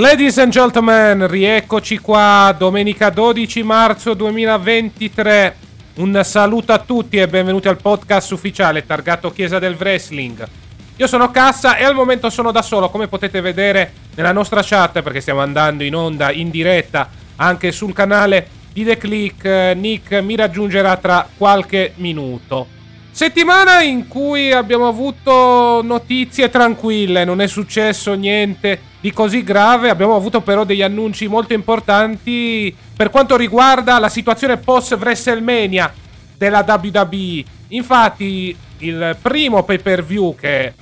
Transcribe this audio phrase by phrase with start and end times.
[0.00, 5.56] Ladies and gentlemen, rieccoci qua, domenica 12 marzo 2023.
[5.96, 10.48] Un saluto a tutti e benvenuti al podcast ufficiale targato Chiesa del Wrestling.
[10.96, 15.02] Io sono Cassa e al momento sono da solo, come potete vedere nella nostra chat,
[15.02, 19.44] perché stiamo andando in onda in diretta anche sul canale di The Click.
[19.76, 22.66] Nick mi raggiungerà tra qualche minuto.
[23.10, 30.14] Settimana in cui abbiamo avuto notizie tranquille, non è successo niente di così grave, abbiamo
[30.14, 35.92] avuto però degli annunci molto importanti per quanto riguarda la situazione post WrestleMania
[36.36, 37.44] della WWE.
[37.68, 40.72] Infatti il primo pay per view che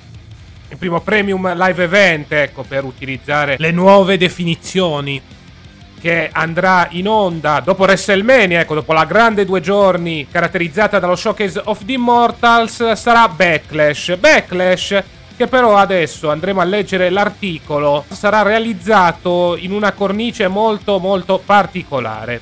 [0.69, 5.21] il primo premium live event, ecco per utilizzare le nuove definizioni
[5.99, 11.61] che andrà in onda dopo WrestleMania, ecco, dopo la grande due giorni caratterizzata dallo Showcase
[11.65, 14.17] of the Immortals, sarà Backlash.
[14.17, 15.03] Backlash,
[15.39, 22.41] che però adesso andremo a leggere l'articolo, sarà realizzato in una cornice molto molto particolare.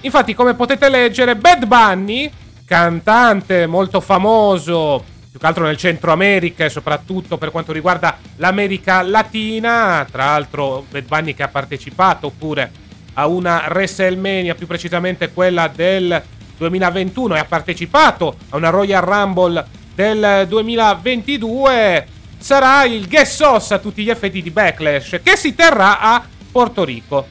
[0.00, 2.32] Infatti, come potete leggere, Bad Bunny,
[2.64, 9.02] cantante molto famoso, più che altro nel Centro America e soprattutto per quanto riguarda l'America
[9.02, 12.70] Latina, tra l'altro Bad Bunny che ha partecipato pure
[13.12, 16.22] a una WrestleMania, più precisamente quella del
[16.56, 23.78] 2021 e ha partecipato a una Royal Rumble del 2022, sarà il guest host a
[23.78, 27.26] tutti gli effetti di Backlash che si terrà a Porto Rico.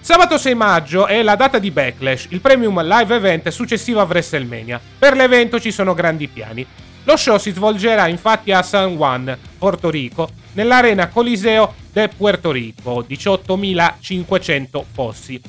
[0.00, 4.80] Sabato 6 maggio è la data di Backlash, il premium live event successivo a WrestleMania.
[4.98, 6.66] Per l'evento ci sono grandi piani.
[7.04, 13.04] Lo show si svolgerà infatti a San Juan, Porto Rico, nell'arena Coliseo de Puerto Rico,
[13.08, 15.40] 18.500 posti.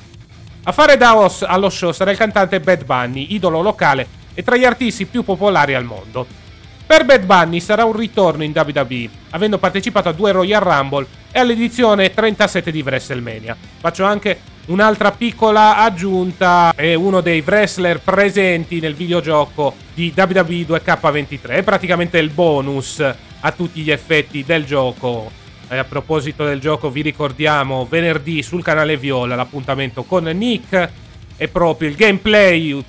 [0.64, 4.56] A fare da host allo show sarà il cantante Bad Bunny, idolo locale e tra
[4.56, 6.43] gli artisti più popolari al mondo.
[6.86, 11.38] Per Bad Bunny sarà un ritorno in WWE, avendo partecipato a due Royal Rumble e
[11.38, 13.56] all'edizione 37 di WrestleMania.
[13.80, 21.48] Faccio anche un'altra piccola aggiunta, è uno dei wrestler presenti nel videogioco di WWE 2K23,
[21.48, 25.30] è praticamente il bonus a tutti gli effetti del gioco.
[25.68, 30.90] E a proposito del gioco, vi ricordiamo venerdì sul canale Viola l'appuntamento con Nick
[31.36, 32.84] è proprio il gameplay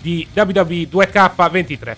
[0.00, 1.96] di WWE 2K23.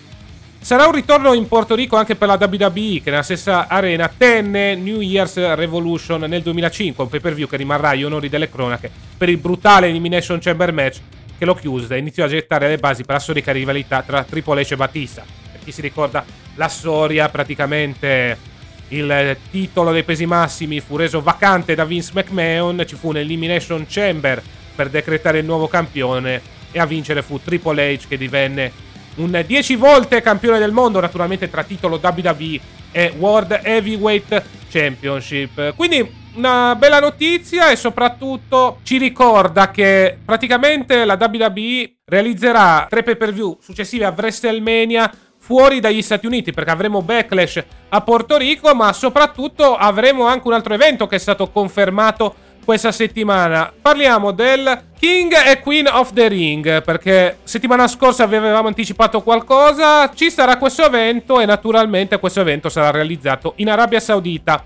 [0.61, 4.75] Sarà un ritorno in Porto Rico anche per la WWE, che nella stessa arena tenne
[4.75, 8.91] New Year's Revolution nel 2005, un pay per view che rimarrà agli onori delle cronache
[9.17, 10.99] per il brutale Elimination Chamber match
[11.37, 14.61] che lo chiuse e iniziò a gettare le basi per la storica rivalità tra Triple
[14.61, 15.23] H e Batista.
[15.51, 16.23] Per chi si ricorda
[16.55, 18.37] la storia, praticamente
[18.89, 23.85] il titolo dei pesi massimi fu reso vacante da Vince McMahon, ci fu un Elimination
[23.87, 24.43] Chamber
[24.75, 26.41] per decretare il nuovo campione
[26.71, 28.87] e a vincere fu Triple H che divenne
[29.19, 32.59] un 10 volte campione del mondo, naturalmente tra titolo WWE
[32.91, 35.75] e World Heavyweight Championship.
[35.75, 43.17] Quindi una bella notizia e soprattutto ci ricorda che praticamente la WWE realizzerà tre pay
[43.17, 48.73] per view successivi a WrestleMania fuori dagli Stati Uniti perché avremo Backlash a Porto Rico
[48.75, 52.35] ma soprattutto avremo anche un altro evento che è stato confermato
[52.69, 53.73] questa settimana.
[53.81, 60.11] Parliamo del King e Queen of the Ring, perché settimana scorsa vi avevamo anticipato qualcosa,
[60.13, 64.63] ci sarà questo evento e naturalmente questo evento sarà realizzato in Arabia Saudita.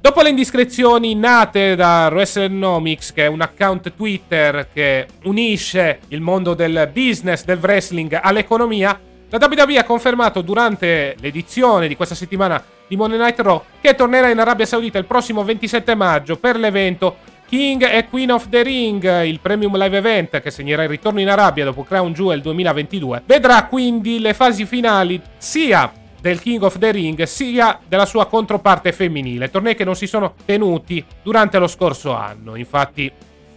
[0.00, 6.54] Dopo le indiscrezioni nate da WrestleNomics, che è un account Twitter che unisce il mondo
[6.54, 8.96] del business, del wrestling all'economia,
[9.28, 14.30] la WWE ha confermato durante l'edizione di questa settimana di Monday Night Raw che tornerà
[14.30, 17.16] in Arabia Saudita il prossimo 27 maggio per l'evento
[17.46, 21.28] King e Queen of the Ring, il premium live event che segnerà il ritorno in
[21.28, 26.90] Arabia dopo Crown Jewel 2022, vedrà quindi le fasi finali sia del King of the
[26.90, 32.14] Ring sia della sua controparte femminile, tornei che non si sono tenuti durante lo scorso
[32.14, 32.56] anno.
[32.56, 33.12] Infatti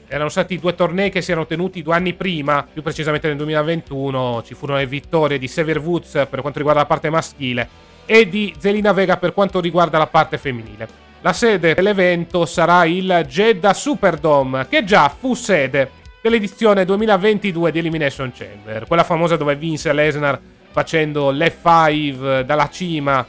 [0.06, 4.44] erano stati due tornei che si erano tenuti due anni prima, più precisamente nel 2021
[4.46, 8.56] ci furono le vittorie di Sever Woods per quanto riguarda la parte maschile e di
[8.58, 11.06] Zelina Vega per quanto riguarda la parte femminile.
[11.22, 18.32] La sede dell'evento sarà il Jeddah Superdome, che già fu sede dell'edizione 2022 di Elimination
[18.32, 20.40] Chamber, quella famosa dove vinse Lesnar
[20.72, 23.26] facendo l'F5 dalla cima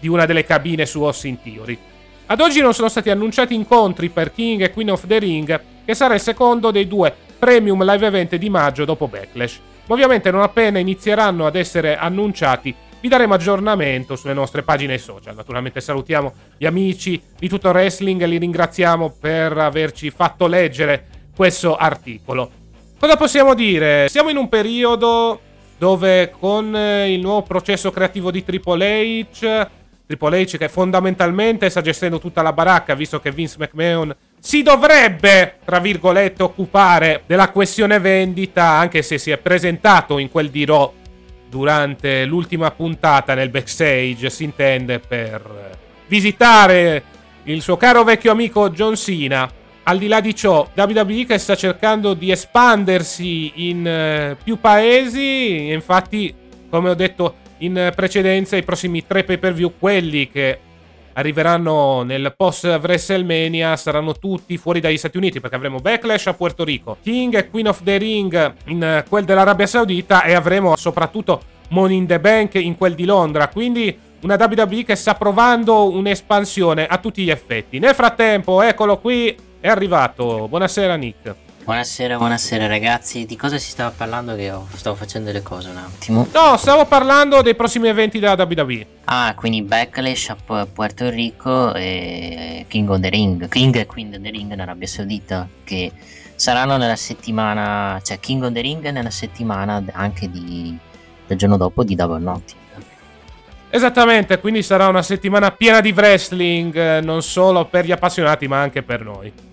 [0.00, 1.78] di una delle cabine su Austin Theory.
[2.26, 5.94] Ad oggi non sono stati annunciati incontri per King e Queen of the Ring, che
[5.94, 9.60] sarà il secondo dei due premium live event di maggio dopo Backlash.
[9.86, 15.34] Ma ovviamente non appena inizieranno ad essere annunciati vi daremo aggiornamento sulle nostre pagine social.
[15.34, 21.74] Naturalmente salutiamo gli amici di tutto wrestling e li ringraziamo per averci fatto leggere questo
[21.74, 22.48] articolo.
[22.96, 24.06] Cosa possiamo dire?
[24.08, 25.40] Siamo in un periodo
[25.76, 29.66] dove con eh, il nuovo processo creativo di Triple H,
[30.06, 35.56] Triple H che fondamentalmente sta gestendo tutta la baracca, visto che Vince McMahon si dovrebbe,
[35.64, 41.00] tra virgolette, occupare della questione vendita, anche se si è presentato in quel di Raw
[41.52, 45.76] durante l'ultima puntata nel backstage, si intende per
[46.06, 47.04] visitare
[47.42, 49.50] il suo caro vecchio amico John Cena.
[49.82, 55.70] Al di là di ciò, WWE che sta cercando di espandersi in uh, più paesi,
[55.70, 56.34] infatti,
[56.70, 60.58] come ho detto in precedenza, i prossimi tre pay per view, quelli che
[61.14, 66.64] arriveranno nel post WrestleMania, saranno tutti fuori dagli Stati Uniti perché avremo Backlash a Puerto
[66.64, 71.42] Rico, King e Queen of the Ring in uh, quel dell'Arabia Saudita e avremo soprattutto
[71.68, 73.48] Money in the Bank in quel di Londra.
[73.48, 77.78] Quindi una WWE che sta provando un'espansione a tutti gli effetti.
[77.78, 80.46] Nel frattempo, eccolo qui è arrivato.
[80.48, 81.34] Buonasera Nick.
[81.64, 83.24] Buonasera, buonasera ragazzi.
[83.24, 86.26] Di cosa si stava parlando che io stavo facendo le cose un attimo?
[86.32, 88.86] No, stavo parlando dei prossimi eventi della WWE.
[89.04, 93.48] Ah, quindi Backlash a Puerto Rico e King of the Ring.
[93.48, 95.92] King e Queen of the Ring in Arabia Saudita che
[96.34, 100.76] saranno nella settimana, cioè King of the Ring nella settimana anche di,
[101.28, 102.60] del giorno dopo di Double Nothing.
[103.70, 108.60] Esattamente, quindi sarà una settimana piena di wrestling, eh, non solo per gli appassionati ma
[108.60, 109.50] anche per noi.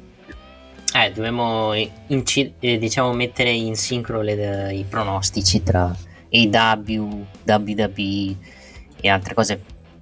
[1.02, 1.74] Eh, dobbiamo
[2.08, 8.36] inci- eh, diciamo mettere in sincro le, i pronostici tra AW, WWE
[9.00, 9.62] e altre cose.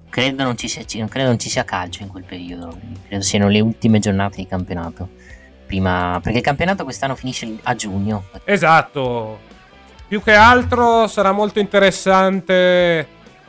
[0.10, 2.76] Credo non, ci sia, credo non ci sia calcio in quel periodo,
[3.08, 5.10] credo siano le ultime giornate di campionato.
[5.68, 8.24] Prima, perché il campionato quest'anno finisce a giugno.
[8.46, 9.40] Esatto.
[10.08, 13.06] Più che altro sarà molto interessante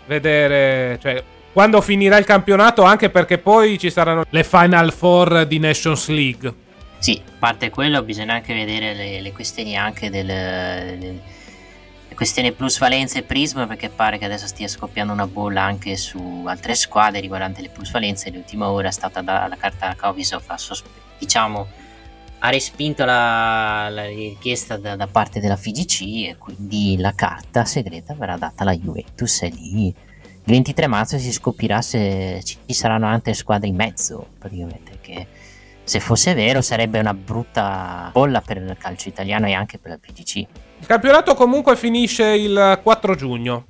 [0.06, 1.22] vedere, cioè,
[1.52, 6.66] quando finirà il campionato, anche perché poi ci saranno le Final Four di Nations League.
[6.98, 10.26] Sì, a parte quello bisogna anche vedere le, le questioni anche del...
[10.26, 11.36] Le,
[12.18, 16.74] questione plusvalenze e prisma perché pare che adesso stia scoppiando una bolla anche su altre
[16.74, 18.30] squadre riguardante le plusvalenze.
[18.30, 21.68] L'ultima ora è stata da, la carta Kovisov a sospe- diciamo
[22.40, 28.14] ha respinto la, la richiesta da, da, parte della FIGC e quindi la carta segreta
[28.14, 29.42] verrà data alla Juventus.
[29.42, 29.86] E lì.
[29.86, 29.94] Il
[30.54, 35.26] 23 marzo si scoprirà se ci saranno altre squadre in mezzo praticamente che
[35.88, 39.98] se fosse vero sarebbe una brutta bolla per il calcio italiano e anche per la
[39.98, 40.36] PGC.
[40.80, 43.64] Il campionato comunque finisce il 4 giugno.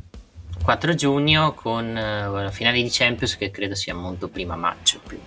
[0.64, 5.00] 4 giugno con uh, la finale di Champions che credo sia molto prima maggio.
[5.06, 5.20] Più.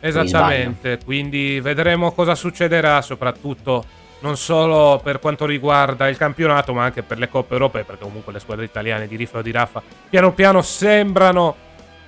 [0.00, 3.84] Esattamente, quindi vedremo cosa succederà soprattutto
[4.22, 8.32] non solo per quanto riguarda il campionato ma anche per le coppe europee perché comunque
[8.32, 11.56] le squadre italiane di Rifa o di Rafa piano piano sembrano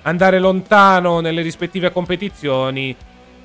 [0.03, 2.95] andare lontano nelle rispettive competizioni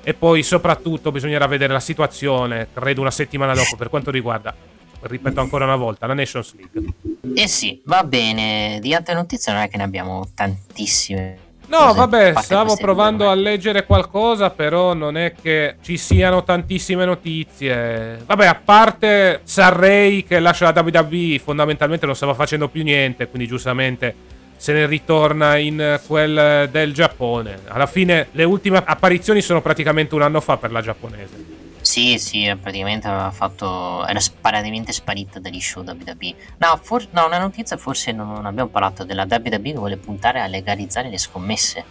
[0.03, 4.53] e poi soprattutto bisognerà vedere la situazione, credo una settimana dopo, per quanto riguarda,
[5.01, 6.93] ripeto ancora una volta, la Nations League.
[7.35, 11.49] Eh sì, va bene, di altre notizie non è che ne abbiamo tantissime.
[11.67, 18.21] No, vabbè, stavo provando a leggere qualcosa, però non è che ci siano tantissime notizie.
[18.25, 23.47] Vabbè, a parte Sarrey che lascia la WWE, fondamentalmente non stava facendo più niente, quindi
[23.47, 24.13] giustamente
[24.61, 27.61] se ne ritorna in quel del Giappone.
[27.65, 31.45] Alla fine le ultime apparizioni sono praticamente un anno fa per la giapponese.
[31.81, 34.05] Sì, sì, praticamente aveva fatto.
[34.05, 36.35] Era praticamente sparita dagli show WWE.
[36.59, 37.07] No, for...
[37.09, 41.17] no, una notizia forse non abbiamo parlato della WWE che vuole puntare a legalizzare le
[41.17, 41.83] scommesse.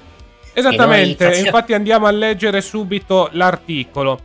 [0.52, 1.46] Esattamente, facciamo...
[1.46, 4.20] infatti andiamo a leggere subito l'articolo.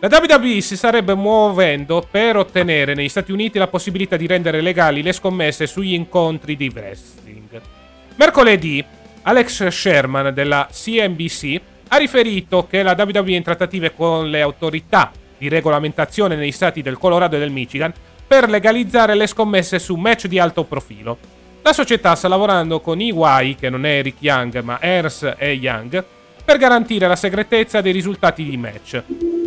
[0.00, 5.02] La WWE si starebbe muovendo per ottenere negli Stati Uniti la possibilità di rendere legali
[5.02, 7.75] le scommesse sugli incontri di wrestling.
[8.16, 8.82] Mercoledì,
[9.22, 15.12] Alex Sherman della CNBC ha riferito che la WWE è in trattative con le autorità
[15.36, 17.92] di regolamentazione negli stati del Colorado e del Michigan
[18.26, 21.18] per legalizzare le scommesse su match di alto profilo.
[21.60, 26.02] La società sta lavorando con EY, che non è Eric Young ma Ernst e Young,
[26.42, 29.02] per garantire la segretezza dei risultati di match.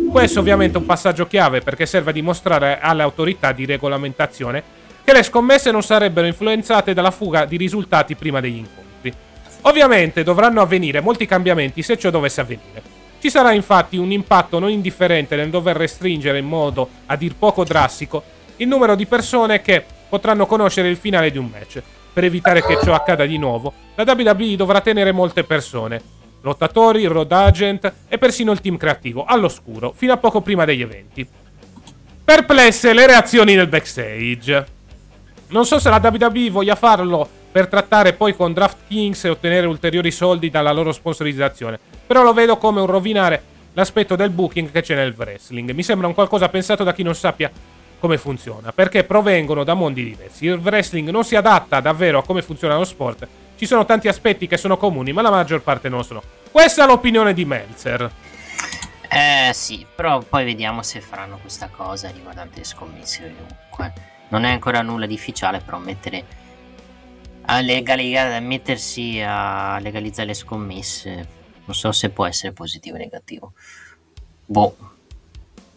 [0.08, 4.62] Questo ovviamente è un passaggio chiave perché serve a dimostrare alle autorità di regolamentazione
[5.04, 9.12] che le scommesse non sarebbero influenzate dalla fuga di risultati prima degli incontri.
[9.62, 12.82] Ovviamente dovranno avvenire molti cambiamenti se ciò dovesse avvenire.
[13.20, 17.64] Ci sarà infatti un impatto non indifferente nel dover restringere in modo a dir poco
[17.64, 18.22] drastico
[18.56, 21.82] il numero di persone che potranno conoscere il finale di un match.
[22.12, 26.00] Per evitare che ciò accada di nuovo, la WWE dovrà tenere molte persone,
[26.40, 31.26] lottatori, road agent e persino il team creativo all'oscuro, fino a poco prima degli eventi.
[32.24, 34.66] Perplesse le reazioni del backstage.
[35.50, 40.12] Non so se la WWE voglia farlo per trattare poi con DraftKings e ottenere ulteriori
[40.12, 43.42] soldi dalla loro sponsorizzazione, però lo vedo come un rovinare
[43.72, 45.72] l'aspetto del booking che c'è nel wrestling.
[45.72, 47.50] Mi sembra un qualcosa pensato da chi non sappia
[47.98, 50.46] come funziona, perché provengono da mondi diversi.
[50.46, 53.26] Il wrestling non si adatta davvero a come funziona lo sport.
[53.56, 56.22] Ci sono tanti aspetti che sono comuni, ma la maggior parte non sono.
[56.50, 58.10] Questa è l'opinione di Meltzer.
[59.08, 64.09] Eh sì, però poi vediamo se faranno questa cosa riguardante le scommesse comunque.
[64.30, 66.24] Non è ancora nulla di ufficiale, però mettere
[67.42, 71.38] a legalizzare, mettersi a legalizzare le scommesse
[71.70, 73.52] non so se può essere positivo o negativo.
[74.44, 74.76] Boh,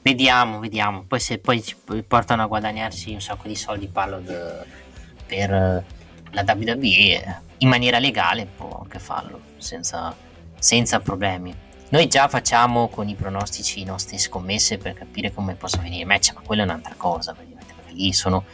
[0.03, 1.05] Vediamo, vediamo.
[1.07, 4.65] Poi se poi ci portano a guadagnarsi un sacco di soldi, parlo de,
[5.25, 10.13] per la WWE, in maniera legale può anche farlo, senza,
[10.60, 11.55] senza problemi.
[11.88, 16.05] Noi già facciamo con i pronostici i nostri scommesse per capire come possono venire i
[16.05, 17.52] match, ma quella è un'altra cosa, perché
[17.93, 18.45] lì sono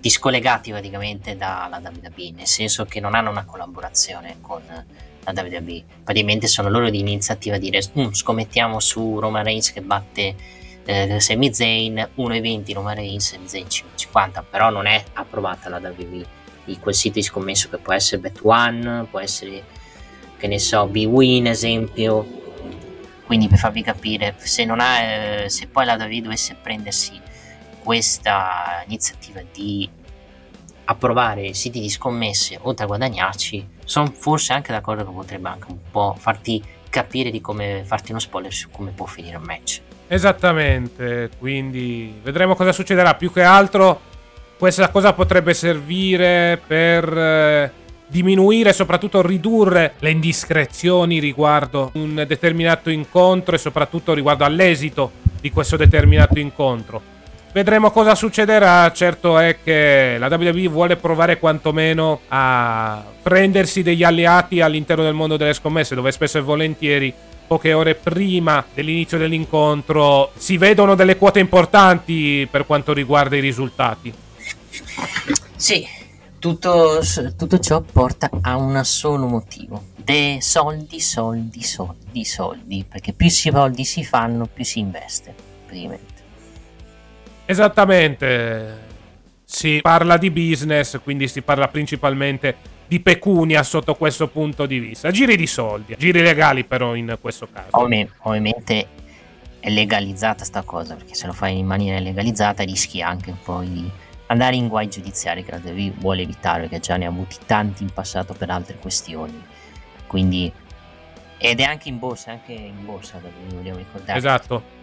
[0.00, 5.82] discollegati praticamente dalla WWE, nel senso che non hanno una collaborazione con la WWE.
[6.04, 10.34] Praticamente sono loro di iniziativa a dire mm, scommettiamo su Roman Reigns che batte
[10.88, 16.24] eh, Sami Zayn 1,20 Roman Reigns Sami Zayn 50 però non è approvata la WWE
[16.64, 19.64] di quel sito di scommesso che può essere Bet One può essere
[20.38, 22.26] che ne so B-Win esempio
[23.26, 27.20] quindi per farvi capire se ha eh, se poi la WWE dovesse prendersi
[27.88, 29.88] questa iniziativa di
[30.84, 35.78] approvare siti di scommesse oltre a guadagnarci sono forse anche d'accordo che potrebbe anche un
[35.90, 41.30] po' farti capire di come farti uno spoiler su come può finire un match Esattamente,
[41.38, 43.14] quindi vedremo cosa succederà.
[43.14, 44.00] Più che altro
[44.58, 47.72] questa cosa potrebbe servire per eh,
[48.06, 55.50] diminuire e soprattutto ridurre le indiscrezioni riguardo un determinato incontro e soprattutto riguardo all'esito di
[55.50, 57.16] questo determinato incontro.
[57.50, 64.60] Vedremo cosa succederà, certo è che la WWE vuole provare quantomeno a prendersi degli alleati
[64.60, 67.12] all'interno del mondo delle scommesse, dove spesso e volentieri
[67.46, 74.12] poche ore prima dell'inizio dell'incontro si vedono delle quote importanti per quanto riguarda i risultati.
[75.56, 75.86] Sì,
[76.38, 77.00] tutto,
[77.36, 79.82] tutto ciò porta a un solo motivo.
[79.96, 82.84] De soldi, soldi, soldi, soldi.
[82.88, 85.34] Perché più soldi si fanno, più si investe.
[85.64, 86.17] Praticamente.
[87.50, 88.86] Esattamente.
[89.44, 95.10] Si parla di business, quindi si parla principalmente di pecunia sotto questo punto di vista.
[95.10, 97.68] Giri di soldi, giri legali però in questo caso.
[97.72, 98.86] ovviamente
[99.60, 103.60] è legalizzata sta cosa, perché se lo fai in maniera legalizzata rischi anche un po'
[103.60, 103.90] di
[104.26, 107.82] andare in guai giudiziari che la WWE vuole evitare, perché già ne ha avuti tanti
[107.82, 109.42] in passato per altre questioni.
[110.06, 110.52] Quindi
[111.38, 114.18] ed è anche in borsa, anche in borsa, vogliamo ricordare.
[114.18, 114.76] Esatto.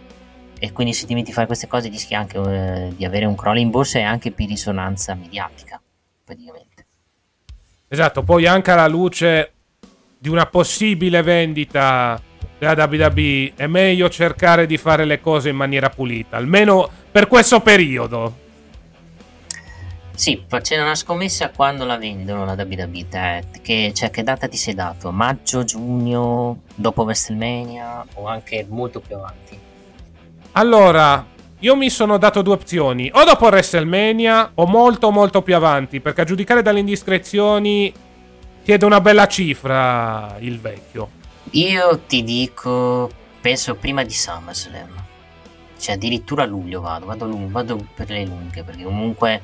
[0.58, 3.36] E quindi se ti metti a fare queste cose rischi anche eh, di avere un
[3.36, 5.80] crollo in borsa e anche più risonanza mediatica,
[6.24, 6.86] praticamente.
[7.88, 9.52] Esatto, poi anche alla luce
[10.18, 12.20] di una possibile vendita
[12.58, 17.60] della WWE è meglio cercare di fare le cose in maniera pulita, almeno per questo
[17.60, 18.44] periodo.
[20.14, 24.72] Sì, facendo una scommessa quando la vendono la WWE, che, cioè, che data ti sei
[24.72, 25.12] dato?
[25.12, 29.65] Maggio, giugno, dopo WrestleMania o anche molto più avanti?
[30.58, 31.22] Allora,
[31.58, 36.22] io mi sono dato due opzioni, o dopo WrestleMania o molto molto più avanti, perché
[36.22, 37.92] a giudicare dalle indiscrezioni
[38.64, 41.10] chiede una bella cifra il vecchio.
[41.50, 45.04] Io ti dico, penso prima di SummerSlam.
[45.78, 49.42] Cioè addirittura a luglio vado, vado, lungo, vado per le lunghe, perché comunque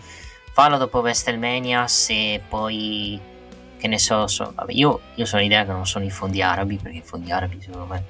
[0.54, 3.20] fallo dopo WrestleMania se poi
[3.76, 6.78] che ne so, so vabbè, io, io sono l'idea che non sono i fondi arabi,
[6.82, 8.04] perché i fondi arabi secondo me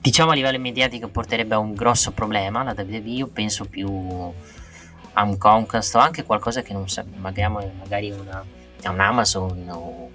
[0.00, 3.88] diciamo a livello mediatico porterebbe a un grosso problema la WWE io penso più
[5.12, 8.44] a un Comcast o anche qualcosa che non sa magari, una,
[8.84, 10.10] un Amazon o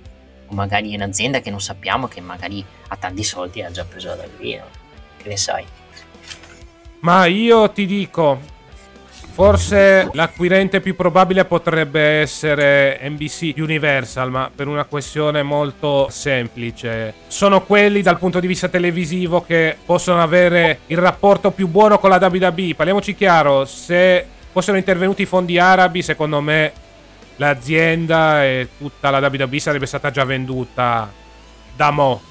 [0.48, 4.10] o magari un'azienda che non sappiamo che magari ha tanti soldi e ha già preso
[4.10, 4.64] la WWE,
[5.18, 5.66] che ne sai?
[7.00, 8.40] Ma io ti dico,
[9.36, 17.14] forse l'acquirente più probabile potrebbe essere NBC Universal, ma per una questione molto semplice.
[17.28, 22.12] Sono quelli dal punto di vista televisivo che possono avere il rapporto più buono con
[22.12, 22.76] la WWE.
[22.78, 26.72] Parliamoci chiaro, se fossero intervenuti i fondi arabi, secondo me
[27.36, 31.12] l'azienda e tutta la WWE sarebbe stata già venduta
[31.76, 32.22] da mo'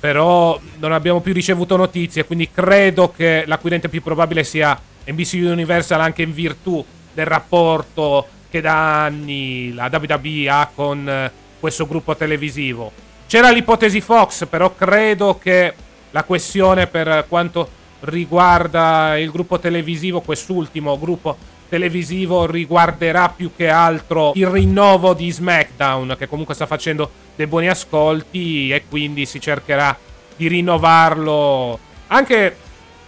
[0.00, 6.00] però non abbiamo più ricevuto notizie, quindi credo che l'acquirente più probabile sia NBC Universal
[6.00, 12.14] anche in virtù del rapporto che da anni la WWE ha con eh, questo gruppo
[12.14, 12.92] televisivo.
[13.26, 15.74] C'era l'ipotesi Fox, però credo che
[16.10, 17.68] la questione per quanto
[18.00, 21.36] riguarda il gruppo televisivo, quest'ultimo gruppo
[21.68, 27.68] televisivo riguarderà più che altro il rinnovo di SmackDown, che comunque sta facendo dei buoni
[27.68, 29.96] ascolti e quindi si cercherà
[30.36, 32.56] di rinnovarlo anche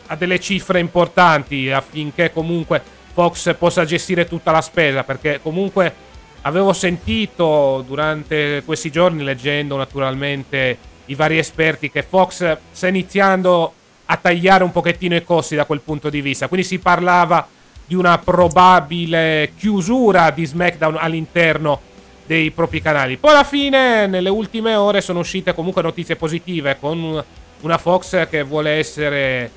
[0.06, 2.82] a delle cifre importanti affinché comunque
[3.12, 5.94] Fox possa gestire tutta la spesa perché comunque
[6.42, 13.72] avevo sentito durante questi giorni leggendo naturalmente i vari esperti che Fox sta iniziando
[14.06, 17.48] a tagliare un pochettino i costi da quel punto di vista quindi si parlava
[17.86, 21.80] di una probabile chiusura di SmackDown all'interno
[22.26, 23.16] dei propri canali.
[23.16, 27.24] Poi alla fine, nelle ultime ore, sono uscite comunque notizie positive con
[27.60, 29.50] una Fox che vuole essere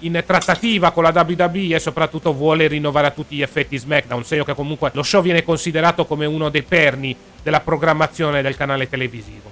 [0.00, 4.44] in trattativa con la WWE e soprattutto vuole rinnovare a tutti gli effetti SmackDown, segno
[4.44, 9.50] che comunque lo show viene considerato come uno dei perni della programmazione del canale televisivo.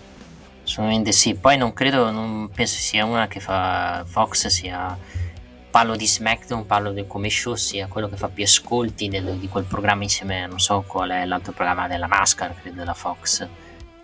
[0.64, 4.97] Assolutamente sì, poi non credo, non penso sia una che fa Fox sia
[5.71, 9.49] parlo di SmackDown, parlo di come show sia quello che fa più ascolti del, di
[9.49, 13.47] quel programma insieme, non so qual è l'altro programma della NASCAR, credo della Fox,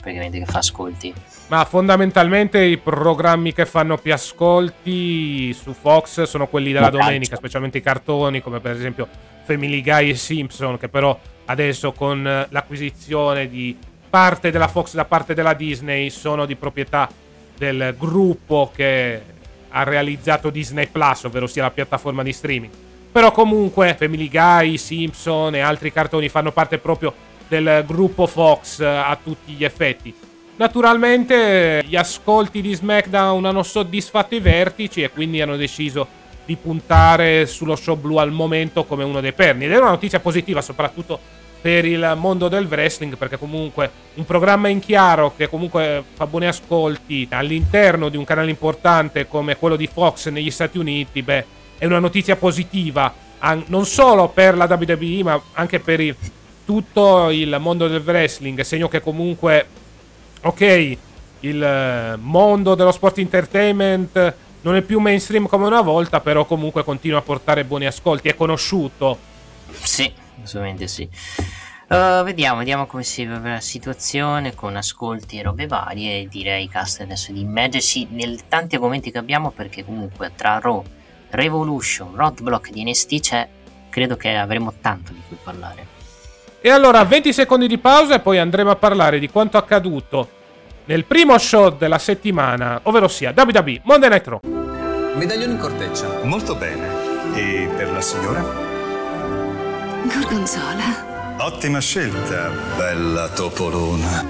[0.04, 1.12] praticamente che fa ascolti.
[1.48, 7.36] Ma fondamentalmente i programmi che fanno più ascolti su Fox sono quelli della Ma domenica,
[7.36, 9.08] specialmente i cartoni come per esempio
[9.44, 13.76] Family Guy e Simpson, che però adesso con l'acquisizione di
[14.08, 17.08] parte della Fox da parte della Disney sono di proprietà
[17.56, 19.22] del gruppo che
[19.68, 22.72] ha realizzato Disney Plus, ovvero sia la piattaforma di streaming.
[23.10, 27.12] Però comunque Family Guy, Simpson e altri cartoni fanno parte proprio
[27.48, 30.14] del gruppo Fox eh, a tutti gli effetti.
[30.56, 36.06] Naturalmente gli ascolti di SmackDown hanno soddisfatto i vertici e quindi hanno deciso
[36.44, 39.64] di puntare sullo show blu al momento come uno dei perni.
[39.64, 41.18] Ed è una notizia positiva soprattutto
[41.60, 46.46] per il mondo del wrestling perché comunque un programma in chiaro che comunque fa buoni
[46.46, 51.44] ascolti all'interno di un canale importante come quello di Fox negli Stati Uniti, beh,
[51.78, 53.12] è una notizia positiva
[53.66, 56.14] non solo per la WWE ma anche per il,
[56.64, 59.66] tutto il mondo del wrestling, segno che comunque
[60.40, 60.96] ok,
[61.40, 67.18] il mondo dello sport entertainment non è più mainstream come una volta, però comunque continua
[67.18, 69.18] a portare buoni ascolti, è conosciuto.
[69.70, 70.10] Sì,
[70.42, 71.08] assolutamente sì.
[71.86, 76.26] Uh, vediamo, vediamo come si evolve la situazione con ascolti e robe varie.
[76.28, 80.82] Direi cast adesso di immergersi nei tanti argomenti che abbiamo perché comunque tra Raw,
[81.30, 83.48] Revolution, Roadblock di NST c'è,
[83.90, 85.93] credo che avremo tanto di cui parlare.
[86.66, 90.26] E allora 20 secondi di pausa e poi andremo a parlare di quanto accaduto
[90.86, 94.40] nel primo show della settimana, ovvero sia WWE Monday Night Raw.
[95.14, 96.20] Medaglione in corteccia.
[96.22, 96.88] Molto bene.
[97.34, 98.42] E per la signora?
[100.04, 101.36] Gorgonzola.
[101.40, 104.24] Ottima scelta, bella topolona.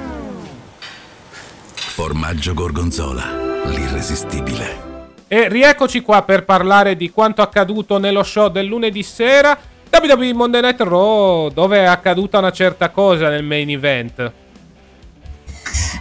[1.73, 5.13] Formaggio Gorgonzola, l'irresistibile.
[5.29, 9.57] E rieccoci qua per parlare di quanto accaduto nello show del lunedì sera
[9.95, 14.33] WWE Monday Night Raw, dove è accaduta una certa cosa nel main event.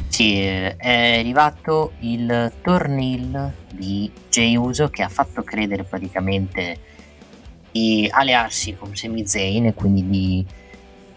[0.08, 6.78] Sì, è arrivato il tornil di Jey Uso che ha fatto credere praticamente
[7.72, 10.46] di allearsi con Sami Zayn e quindi di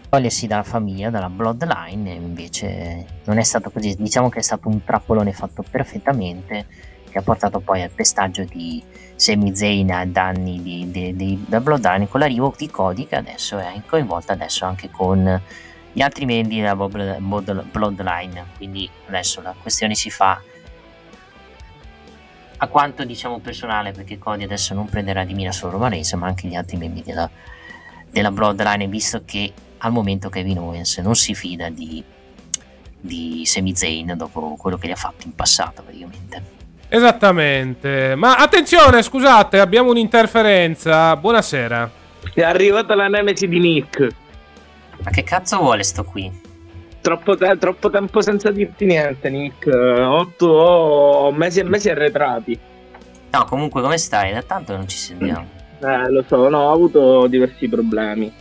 [0.07, 3.95] togliersi dalla famiglia, dalla bloodline, invece non è stato così.
[3.97, 6.67] Diciamo che è stato un trappolone fatto perfettamente
[7.09, 8.83] che ha portato poi al pestaggio di
[9.17, 13.57] Sami Zayn a danni di, di, di, da bloodline con l'arrivo di Cody che adesso
[13.57, 15.41] è coinvolta adesso anche con
[15.91, 18.45] gli altri membri della bloodline.
[18.57, 20.39] Quindi adesso la questione si fa
[22.59, 26.27] a quanto diciamo personale perché Cody adesso non prenderà di mira solo Roman Reigns ma
[26.27, 27.27] anche gli altri membri della,
[28.07, 32.03] della Bloodline visto che al momento Kevin Owens non si fida di,
[32.99, 36.56] di Sami Zayn dopo quello che gli ha fatto in passato praticamente
[36.89, 41.91] esattamente ma attenzione scusate abbiamo un'interferenza buonasera
[42.33, 44.07] è arrivata la nemesi di Nick
[45.03, 46.45] ma che cazzo vuole sto qui?
[47.07, 49.67] troppo, te- troppo tempo senza dirti niente, Nick.
[49.67, 52.59] Otto oh, mesi e mesi arretrati.
[53.31, 54.33] No, comunque come stai?
[54.33, 55.47] Da tanto non ci sentiamo.
[55.79, 58.31] Eh, lo so, no, ho avuto diversi problemi.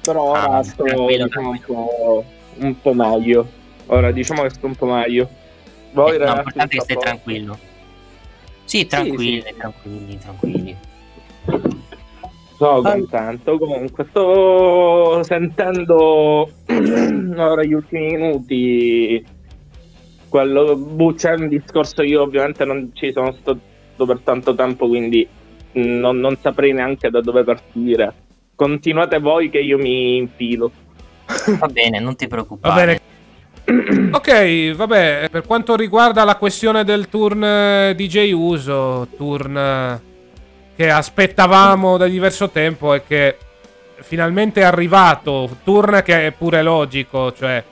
[0.00, 2.24] Però ora Ah, sto tranquillo, diciamo, un, po',
[2.58, 3.48] un po' meglio.
[3.86, 5.28] Ora diciamo che sto un po' meglio.
[5.92, 7.58] Voi Eh, no, ragazzi, l'importante è che sto stai tranquillo.
[8.64, 9.54] Sì, tranquilli, sì.
[9.56, 10.76] tranquilli, tranquilli.
[12.56, 13.58] Sono contento.
[13.58, 16.50] Comunque, sto sentendo
[17.36, 19.24] ora gli ultimi minuti.
[20.28, 22.02] Quello bu- c'è un discorso.
[22.02, 23.60] Io, ovviamente, non ci sono stato
[24.06, 25.26] per tanto tempo, quindi
[25.72, 28.14] non, non saprei neanche da dove partire.
[28.54, 30.70] Continuate voi, che io mi infilo.
[31.58, 33.00] Va bene, non ti Va preoccupare.
[34.12, 40.00] ok, vabbè, per quanto riguarda la questione del turn eh, DJ Uso, turn eh,
[40.74, 43.36] che aspettavamo da diverso tempo e che
[44.00, 47.62] finalmente è arrivato, turn che è pure logico, cioè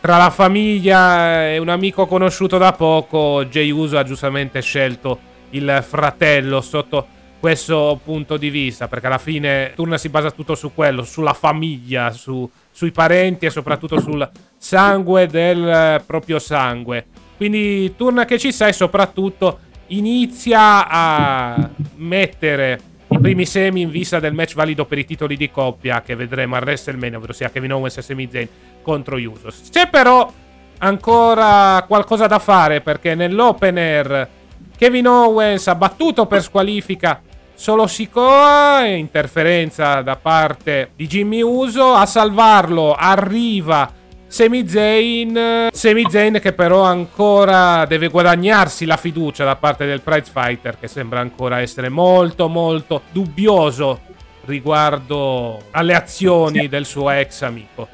[0.00, 5.84] tra la famiglia e un amico conosciuto da poco, Jay Uso ha giustamente scelto il
[5.86, 7.06] fratello sotto
[7.38, 12.10] questo punto di vista, perché alla fine Turn si basa tutto su quello, sulla famiglia,
[12.10, 17.06] su- sui parenti e soprattutto sul sangue del eh, proprio sangue.
[17.36, 19.58] Quindi Turn che ci e soprattutto
[19.88, 25.50] inizia a mettere i primi semi in vista del match valido per i titoli di
[25.50, 28.48] coppia che vedremo al WrestleMania, ovvero sia Kevin Owens e Sami Zayn
[28.80, 29.68] contro Usos.
[29.70, 30.32] C'è però
[30.78, 34.28] ancora qualcosa da fare perché nell'opener
[34.76, 37.20] Kevin Owens ha battuto per squalifica
[37.62, 43.88] solo Sikoa, interferenza da parte di Jimmy Uso, a salvarlo arriva
[44.26, 50.28] Sami Zayn, Sami Zayn che però ancora deve guadagnarsi la fiducia da parte del Prize
[50.32, 54.00] Fighter che sembra ancora essere molto molto dubbioso
[54.46, 57.86] riguardo alle azioni del suo ex amico.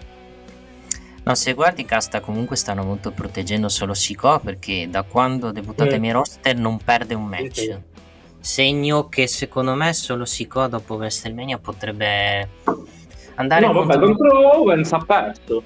[1.24, 5.90] No, se guardi Casta comunque stanno molto proteggendo solo Sikoa perché da quando ha debuttato
[5.90, 5.92] Mm.
[5.92, 7.78] ai miei roster non perde un match.
[8.48, 12.48] Segno che secondo me solo Sikoa dopo WrestleMania potrebbe
[13.34, 15.62] andare No, vabbè, contro- Owens ha perso.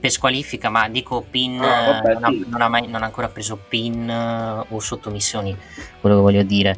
[0.00, 2.44] per squalifica, ma dico pin, Ah, vabbè, non, ha, sì.
[2.48, 5.56] non ha mai- non ha ancora preso pin eh, o sottomissioni,
[6.00, 6.76] quello che voglio dire.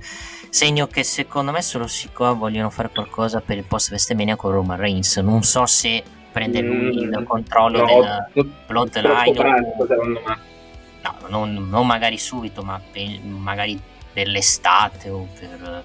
[0.50, 4.76] Segno che secondo me solo Sikoa vogliono fare qualcosa per il post WrestleMania con Roman
[4.78, 5.16] Reigns.
[5.16, 10.20] Non so se prende lui Mm, il controllo no, del troppo Bloodline o-
[11.02, 13.80] no, non, non magari subito, ma per- magari
[14.12, 15.84] per l'estate o per,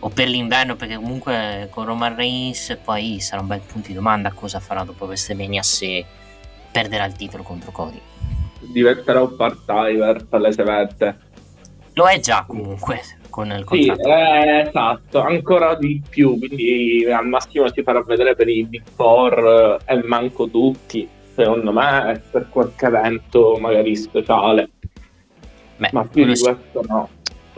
[0.00, 4.32] o per l'inverno, perché comunque con Roman Reigns poi sarà un bel punto di domanda
[4.32, 6.04] cosa farà dopo WrestleMania se
[6.70, 8.00] perderà il titolo contro Cody.
[8.60, 11.18] Diventerà un part-timer palesamente.
[11.94, 14.08] Lo è già comunque con il Sì, contratto.
[14.08, 19.80] eh, esatto, ancora di più, quindi al massimo si farà vedere per i Big Four
[19.84, 24.70] eh, e manco tutti, secondo me, per qualche evento magari speciale,
[25.76, 26.44] Beh, ma più di sì.
[26.44, 27.08] questo no.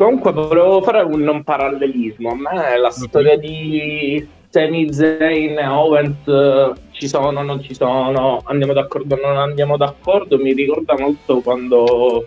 [0.00, 6.26] Comunque volevo fare un, un parallelismo, a me la storia di Sami Zayn e Owens
[6.26, 12.26] eh, ci sono, non ci sono, andiamo d'accordo, non andiamo d'accordo, mi ricorda molto quando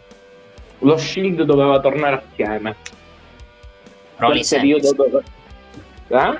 [0.77, 2.75] lo Shield doveva tornare assieme.
[4.17, 4.93] Rollins Ambrose.
[4.93, 5.23] dove...
[6.09, 6.37] Eh?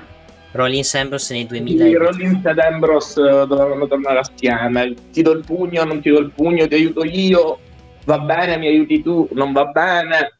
[0.52, 4.94] Rollins Ambrose nel 2000 Sì, Rollins ed Ambrose eh, dovevano tornare assieme.
[5.10, 7.58] Ti do il pugno, non ti do il pugno, ti aiuto io.
[8.04, 10.30] Va bene, mi aiuti tu, non va bene.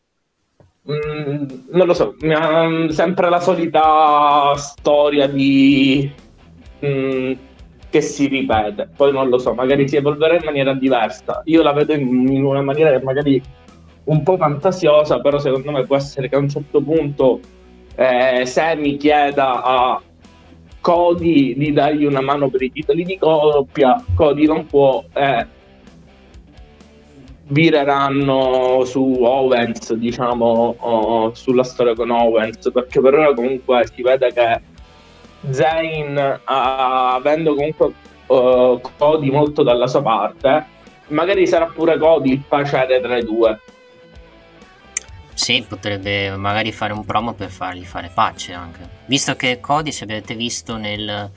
[0.86, 6.10] Mm, non lo so, ha- sempre la solita storia di
[6.84, 7.32] mm,
[7.88, 8.90] che si ripete.
[8.94, 11.40] Poi non lo so, magari si evolverà in maniera diversa.
[11.46, 13.40] Io la vedo in, in una maniera che magari
[14.04, 17.40] un po' fantasiosa, però secondo me può essere che a un certo punto
[17.96, 18.44] eh,
[18.76, 20.02] mi chieda a
[20.80, 25.46] Cody di dargli una mano per i titoli di coppia, Cody non può, eh,
[27.48, 34.32] vireranno su Owens, diciamo, o sulla storia con Owens, perché per ora comunque si vede
[34.32, 34.60] che
[35.50, 37.92] Zayn, ah, avendo comunque
[38.26, 40.66] eh, Cody molto dalla sua parte,
[41.08, 43.60] magari sarà pure Cody il facere tra i due.
[45.34, 48.88] Sì, potrebbe magari fare un promo per fargli fare pace anche.
[49.06, 51.30] Visto che Cody, se avete visto nel,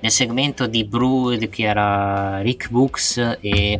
[0.00, 3.78] nel segmento di Brood che era Rick Books e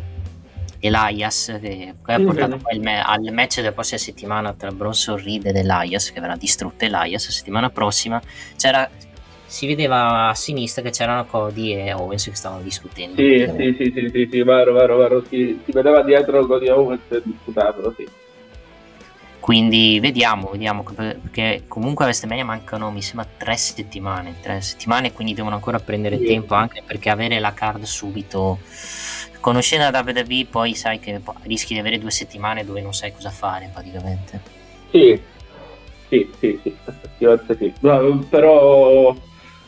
[0.87, 5.45] Elias, che poi ha portato poi ma- al match della prossima settimana tra Bronson Reed
[5.45, 8.21] ed Elias, che verrà distrutto Elias la settimana prossima,
[8.57, 8.89] c'era,
[9.45, 13.15] si vedeva a sinistra che c'erano Cody e Owens che stavano discutendo.
[13.15, 17.01] Sì, sì, sì, sì, sì, sì, vero, vero, vero, si, si vedeva dietro Cody Owens
[17.09, 18.07] e discutevano, sì.
[19.43, 25.33] Quindi vediamo, vediamo, perché comunque a WrestleMania mancano, mi sembra, tre settimane, tre settimane, quindi
[25.33, 26.23] devono ancora prendere sì.
[26.23, 28.59] tempo anche perché avere la card subito,
[29.43, 33.29] conoscendo la WWE poi sai che rischi di avere due settimane dove non sai cosa
[33.29, 34.39] fare praticamente.
[34.89, 35.19] Sì,
[36.07, 36.73] sì, sì, sì,
[37.57, 37.73] sì.
[38.29, 39.15] Però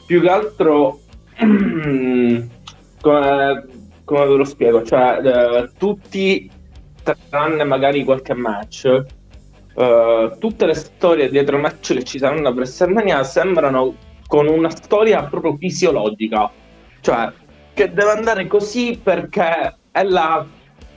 [0.05, 1.01] più che altro,
[1.37, 2.47] come,
[3.01, 6.49] come ve lo spiego, cioè eh, tutti,
[7.29, 9.03] tranne magari qualche match,
[9.73, 15.23] uh, tutte le storie dietro match che ci saranno a WrestleMania sembrano con una storia
[15.23, 16.49] proprio fisiologica,
[17.01, 17.29] cioè
[17.75, 20.43] che deve andare così perché è la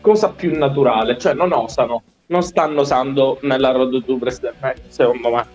[0.00, 5.46] cosa più naturale, cioè non osano, non stanno osando nella Road to WrestleMania, secondo me.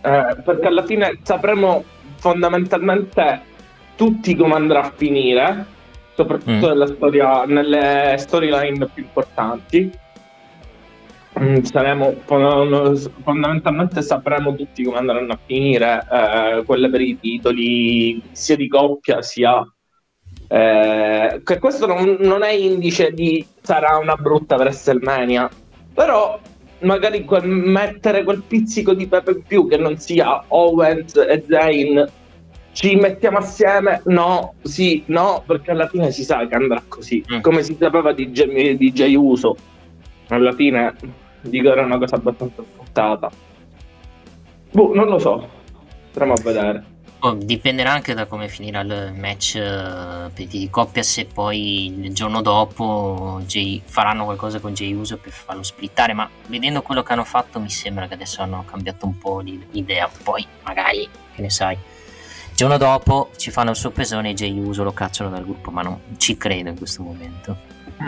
[0.00, 1.84] Eh, perché alla fine sapremo
[2.16, 3.42] fondamentalmente
[3.94, 5.66] tutti come andrà a finire,
[6.16, 6.82] soprattutto mm.
[6.84, 10.00] storia, nelle storyline più importanti.
[11.40, 18.54] Mm, saremo fondamentalmente sapremo tutti come andranno a finire eh, quelle per i titoli sia
[18.54, 19.66] di coppia sia
[20.46, 25.48] eh, che questo non, non, è indice di sarà una brutta WrestleMania
[25.94, 26.38] però
[26.80, 32.10] magari quel, mettere quel pizzico di pepe in più che non sia Owens e Zayn
[32.72, 37.40] ci mettiamo assieme no, sì, no perché alla fine si sa che andrà così mm.
[37.40, 39.56] come si sapeva di, di Jay Uso
[40.28, 43.30] alla fine dico era una cosa abbastanza scontata.
[44.70, 45.48] Boh, non lo so,
[46.10, 46.84] staremo a vedere.
[47.24, 52.42] Oh, dipenderà anche da come finirà il match uh, di coppia se poi il giorno
[52.42, 57.22] dopo Jay, faranno qualcosa con Jay Uso per farlo splittare ma vedendo quello che hanno
[57.22, 61.74] fatto mi sembra che adesso hanno cambiato un po' l'idea poi magari che ne sai
[61.74, 65.70] il giorno dopo ci fanno il suo pesone e Jay Uso lo cacciano dal gruppo
[65.70, 67.56] ma non ci credo in questo momento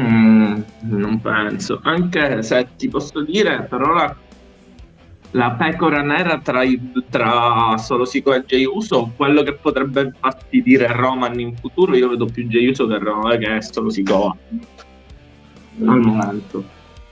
[0.00, 4.16] Mm, non penso, anche se ti posso dire per ora
[5.32, 6.62] la pecora nera tra,
[7.10, 12.26] tra Solo Sico e Jay Uso, quello che potrebbe fastidire Roman in futuro, io vedo
[12.26, 14.36] più Jay Uso che, Roman, che Solo Sico
[15.80, 16.64] al momento.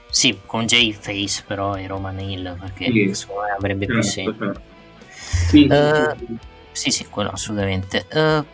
[0.09, 3.27] Sì, con Jay Face però e Roman Hill, perché sì.
[3.57, 4.35] avrebbe certo, più senso.
[4.37, 4.61] Certo.
[5.49, 6.37] Sì, uh,
[6.71, 8.05] sì, sì, quello assolutamente.
[8.13, 8.45] Uh,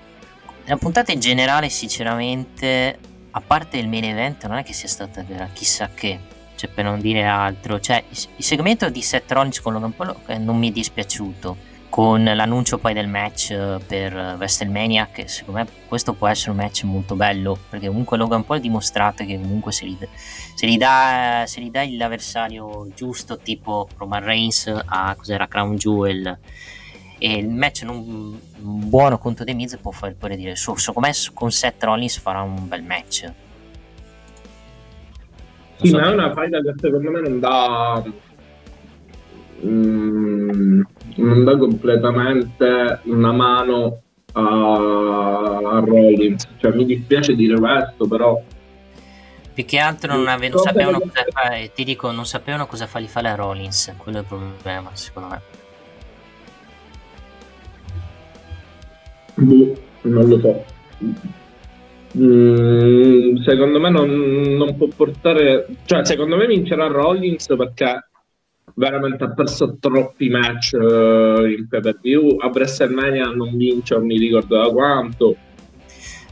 [0.66, 2.98] la puntata in generale, sinceramente,
[3.32, 6.20] a parte il main event non è che sia stata chissà che
[6.56, 10.58] cioè per non dire altro cioè il segmento di Seth Rollins con Logan Paul non
[10.58, 11.68] mi è dispiaciuto.
[11.90, 16.58] Con l'annuncio poi del match eh, per WrestleMania che secondo me questo può essere un
[16.58, 19.98] match molto bello perché comunque Logan Paul ha dimostrato che comunque se gli,
[20.54, 26.38] se gli dà, se gli dà l'avversario giusto tipo Roman Reigns a cos'era Crown Jewel
[27.20, 31.14] e il match un buono contro The Miz può fare pure dire su, secondo me
[31.34, 33.32] con Seth Rollins farà un bel match.
[35.76, 38.04] Sì, so ma è una faida che secondo me non dà
[39.66, 40.82] mm,
[41.16, 44.02] non dà completamente una mano
[44.34, 46.48] a, a Rollins.
[46.58, 48.42] Cioè mi dispiace dire questo però
[49.54, 53.08] più che altro non, ave- non sapevano cosa fare ti dico non sapevano cosa fargli
[53.08, 55.59] fare a Rollins quello è il problema secondo me
[59.40, 60.66] Boh, non lo so.
[62.18, 68.10] Mm, secondo me non, non, può portare, cioè secondo me vincerà Rollins perché
[68.76, 72.38] veramente ha perso troppi match uh, in pay per view.
[72.40, 75.36] A WrestleMania non vince, non mi ricordo da quanto.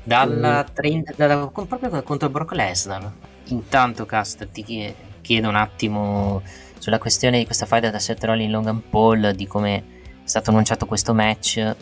[0.04, 0.74] Dalla mm.
[0.74, 3.12] 30, da, proprio contro Brock Lesnar.
[3.50, 6.42] Intanto, Cast, ti chiedo un attimo
[6.80, 9.84] sulla questione di questa fight da Seth Rollins Logan Paul, di come è
[10.24, 11.76] stato annunciato questo match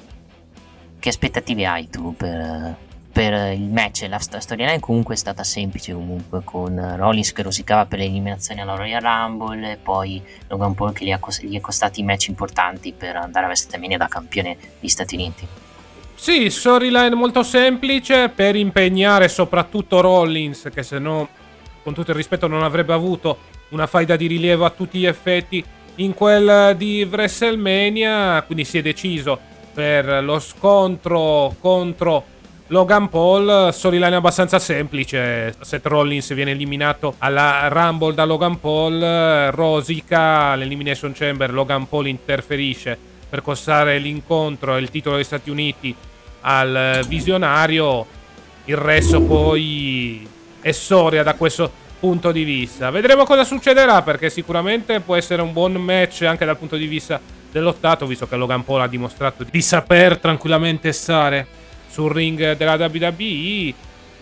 [1.06, 2.76] che aspettative hai tu per,
[3.12, 4.08] per il match?
[4.10, 8.74] La st- storyline comunque è stata semplice comunque con Rollins che rosicava per l'eliminazione alla
[8.74, 13.18] Royal Rumble e poi Logan Paul che gli, ha gli è costati match importanti per
[13.18, 15.46] andare a WrestleMania da campione degli Stati Uniti.
[16.16, 21.28] Sì, storyline molto semplice per impegnare soprattutto Rollins che se no
[21.84, 23.38] con tutto il rispetto non avrebbe avuto
[23.70, 25.64] una faida di rilievo a tutti gli effetti
[25.98, 32.24] in quel di WrestleMania, quindi si è deciso per lo scontro contro
[32.68, 35.54] Logan Paul, storyline abbastanza semplice.
[35.60, 42.98] Seth Rollins viene eliminato alla Rumble da Logan Paul, rosica all'Elimination Chamber, Logan Paul interferisce
[43.30, 45.94] per costare l'incontro e il titolo degli Stati Uniti
[46.42, 48.06] al visionario.
[48.64, 50.26] Il resto poi
[50.62, 52.90] è storia da questo punto di vista.
[52.92, 57.20] Vedremo cosa succederà perché sicuramente può essere un buon match anche dal punto di vista
[57.52, 61.48] dell'ottato, visto che Logan Paul ha dimostrato di saper tranquillamente stare
[61.88, 63.74] sul ring della WWE.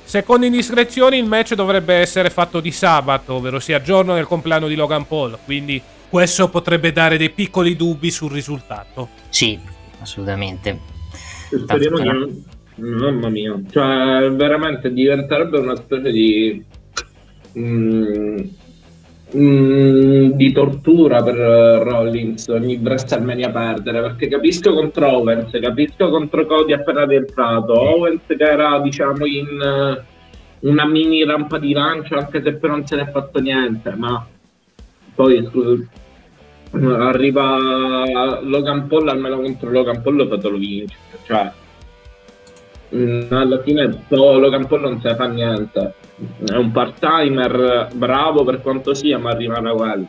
[0.03, 4.75] secondo indiscrezioni il match dovrebbe essere fatto di sabato, ovvero sia giorno del compleanno di
[4.75, 9.09] Logan Paul, quindi questo potrebbe dare dei piccoli dubbi sul risultato.
[9.29, 9.59] Sì,
[9.99, 10.79] assolutamente.
[11.49, 12.43] Speriamo che non...
[12.75, 16.63] Mamma mia, cioè veramente diventerebbe una specie di...
[17.57, 18.37] Mm,
[19.35, 26.73] mm, di tortura per Rollins ogni WrestleMania perdere perché capisco contro Owens capisco contro Cody
[26.73, 32.53] appena rientrato Owens che era diciamo in uh, una mini rampa di lancio anche se
[32.53, 34.25] però non se ne è fatto niente ma
[35.15, 35.49] poi
[36.71, 41.51] arriva Logan Paul almeno contro Logan Paul fatelo vincere cioè
[42.95, 45.93] mm, alla fine Logan Paul non se ne fa niente
[46.47, 50.07] è un part timer bravo per quanto sia ma rimane quello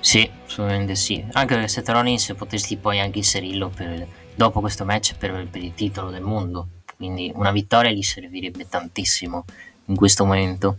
[0.00, 5.16] sì assolutamente sì anche perché se Rollins potresti poi anche inserirlo per, dopo questo match
[5.16, 9.44] per, per il titolo del mondo quindi una vittoria gli servirebbe tantissimo
[9.86, 10.78] in questo momento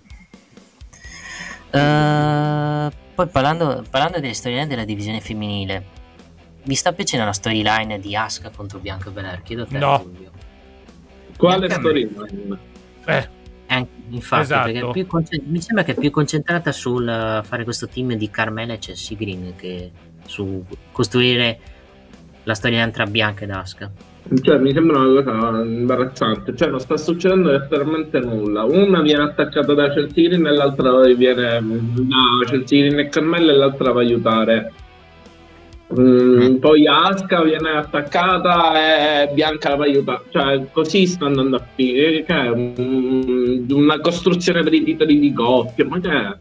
[1.73, 5.84] Uh, poi parlando, parlando delle storyline della divisione femminile,
[6.65, 9.41] vi sta piacendo la storyline di Asuka contro Bianca Belair?
[9.41, 9.77] Chiedo a te.
[9.79, 10.06] No.
[11.36, 12.71] Quale storyline?
[13.06, 13.30] Eh.
[13.68, 14.72] Anche, infatti, Esatto.
[14.72, 18.13] perché è più concent- mi sembra che è più concentrata sul uh, fare questo team
[18.13, 19.92] di Carmela e Chelsea Green che
[20.26, 21.60] su costruire
[22.44, 23.92] la storyline tra Bianca ed Asuka.
[24.42, 26.56] Cioè, mi sembra una cosa imbarazzante.
[26.56, 28.63] Cioè, non sta succedendo letteralmente nulla.
[28.63, 33.56] Una viene attaccata da Chelsea Green e l'altra viene da Chelsea Green e Carmella e
[33.56, 34.72] l'altra va a aiutare.
[35.99, 40.23] Mm, poi Aska viene attaccata e Bianca la va a aiutare.
[40.29, 42.23] Cioè, così sta andando a finire.
[42.23, 45.86] Che è un- una costruzione per i titoli di coppia.
[45.86, 46.36] Ma che è?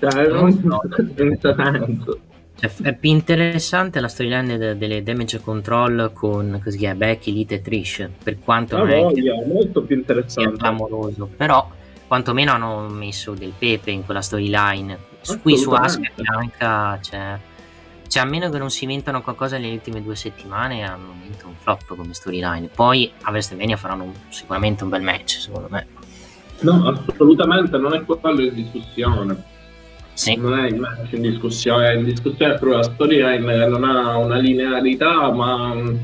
[0.00, 2.18] Cioè, non, non ha senso.
[2.58, 7.54] Cioè, è più interessante la storyline de- delle Damage Control con così è, Becky, Lita
[7.54, 8.08] e Trish.
[8.22, 10.56] Per quanto non è che molto più interessante.
[10.56, 11.68] clamoroso, però
[12.06, 14.98] quantomeno hanno messo del pepe in quella storyline.
[15.42, 16.12] Qui su Asuka e.
[16.22, 17.38] Bianca c'è,
[18.08, 21.54] cioè, a meno che non si inventano qualcosa nelle ultime due settimane, hanno vinto un
[21.58, 22.68] flop come storyline.
[22.74, 25.86] Poi a WrestleMania faranno un- sicuramente un bel match, secondo me.
[26.60, 29.54] No, assolutamente, non è quello in discussione.
[30.14, 33.84] Sì, Non è il match in discussione, in discussione è proprio la storyline che non
[33.84, 35.98] ha una linearità, ma mh,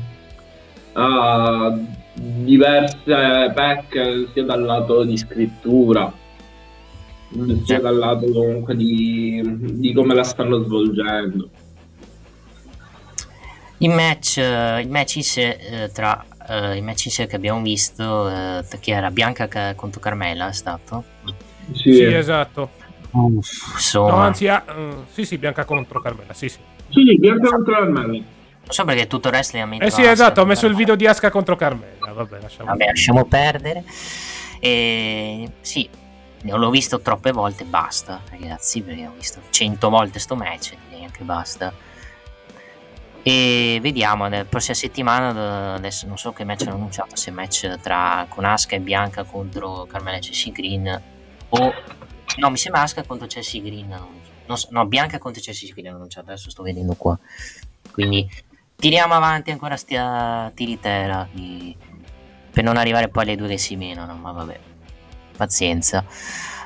[0.93, 1.75] ha
[2.13, 6.13] diverse pack sia dal lato di scrittura,
[7.65, 9.41] sia dal lato comunque di,
[9.79, 11.49] di come la stanno svolgendo.
[13.83, 17.61] Il match, il match in sé, eh, tra eh, il match in sé che abbiamo
[17.61, 21.03] visto, eh, che era Bianca ca- contro Carmela, è stato.
[21.73, 22.81] Sì, Sì, esatto.
[23.11, 26.57] Uff, No, anzi, ah, eh, sì, sì, Bianca contro Carmela, sì, sì.
[26.89, 28.07] sì, Bianca contro Carmella.
[28.07, 28.23] non
[28.69, 31.05] so perché tutto il resto ha messo Eh sì, esatto, ho messo il video di
[31.05, 32.69] Aska contro Carmella, vabbè, lasciamo.
[32.69, 33.83] Vabbè, lasciamo perdere.
[34.59, 35.87] E sì,
[36.41, 41.23] l'ho visto troppe volte, basta, ragazzi, perché ho visto cento volte sto match, direi anche
[41.23, 41.71] basta.
[43.25, 48.25] E vediamo, la prossima settimana, adesso non so che match hanno annunciato, se match tra
[48.27, 51.01] con Asuka e Bianca contro Carmela e Chelsea Green
[51.49, 51.73] o...
[52.35, 53.87] No, mi sembra Asuka contro Chelsea Green,
[54.45, 57.17] non, so- no, Bianca contro Chelsea Green annunciato, adesso sto vedendo qua.
[57.91, 58.29] Quindi
[58.75, 61.75] tiriamo avanti ancora stia tiritera di-
[62.51, 64.59] per non arrivare poi alle due che si menano, ma vabbè,
[65.37, 66.03] pazienza.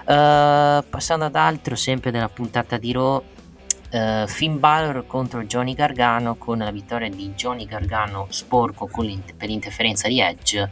[0.07, 3.23] Eh, passando ad altro, sempre della puntata di Raw,
[3.89, 9.33] eh, Finn Balor contro Johnny Gargano con la vittoria di Johnny Gargano sporco con l'int-
[9.35, 10.69] per interferenza di Edge.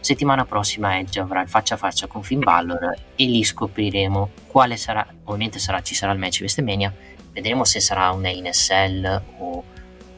[0.00, 4.76] Settimana prossima Edge avrà il faccia a faccia con Finn Balor e lì scopriremo quale
[4.76, 6.92] sarà, ovviamente sarà, ci sarà il match WrestleMania,
[7.32, 9.64] vedremo se sarà un Cell o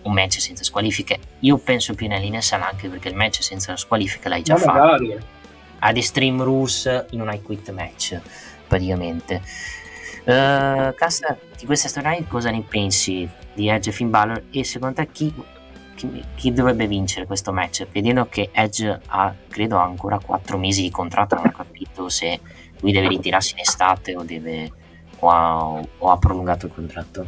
[0.02, 1.18] un match senza squalifiche.
[1.40, 2.06] Io penso più
[2.40, 5.18] Cell anche perché il match senza squalifiche l'hai già Ma fatto magari.
[5.78, 8.18] ad Extreme Rules in un I Quit match
[8.66, 9.42] praticamente
[10.24, 14.96] uh, Casta di questa storyline cosa ne pensi di Edge e Finn Balor e secondo
[14.96, 15.32] te chi,
[15.94, 20.90] chi, chi dovrebbe vincere questo match vedendo che Edge ha credo ancora 4 mesi di
[20.90, 22.40] contratto non ho capito se
[22.80, 24.72] lui deve ritirarsi in estate o deve
[25.20, 27.26] o ha, o ha prolungato il contratto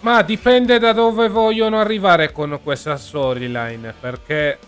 [0.00, 3.94] Ma dipende da dove vogliono arrivare con questa storyline.
[3.98, 4.58] Perché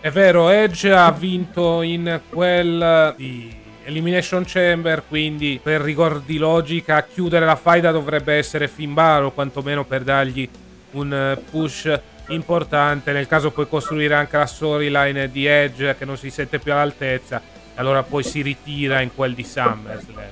[0.00, 3.54] è vero, Edge ha vinto in quel di
[3.84, 5.02] Elimination Chamber.
[5.06, 10.48] Quindi, per rigor di logica, chiudere la faida dovrebbe essere Finn Balor, quantomeno per dargli
[10.92, 11.92] un eh, push
[12.28, 13.12] importante.
[13.12, 17.40] Nel caso puoi costruire anche la storyline di Edge che non si sente più all'altezza.
[17.40, 20.22] E allora poi si ritira in quel di SummerSlam.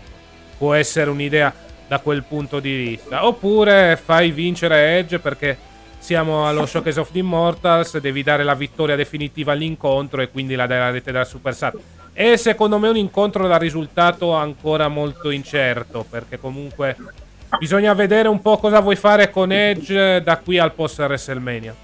[0.58, 1.52] Può essere un'idea
[1.86, 3.26] da quel punto di vista.
[3.26, 5.58] Oppure fai vincere Edge perché
[5.98, 10.66] siamo allo Showcase of the Immortals, devi dare la vittoria definitiva all'incontro e quindi la
[10.66, 11.76] darete dal Super Sat.
[12.20, 16.94] E secondo me un incontro da risultato ancora molto incerto, perché comunque
[17.58, 21.74] bisogna vedere un po' cosa vuoi fare con Edge da qui al post WrestleMania.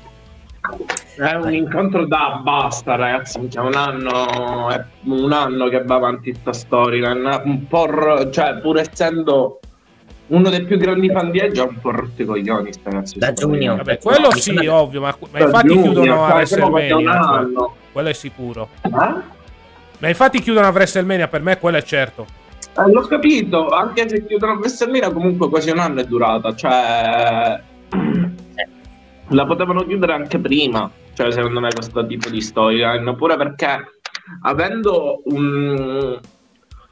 [1.17, 3.49] È un incontro da basta, ragazzi.
[3.49, 7.41] C'è un anno, è un anno che va avanti questa storyline.
[7.45, 9.61] Un po', ro- cioè, pur essendo
[10.27, 12.75] uno dei più grandi fan di Edge, ha un po' rotto i coglioni.
[12.75, 13.77] sta Ragazzi, Da giugno.
[13.77, 17.23] Vabbè, quello sì, ovvio, ma, ma infatti giugno, chiudono a cioè, a WrestleMania.
[17.23, 17.75] cioè, anno.
[17.91, 18.69] quello è sicuro.
[18.83, 19.35] Eh?
[19.99, 22.27] Ma infatti chiudono a WrestleMania, per me quello è certo.
[22.79, 26.55] Eh, l'ho capito, anche se chiudono a WrestleMania, comunque quasi un anno è durata.
[26.55, 27.61] Cioè,
[29.29, 30.91] la potevano chiudere anche prima.
[31.15, 33.15] Cioè, secondo me, questo tipo di storyline.
[33.15, 33.85] Pure perché
[34.43, 36.21] avendo un,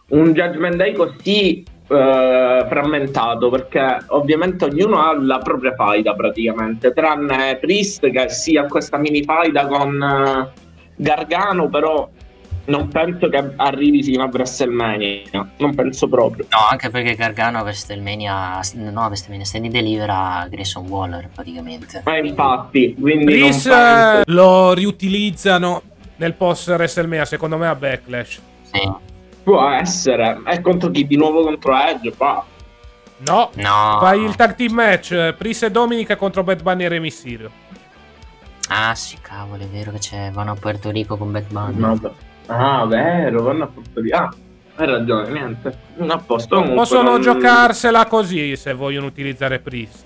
[0.08, 7.58] un Judgment Day così eh, frammentato, perché ovviamente ognuno ha la propria faida praticamente, tranne
[7.60, 10.52] Priest che sì ha questa mini faida con eh,
[10.96, 12.08] Gargano, però
[12.66, 15.22] non penso che arrivi fino a WrestleMania,
[15.58, 16.46] non penso proprio.
[16.50, 22.02] No, anche perché Gargano a WrestleMania, no, a WrestleMania Standing Deliver a Grayson Waller praticamente.
[22.04, 23.72] Ma infatti, quindi penso...
[23.72, 25.82] eh, lo riutilizzano
[26.16, 28.40] nel post WrestleMania, secondo me a Backlash.
[28.72, 28.92] Sì.
[29.42, 30.40] Può essere.
[30.44, 31.06] È contro chi?
[31.06, 32.14] Di nuovo contro Edge?
[32.16, 32.44] Qua.
[33.26, 33.98] No, No.
[34.00, 37.50] fai il tag team match Priest e Dominica contro Bad Bunny e Re Mysterio.
[38.68, 40.30] Ah, sì, cavolo, è vero che c'è.
[40.30, 41.78] Vanno a Puerto Rico con Bad Bunny.
[41.78, 42.00] No.
[42.46, 44.16] Ah, vero, vanno a Porto Rico.
[44.16, 44.32] Ah,
[44.76, 45.76] hai ragione, niente.
[45.98, 46.54] A posto.
[46.56, 50.04] comunque Possono non- giocarsela così se vogliono utilizzare Priest.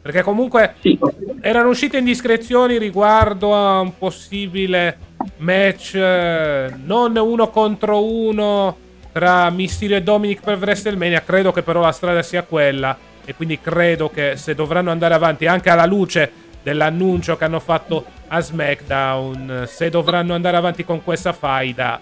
[0.00, 0.98] Perché comunque Sì.
[1.40, 4.96] erano uscite indiscrezioni riguardo a un possibile
[5.38, 8.76] match eh, non uno contro uno
[9.12, 11.22] tra Mysterio e Dominic per WrestleMania.
[11.22, 12.96] Credo che però la strada sia quella.
[13.24, 16.30] E quindi credo che se dovranno andare avanti anche alla luce
[16.62, 22.00] dell'annuncio che hanno fatto a SmackDown, se dovranno andare avanti con questa faida,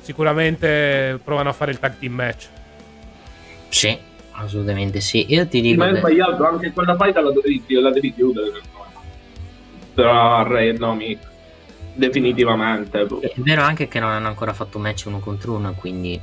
[0.00, 2.48] sicuramente provano a fare il tag team match.
[3.68, 3.96] Sì,
[4.32, 5.26] assolutamente sì.
[5.28, 5.78] Io ti dico.
[5.82, 8.60] ma è che- sbagliato, anche quella fight la devi, la devi chiudere.
[9.94, 11.18] Tra Ray e Dominic.
[11.94, 13.02] Definitivamente.
[13.02, 16.20] È vero anche che non hanno ancora fatto un match uno contro uno, quindi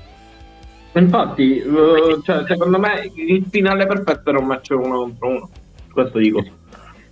[0.93, 5.49] Infatti, eh, cioè, secondo me il finale perfetto era un match uno contro uno.
[5.91, 6.43] Questo dico.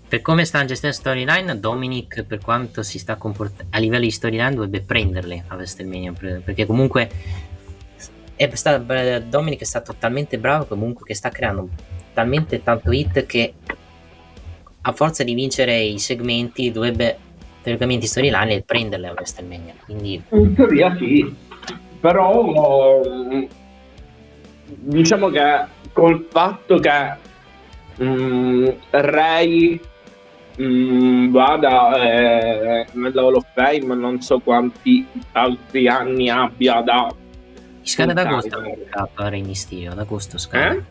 [0.09, 4.55] Per come sta gestendo storyline, Dominic per quanto si sta comportando a livello di storyline
[4.55, 7.09] dovrebbe prenderle a WrestleMania per- perché comunque
[8.35, 11.69] è sta- eh, Dominic è stato talmente bravo comunque che sta creando
[12.13, 13.53] talmente tanto hit che
[14.81, 17.17] a forza di vincere i segmenti dovrebbe
[17.61, 19.75] teoricamente storyline e prenderle a WrestleMania.
[19.85, 21.35] Quindi In teoria sì,
[21.99, 22.99] però
[24.65, 27.13] diciamo che col fatto che
[28.01, 29.79] mm, Ray
[30.61, 37.13] mm, vada eh, nella Hall of Fame, non so quanti altri anni abbia da...
[37.81, 40.75] scade ad agosto il contratto a Re Mysterio, ad agosto scade.
[40.75, 40.83] Eh?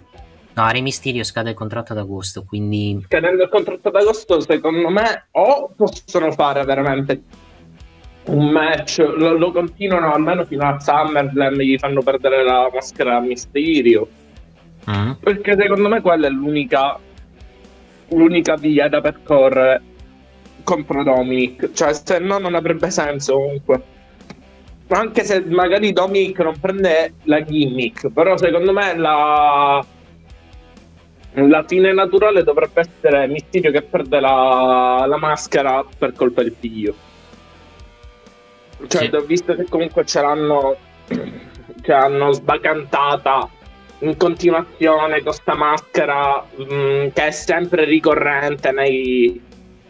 [0.54, 4.88] No, a Re Mysterio scade il contratto ad agosto, quindi Cadendo il contratto d'agosto, secondo
[4.88, 7.22] me, o possono fare veramente
[8.28, 13.20] un match, lo, lo continuano almeno fino a SummerSlam, gli fanno perdere la maschera a
[13.20, 14.08] Mysterio.
[14.90, 15.12] Mm.
[15.20, 16.98] Perché secondo me quella è l'unica
[18.10, 19.82] l'unica via da percorrere
[20.64, 21.72] contro Dominic.
[21.72, 23.82] Cioè, se no non avrebbe senso comunque.
[24.88, 29.84] Anche se magari Dominic non prende la gimmick, però secondo me la
[31.34, 36.94] la fine naturale dovrebbe essere Mysterio che perde la, la maschera per colpa del figlio.
[38.86, 39.26] Cioè, Sì.
[39.26, 40.76] visto che comunque ce l'hanno,
[41.08, 43.48] ce l'hanno sbacantata
[44.00, 49.40] in continuazione con sta maschera mh, che è sempre ricorrente nei,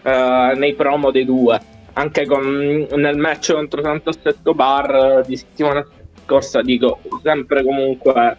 [0.02, 1.60] eh, nei promo dei due.
[1.94, 5.84] Anche con- nel match contro Santos Escobar eh, di settimana
[6.24, 8.36] scorsa, dico sempre comunque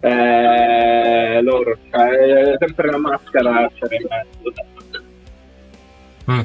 [0.00, 3.70] eh, loro, cioè, sempre la maschera.
[3.74, 3.88] Cioè,
[6.28, 6.40] Mm.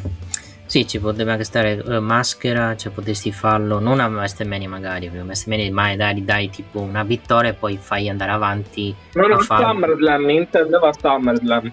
[0.72, 5.20] Sì, ci potrebbe anche stare eh, maschera, cioè potresti farlo non a WrestleMania magari, perché
[5.20, 9.36] a WrestleMania mai dai, dai tipo una vittoria e poi fai andare avanti non a
[9.36, 9.42] a.
[9.42, 11.72] SummerSlam, intendeva SummerSlam.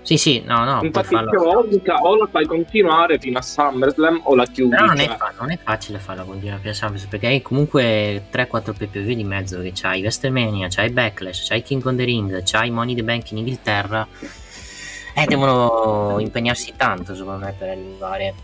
[0.00, 1.38] Sì, sì, no, no, Infatti, farlo.
[1.42, 4.70] o, la fai continuare fino a SummerSlam o la chiudi.
[4.70, 5.16] Però non è, cioè.
[5.18, 9.24] fa- non è facile farla continuare fino a SummerSlam, perché hai comunque 3-4 PPV di
[9.24, 13.32] mezzo che c'hai WrestleMania, c'hai Backlash, c'hai King on the Ring, c'hai Money the Bank
[13.32, 14.08] in Inghilterra
[15.14, 18.34] e devono impegnarsi tanto secondo me per arrivare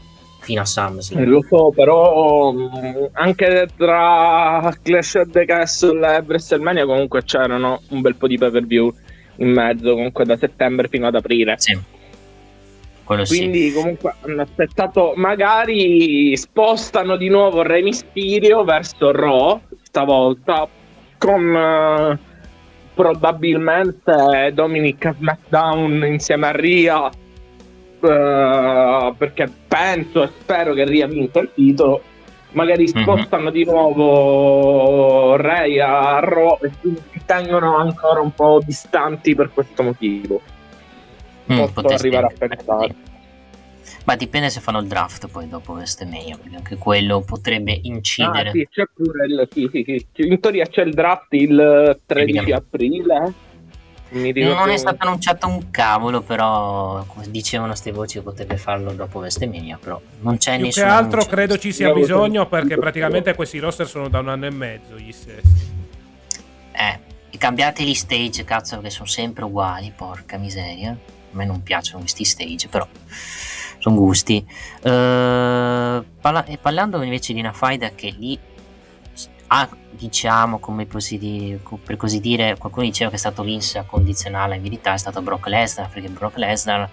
[0.41, 1.25] fino a Eh, SummerSlam.
[1.25, 8.01] Lo so, però mh, anche tra Clash of the Castle e WrestleMania comunque c'erano un
[8.01, 8.95] bel po' di pay per view
[9.37, 11.55] in mezzo, comunque da settembre fino ad aprile.
[11.59, 11.79] Sì.
[13.03, 13.39] quello sì.
[13.39, 20.69] Quindi comunque hanno aspettato, magari spostano di nuovo Re Mysterio verso Raw stavolta
[21.19, 22.19] con eh,
[22.97, 27.11] probabilmente Dominic a SmackDown insieme a Ria
[28.01, 32.03] eh, perché penso e spero che Ria vinca il titolo.
[32.53, 33.03] Magari Mhm.
[33.03, 39.51] spostano di nuovo Ray a Raw e quindi si tengono ancora un po' distanti per
[39.53, 40.41] questo motivo.
[41.53, 42.95] Mm, posso arrivare a pensare
[44.07, 48.51] Ma dipende se fanno il draft poi dopo WrestleMania, perché anche quello potrebbe incidere.
[48.51, 49.49] Ah, sì, c'è pure il.
[49.53, 50.27] Sì, sì, sì.
[50.29, 52.53] In teoria c'è il draft il 13 Evidente.
[52.55, 53.33] aprile.
[54.11, 58.57] Mi ricordo- Non è stato annunciato un cavolo, però come dicevano queste voci che potrebbe
[58.57, 61.27] farlo dopo WrestleMania, però non c'è Più che altro annuncio.
[61.29, 62.81] credo ci sia bisogno perché questo.
[62.83, 65.75] praticamente questi roster sono da un anno e mezzo gli stessi.
[66.71, 66.99] Eh,
[67.31, 70.91] e cambiate gli stage, cazzo, che sono sempre uguali, porca miseria.
[70.91, 70.97] A
[71.33, 72.87] me non piacciono questi stage, però
[73.87, 74.45] sono gusti.
[74.83, 78.39] Eh, parla- e parlando invece di una faida che lì
[79.49, 80.61] ha, diciamo,
[81.19, 84.99] di- per così dire, qualcuno diceva che è stato Vince a condizionare in verità è
[84.99, 86.91] stato Brock Lesnar, perché Brock Lesnar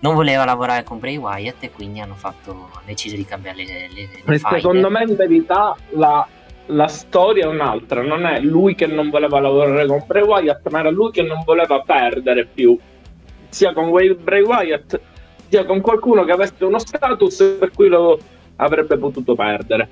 [0.00, 3.88] non voleva lavorare con Bray Wyatt e quindi hanno fatto, hanno deciso di cambiare le,
[3.92, 4.38] le, le.
[4.38, 6.26] Secondo me, in verità, la,
[6.66, 8.02] la storia è un'altra.
[8.02, 11.42] Non è lui che non voleva lavorare con Bray Wyatt, ma era lui che non
[11.44, 12.78] voleva perdere più.
[13.48, 15.00] Sia con Bray Wyatt,
[15.50, 18.18] sia con qualcuno che avesse uno status per cui lo
[18.56, 19.88] avrebbe potuto perdere.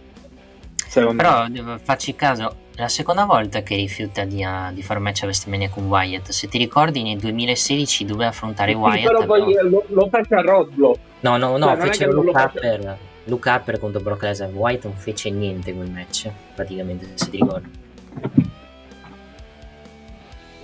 [0.95, 1.15] Me.
[1.17, 5.23] Però devo- facci caso, la seconda volta che rifiuta di, uh, di fare un match
[5.23, 6.31] a WrestleMania con Wyatt.
[6.31, 9.07] Se ti ricordi, nel 2016 doveva affrontare Sì, Wyatt.
[9.07, 10.97] però poi però- lo, lo fece a Rodlow.
[11.21, 12.99] No, no, no, Cioè, non è fece Luke Harper.
[13.25, 14.51] Luke Harper contro Brock Lesnar.
[14.51, 17.71] Wyatt non fece niente quel match, praticamente, se ti ricordi.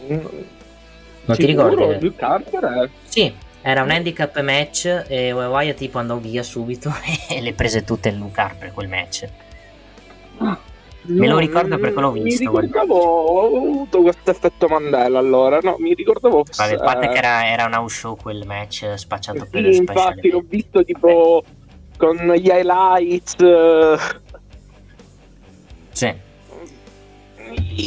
[0.07, 1.99] Non ti ricordi?
[2.01, 3.33] Luke Harper Sì,
[3.67, 6.93] era un handicap match e Wyatt tipo andò via subito
[7.31, 9.27] e le prese tutte in Luke Harper quel match.
[11.07, 15.61] Me lo ricordo perché l'ho mi visto, quel ricordavo, ho avuto questo effetto Mandela allora,
[15.63, 16.63] no, mi ricordavo fosse...
[16.63, 20.31] Vabbè, a parte che era, era un house show quel match spacciato per Sì, infatti
[20.31, 21.43] l'ho visto tipo
[21.97, 23.97] con gli highlights eh,
[25.91, 26.15] Sì.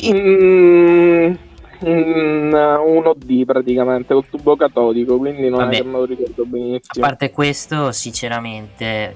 [0.07, 1.37] in,
[1.79, 5.75] in 1D praticamente, col tubo catodico, quindi non Vabbè.
[5.75, 7.05] è che me lo ricordo A benissimo.
[7.05, 9.15] parte questo, sinceramente,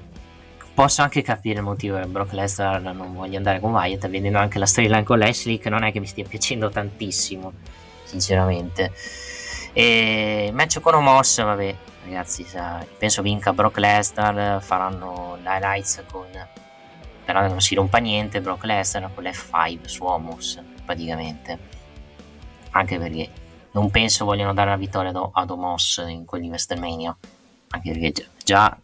[0.74, 4.58] posso anche capire il motivo che Brock Lesnar non voglia andare con Wyatt, vedendo anche
[4.58, 7.52] la storyline con Lashley, che non è che mi stia piacendo tantissimo,
[8.04, 8.92] sinceramente.
[9.72, 16.26] E il match con Omos, vabbè, ragazzi, sa- penso vinca Brock Lesnar, faranno l'highlights con...
[17.24, 21.71] Però non si rompa niente Brock Lesnar con l'F5 su Omos, praticamente.
[22.72, 23.28] Anche perché
[23.72, 27.16] non penso vogliano dare la vittoria ad, Omos in quelli WrestleMania
[27.72, 28.76] anche perché già,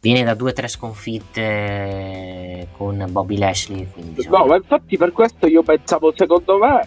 [0.00, 5.12] viene da due o tre sconfitte con Bobby Lashley quindi diciamo, No, ma infatti per
[5.12, 6.86] questo io pensavo, secondo me,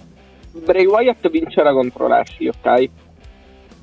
[0.51, 2.89] Bray Wyatt vincerà contro Lashley, ok?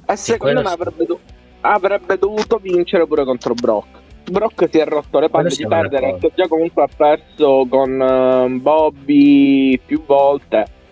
[0.07, 1.21] E secondo me avrebbe, do-
[1.63, 4.03] avrebbe dovuto vincere pure contro Brock.
[4.31, 9.79] Brock si è rotto le palle di perdere, già comunque ha perso con eh, Bobby
[9.79, 10.83] più volte.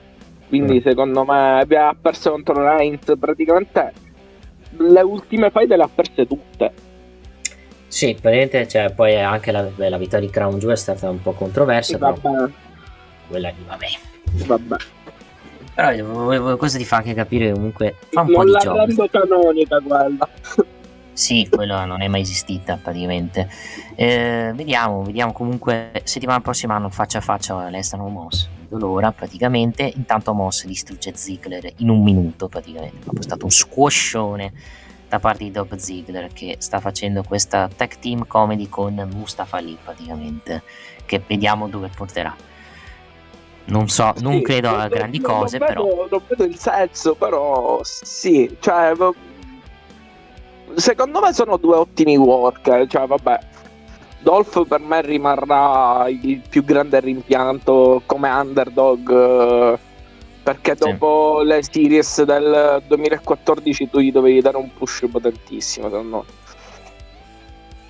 [0.52, 0.82] Quindi Mm.
[0.82, 3.92] secondo me ha perso contro Reigns praticamente
[4.76, 6.72] le ultime fight le ha perse tutte.
[7.88, 11.32] sì praticamente cioè, poi anche la, la vittoria di Crown Jewel è stata un po'
[11.32, 12.50] controversa però Vabbè,
[13.28, 13.86] quella lì vabbè
[14.46, 14.76] vabbè.
[15.74, 19.08] però questo ti fa anche capire comunque fa un po' Non di la job rendo
[19.10, 20.28] canonica quella.
[21.14, 23.46] Sì, quello non è mai esistita praticamente.
[23.94, 28.48] Eh, vediamo, vediamo comunque settimana prossima hanno faccia a faccia Lesnar Moss.
[28.72, 29.92] Vedo l'ora praticamente.
[29.96, 32.96] Intanto Moss distrugge Ziggler in un minuto praticamente.
[32.96, 34.52] È proprio stato un squoscione
[35.08, 39.76] da parte di Dob Ziggler che sta facendo questa tag team comedy con Mustafa Ali
[39.82, 40.62] praticamente.
[41.04, 42.34] Che vediamo dove porterà.
[43.64, 45.84] Non so, non Sì, credo a non- grandi non- cose, non però.
[45.84, 48.92] vedo, Non vedo il senso, però sì, cioè,
[50.76, 53.50] secondo me sono due ottimi worker, cioè vabbè.
[54.22, 59.78] Dolph per me rimarrà il più grande rimpianto come underdog eh,
[60.42, 60.90] perché Sì.
[60.90, 66.24] dopo le series del 2014 tu gli dovevi dare un push potentissimo secondo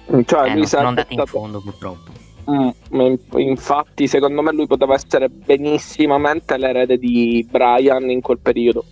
[0.09, 0.24] me.
[0.24, 2.11] Cioè, Eh, non è sono andati in fondo purtroppo.
[2.51, 8.85] Mm, infatti, secondo me lui poteva essere benissimamente l'erede di Brian in quel periodo.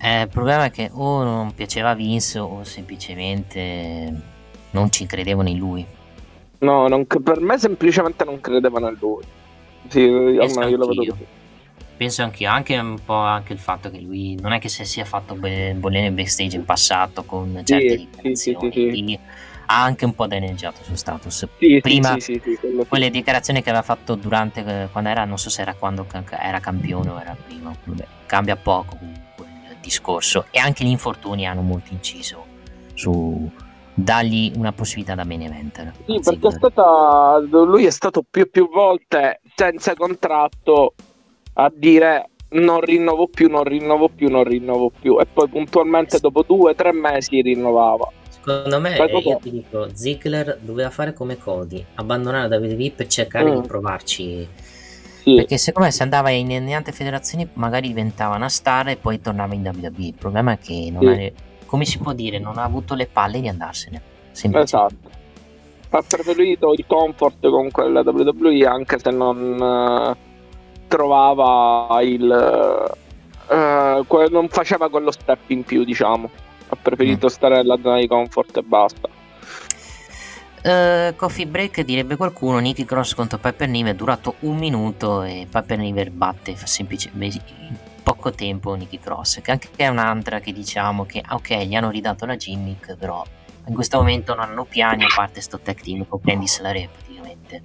[0.00, 4.36] Eh, il problema è che o non piaceva Vince o semplicemente
[4.70, 5.86] non ci credevano in lui.
[6.60, 9.24] No, non per me semplicemente non credevano in lui.
[9.88, 10.00] Sì,
[10.40, 11.26] almeno io lo vedo così.
[11.96, 15.04] penso anch'io, anche un po' anche il fatto che lui non è che si sia
[15.04, 19.20] fatto be- bollire backstage in passato con certe Sì, dichiarazioni, sì, sì, sì,
[19.66, 21.48] ha anche un po' danneggiato su status.
[21.58, 22.16] Sì, Prima
[22.86, 26.60] quelle dichiarazioni che aveva fatto durante eh, quando era, non so se era quando era
[26.60, 31.62] campione o era prima, vabbè, cambia poco comunque il discorso e anche gli infortuni hanno
[31.62, 32.46] molto inciso
[32.94, 33.50] su
[34.02, 35.92] dargli una possibilità da main eventer.
[36.06, 40.94] Sì, Anzi, perché è stata, lui è stato più più volte senza contratto
[41.54, 46.44] a dire non rinnovo più, non rinnovo più, non rinnovo più e poi puntualmente dopo
[46.46, 48.08] due o tre mesi rinnovava.
[48.28, 52.92] Secondo me, eh, dopo- io ti dico, Ziggler doveva fare come Cody, abbandonare la WWE
[52.94, 53.60] per cercare Mm.
[53.60, 54.48] di provarci.
[55.22, 55.34] Sì.
[55.34, 59.20] Perché secondo me se andava in, in altre federazioni magari diventava una star e poi
[59.20, 60.06] tornava in WWE.
[60.06, 61.08] Il problema è che non Sì.
[61.26, 61.32] ha,
[61.68, 64.00] come si può dire, non ha avuto le palle di andarsene.
[64.32, 64.64] Semplice.
[64.64, 65.10] Esatto.
[65.90, 70.16] Ha preferito il comfort con quella WWE anche se non eh,
[70.88, 72.96] trovava il...
[73.50, 76.30] eh, que- non faceva quello step in più, diciamo.
[76.70, 79.08] Ha preferito stare nella zona di comfort e basta.
[80.62, 85.46] Eh, coffee break direbbe qualcuno Nicky Cross contro Piper Nive è durato un minuto e
[85.48, 87.76] Piper Nive batte fa semplice beh, in
[88.08, 91.90] poco tempo Nicky Cross che anche è un'altra che diciamo che ah, ok gli hanno
[91.90, 93.22] ridato la gimmick però
[93.66, 96.88] in questo momento non hanno piani a parte sto tag team con Candice la Re
[96.90, 97.62] praticamente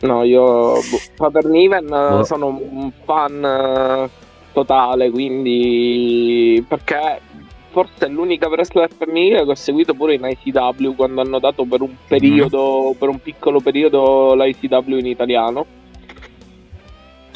[0.00, 2.24] No, io boh, Paper Niven eh, Boh.
[2.24, 4.08] sono un fan eh,
[4.50, 7.20] totale, quindi perché
[7.68, 11.82] forse è l'unica wrestler femminile che ho seguito pure in ICW quando hanno dato per
[11.82, 15.66] un periodo, per un piccolo periodo l'ICW in italiano.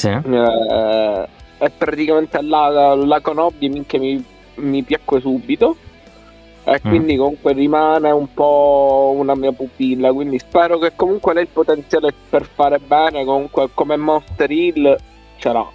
[0.05, 0.31] Sì.
[0.33, 1.29] Eh,
[1.59, 4.23] e praticamente la, la conobbi minchia mi,
[4.57, 5.77] mi piacque subito.
[6.67, 6.89] E Mm.
[6.89, 10.13] quindi comunque rimane un po' una mia pupilla.
[10.13, 13.25] Quindi spero che comunque lei il potenziale per fare bene.
[13.25, 14.97] Comunque come Monster Hill
[15.37, 15.67] ce l'ha.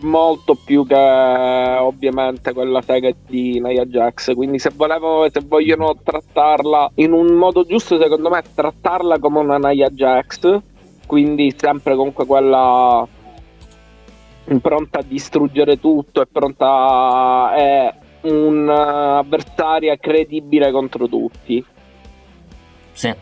[0.00, 4.34] Molto più che ovviamente quella sega di Nia Jax.
[4.34, 9.58] Quindi se volevo, se vogliono trattarla in un modo giusto, secondo me trattarla come una
[9.58, 10.58] Nia Jax.
[11.06, 13.06] Quindi sempre comunque quella
[14.60, 17.54] pronta a distruggere tutto, è pronta a...
[17.54, 21.64] è un'avversaria credibile contro tutti.
[22.92, 23.14] sì.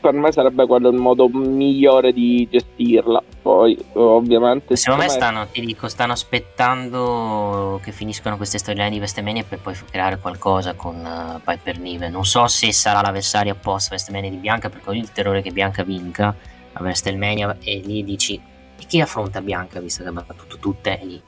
[0.00, 3.22] Per me sarebbe quello il modo migliore di gestirla.
[3.42, 9.44] Poi, ovviamente, Secondo me stanno, ti dico, stanno aspettando che finiscano queste storyline di Vestemania
[9.46, 12.08] per poi creare qualcosa con uh, Piper Nive.
[12.08, 15.82] Non so se sarà l'avversario apposta Vestemania di Bianca, perché ho il terrore che Bianca
[15.82, 16.34] vinca
[16.72, 18.40] a Wrestlemania e lì dici
[18.80, 21.22] e chi affronta Bianca visto che ha battuto tutte e lì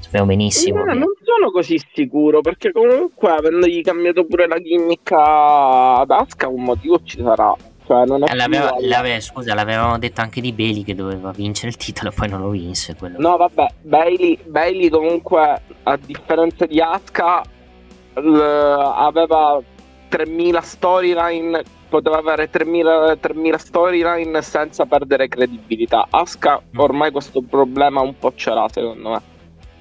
[0.00, 5.10] sappiamo benissimo No, che- non sono così sicuro perché comunque avendogli cambiato pure la gimmick
[5.12, 7.54] ad Asuka un motivo ci sarà.
[7.86, 10.94] Cioè, non è Eh, l'aveva- più alla- l'ave- scusa, l'avevamo detto anche di Bailey che
[10.94, 12.94] doveva vincere il titolo e poi non lo vinse.
[12.94, 13.16] Quello.
[13.18, 17.42] No, vabbè, Bailey, Bailey comunque, a differenza di Asuka,
[18.14, 18.36] l-
[18.94, 19.58] aveva
[20.08, 26.06] 3000 storyline, poteva avere 3000, 3000 storyline senza perdere credibilità.
[26.10, 26.78] Asuka Mm.
[26.78, 29.20] ormai questo problema un po' ce l'ha, secondo me.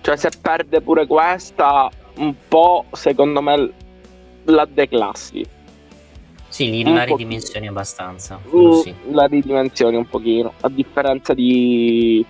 [0.01, 3.71] Cioè, se perde pure questa, un po', secondo me,
[4.45, 5.45] la declassi.
[6.47, 8.39] Sì, la ridimensioni abbastanza.
[8.55, 8.93] Mm, sì.
[9.11, 12.25] La ridimensioni un pochino, a differenza di...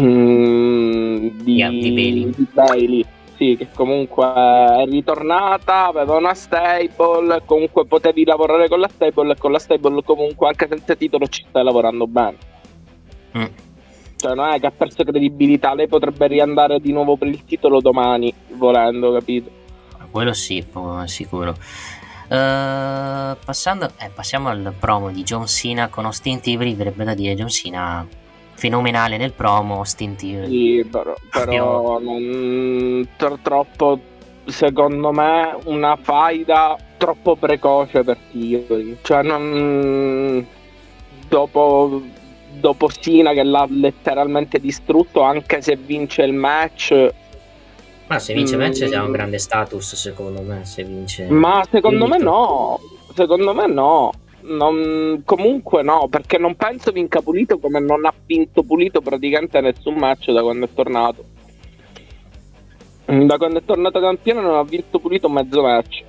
[0.00, 2.30] mm, di, Di- di Bailey.
[2.34, 3.04] di Bailey.
[3.38, 9.36] Sì, che comunque è ritornata, aveva una stable, comunque potevi lavorare con la stable e
[9.36, 12.36] con la stable comunque anche senza titolo ci stai lavorando bene.
[13.38, 13.44] Mm.
[14.16, 17.80] Cioè non è che ha perso credibilità, lei potrebbe riandare di nuovo per il titolo
[17.80, 19.48] domani, volendo, capito?
[20.10, 20.66] Quello sì,
[21.04, 21.54] sicuro.
[22.28, 26.74] Eh, passando, eh, passiamo al promo di John Cena con Austin Theory.
[26.74, 28.04] Verrebbe da dire John Cena
[28.58, 29.76] fenomenale nel promo.
[29.76, 30.48] Austin Theory.
[30.48, 34.00] Sì, però, però non, tro- troppo,
[34.46, 38.96] secondo me, una faida troppo precoce per Theory.
[39.02, 40.44] Cioè, non,
[41.28, 42.02] dopo,
[42.58, 47.12] dopo Sina che l'ha letteralmente distrutto, anche se vince il match,
[48.08, 48.60] Ma se vince Mm.
[48.60, 50.64] match ha un grande status, secondo me.
[50.64, 52.80] Se vince, ma secondo me no.
[53.14, 54.12] Secondo me no.
[54.48, 59.94] Non- comunque no, perché non penso vinca Pulito come non ha vinto Pulito praticamente nessun
[59.94, 61.24] match da quando è tornato.
[63.04, 66.00] Da quando è tornato campione non ha vinto Pulito mezzo match.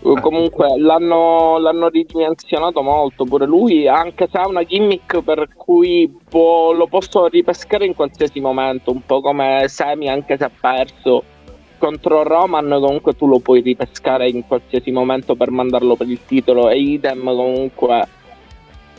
[0.00, 6.10] Eh, Comunque l'hanno, l'hanno ridimensionato molto pure lui, anche se ha una gimmick per cui
[6.28, 11.24] può- lo posso ripescare in qualsiasi momento, un po' come Semi anche se ha perso
[11.78, 16.68] contro Roman comunque tu lo puoi ripescare in qualsiasi momento per mandarlo per il titolo
[16.68, 18.06] e idem comunque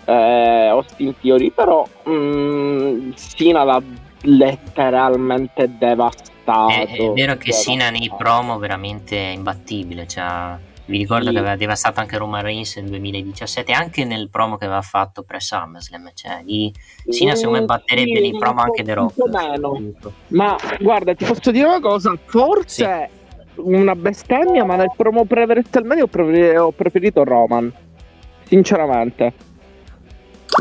[0.10, 3.82] eh, Austin Theory, però mm, Sina l'ha
[4.22, 6.70] letteralmente devastato.
[6.70, 10.08] È, è vero che Cioè, Sina nei promo veramente è imbattibile.
[10.08, 10.58] Cioè,
[10.90, 11.34] vi ricordo Sì.
[11.34, 15.40] che aveva devastato anche Roman Reigns nel 2017, anche nel promo che aveva fatto pre
[15.40, 16.10] SummerSlam.
[16.14, 16.74] Cioè, lì
[17.08, 19.14] Sina secondo me Mm, batterebbe sì, nei promo anche The Rock.
[19.28, 19.80] meno.
[20.30, 23.10] Ma guarda, ti posso dire una cosa, forse
[23.56, 26.10] una bestemmia, ma nel promo pre WrestleMania ho,
[26.66, 27.72] ho preferito Roman.
[28.46, 29.34] Sinceramente.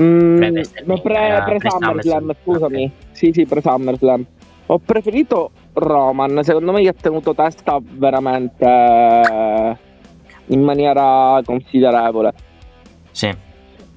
[0.00, 2.92] Mm, Pre-WrestleMania, pre-SummerSlam, SummerSlam, scusami.
[3.12, 4.26] Sì, sì, pre SummerSlam.
[4.66, 8.66] Ho preferito Roman, secondo me gli ha tenuto testa veramente
[10.48, 12.32] in maniera considerevole.
[13.10, 13.46] Sì.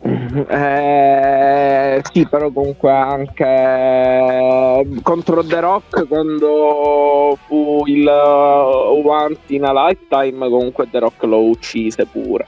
[0.50, 9.72] Eh, sì, però comunque anche contro The Rock quando fu il uh, Once in a
[9.72, 12.46] Lifetime comunque The Rock lo uccise pure.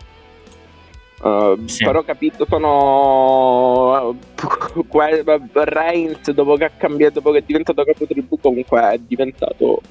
[1.22, 1.84] Uh, Sì.
[1.84, 4.86] Però capito sono uh,
[5.54, 9.82] Reigns dopo che ha cambiato dopo che è diventato capo tribù comunque è diventato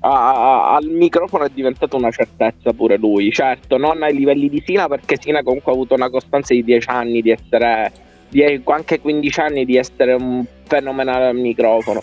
[0.00, 3.30] a- a- al microfono è diventato una certezza pure lui.
[3.30, 6.88] Certo, non ai livelli di Sina, perché Sina comunque ha avuto una costanza di 10
[6.88, 7.92] anni di essere,
[8.28, 12.02] di anche 15 anni di essere un fenomenale al microfono.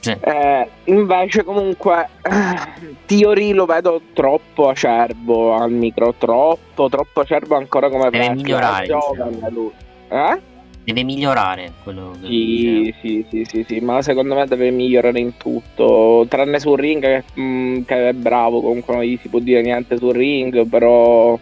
[0.00, 0.16] Sì.
[0.18, 2.08] Eh, invece, comunque,
[3.06, 9.50] Theory lo vedo troppo acerbo al micro, troppo, troppo acerbo ancora come Deve migliorare, giovane
[9.50, 9.72] lui.
[10.08, 10.40] Eh?
[10.88, 15.36] Deve migliorare quello che Sì, sì, sì, sì, sì, ma secondo me deve migliorare in
[15.36, 19.60] tutto, tranne sul ring che, mm, che è bravo, comunque non gli si può dire
[19.60, 21.38] niente sul ring, però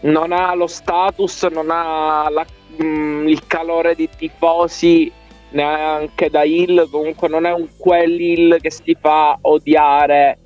[0.00, 2.46] non ha lo status, non ha la-
[2.82, 5.08] mm, il calore di tifosi
[5.50, 10.36] neanche da Hill, comunque non è un quel Hill che si fa odiare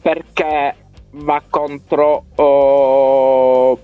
[0.00, 0.74] perché
[1.10, 3.78] va contro oh,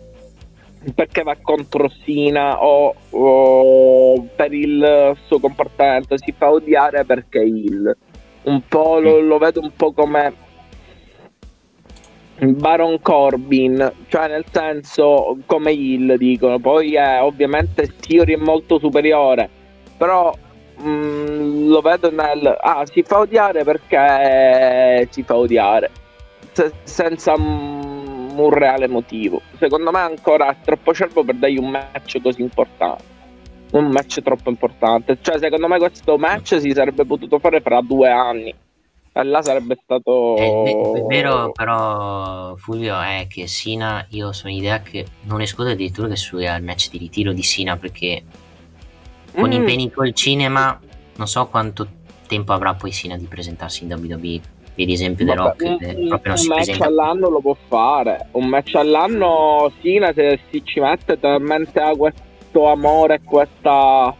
[0.94, 7.96] perché va contro Sina o, o per il suo comportamento si fa odiare perché Hill
[8.42, 10.48] un po' lo, lo vedo un po' come
[12.38, 16.58] Baron Corbin cioè nel senso come Hill dicono.
[16.58, 19.48] Poi è ovviamente Theory è molto superiore
[19.98, 20.34] però
[20.82, 25.90] mm, lo vedo nel ah si fa odiare perché si fa odiare.
[26.52, 27.36] Se- senza
[28.40, 32.40] mm, un reale motivo secondo me ancora è troppo cervo per dargli un match così
[32.42, 33.04] importante
[33.72, 38.10] un match troppo importante cioè secondo me questo match si sarebbe potuto fare fra due
[38.10, 38.54] anni
[39.12, 44.52] e là sarebbe stato È, è- è vero, però, Fulvio, è che Sina, io sono
[44.52, 48.22] idea che non escludo addirittura che sia il match di ritiro di Sina perché
[49.34, 49.52] con Mm.
[49.52, 50.78] impegni col cinema
[51.16, 51.88] non so quanto
[52.28, 54.40] tempo avrà poi Sina di presentarsi in WWE.
[54.80, 58.28] Vedi esempio The Vabbè, Rock, un, un- un match all'anno lo può fare.
[58.32, 64.14] Un match all'anno, Sina, se si ci mette talmente ha questo amore, questa.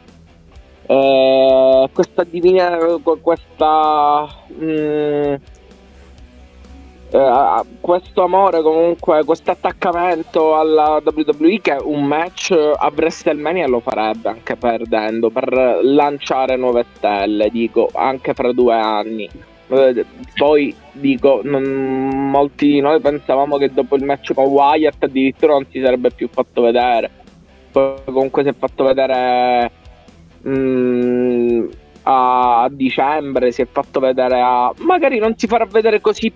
[0.87, 2.77] eh, questa divina.
[3.23, 4.29] questa.
[4.53, 5.35] mm,
[7.13, 14.29] eh, questo amore comunque questo attaccamento alla WWE che un match a WrestleMania lo farebbe
[14.29, 19.29] anche perdendo per lanciare nuove stelle dico anche fra due anni
[19.71, 20.05] eh,
[20.35, 25.81] Poi dico, non- molti noi pensavamo che dopo il match con Wyatt addirittura non si
[25.81, 27.11] sarebbe più fatto vedere.
[27.71, 29.71] Poi comunque si è fatto vedere
[30.47, 31.69] mm,
[32.03, 34.73] a, a dicembre, si è fatto vedere a...
[34.79, 36.33] Magari non si farà vedere così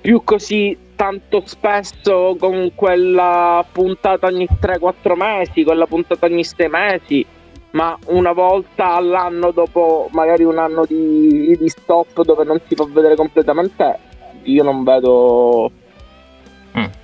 [0.00, 7.26] più così tanto spesso con quella puntata ogni 3-4 mesi, quella puntata ogni 6 mesi
[7.74, 12.86] ma una volta all'anno dopo magari un anno di, di stop dove non si fa
[12.88, 14.12] vedere completamente
[14.44, 15.70] io non vedo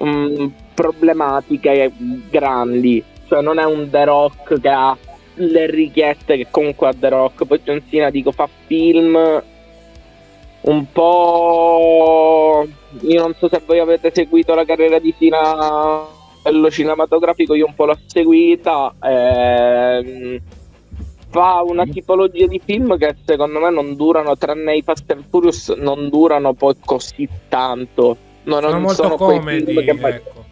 [0.05, 1.93] mm, problematiche
[2.29, 3.03] grandi.
[3.27, 4.97] Cioè non è un The Rock che ha
[5.35, 7.47] le richieste che comunque ha The Rock.
[7.47, 9.43] Poi John Cena dico fa film
[10.63, 12.67] un po'
[13.01, 15.39] io non so se voi avete seguito la carriera di Cena
[16.43, 20.39] a livello cinematografico io un po' l'ho seguita ehm,
[21.31, 25.69] fa una tipologia di film che secondo me non durano, tranne i Fast and Furious,
[25.71, 28.17] non durano poi così tanto.
[28.43, 30.45] Non, Sono non molto sono quei comedy, film che ecco.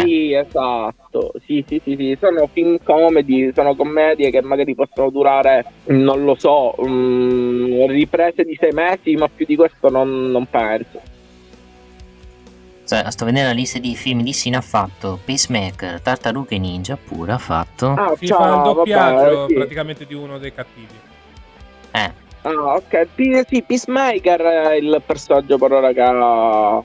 [0.00, 1.32] Sì, esatto.
[1.46, 2.16] Sì, sì, sì, sì.
[2.20, 8.56] Sono film comedy, sono commedie che magari possono durare, non lo so, mm, riprese di
[8.60, 11.00] sei mesi, ma più di questo non, non penso.
[12.88, 17.32] Cioè, sto vedendo la lista di film di Sina ha fatto Pacemaker, Tartarughe Ninja pure
[17.32, 17.88] ha fatto.
[17.90, 19.54] Ah, Si fa ciao, doppiaggio vabbè, sì.
[19.54, 20.94] praticamente di uno dei cattivi.
[21.92, 23.08] Eh, Ah, ok.
[23.14, 26.82] P- sì, Peacemaker è il personaggio per ora che ha...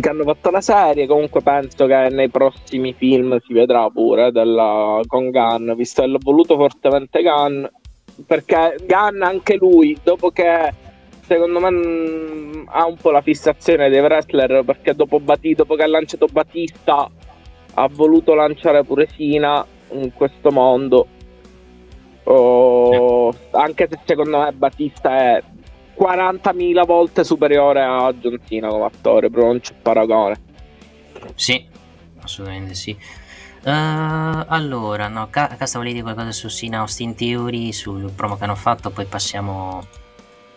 [0.00, 1.06] che hanno fatto la serie.
[1.06, 6.18] Comunque penso che nei prossimi film si vedrà pure della, con Gunn, visto che l'ho
[6.22, 7.64] voluto fortemente Gunn,
[8.26, 10.72] perché Gunn anche lui, dopo che
[11.30, 15.84] secondo me mh, ha un po' la fissazione dei wrestler, perché dopo, Bati, dopo che
[15.84, 17.08] ha lanciato Batista
[17.74, 21.06] ha voluto lanciare pure Sina in questo mondo.
[22.24, 25.42] Oh, anche se secondo me Batista è
[25.96, 30.34] 40.000 volte superiore a John Cena come attore, però non c'è paragone.
[31.36, 31.64] Sì,
[32.22, 32.90] assolutamente sì.
[33.62, 38.44] Uh, allora, no, ca- stavo lì di qualcosa su Sina Austin Theory, sul promo che
[38.44, 39.80] hanno fatto, poi passiamo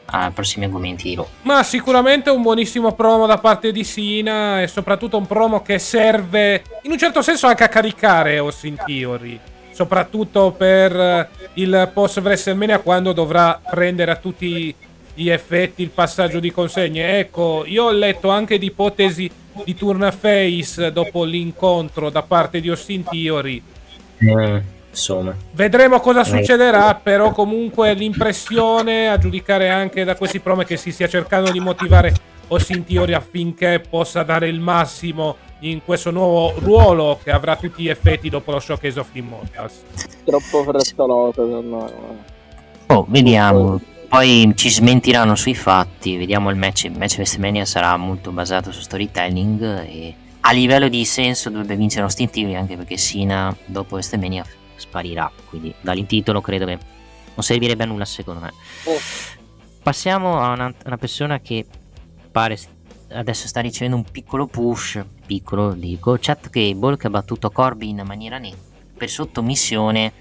[0.06, 1.28] ai prossimi argomenti di Raw.
[1.44, 6.64] Ma sicuramente un buonissimo promo da parte di Sina e soprattutto un promo che serve
[6.84, 9.40] in un certo senso anche a caricare Austin Theory
[9.74, 14.74] soprattutto per il post WrestleMania quando dovrà prendere a tutti
[15.16, 17.20] gli effetti il passaggio di consegne.
[17.20, 19.30] Ecco, io ho letto anche di ipotesi
[19.64, 23.62] di turn face dopo l'incontro da parte di Austin Theory.
[24.24, 24.58] Mm,
[24.94, 25.36] insomma.
[25.52, 30.92] Vedremo cosa succederà, però comunque l'impressione, a giudicare anche da questi promo, è che si
[30.92, 32.14] stia cercando di motivare
[32.48, 37.90] Austin Theory affinché possa dare il massimo in questo nuovo ruolo che avrà tutti gli
[37.90, 39.82] effetti dopo lo showcase of the Immortals.
[40.24, 42.32] Troppo frettoloso, secondo me.
[42.88, 43.82] Oh, vediamo.
[44.08, 46.84] Poi ci smentiranno sui fatti, vediamo il match.
[46.84, 52.04] Il match WrestleMania sarà molto basato su storytelling e a livello di senso dovrebbe vincere
[52.04, 54.46] Austin Theory anche perché Sina dopo WrestleMania
[54.94, 56.78] sparirà, quindi dall'intitolo credo che
[57.34, 58.54] non servirebbe a nulla secondo me.
[58.84, 59.00] Oh.
[59.82, 61.66] Passiamo a una, una persona che
[62.32, 62.58] pare
[63.10, 68.04] adesso sta ricevendo un piccolo push, piccolo dico, Chat Cable che ha battuto Corby in
[68.06, 70.14] maniera netta per sottomissione.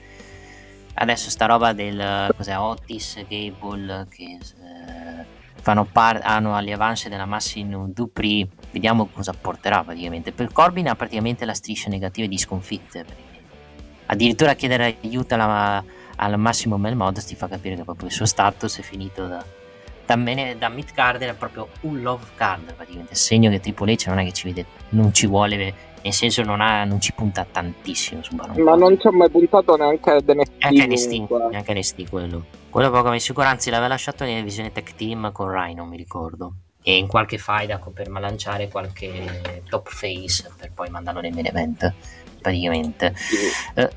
[0.95, 7.27] Adesso sta roba del cos'è Otis Gable che eh, fanno par- hanno alle avance della
[7.27, 8.49] Massimo Dupri.
[8.71, 10.33] Vediamo cosa porterà praticamente.
[10.33, 13.32] Per Corbin ha praticamente la striscia negativa di sconfitte.
[14.13, 15.83] Addirittura chiedere aiuto alla,
[16.17, 19.43] al Massimo Melmod ti fa capire che proprio il suo status è finito da,
[20.05, 23.15] da, me, da mid card era proprio un love card praticamente.
[23.15, 25.57] Segno che Triple H non è che ci vede non ci vuole
[26.03, 29.31] nel senso non, ha, non ci punta tantissimo su Baron ma non ci ha mai
[29.31, 31.11] puntato neanche ad NXT neanche NXT,
[31.51, 32.45] neanche NXT quello.
[32.69, 36.53] Quello poco mi sicuro anzi l'aveva lasciato nella visione tech team con Rhino mi ricordo.
[36.83, 41.95] E in qualche faida per lanciare qualche top face per poi mandarlo nel main event
[42.43, 43.15] praticamente.
[43.17, 43.81] Sì.
[43.81, 43.89] uh,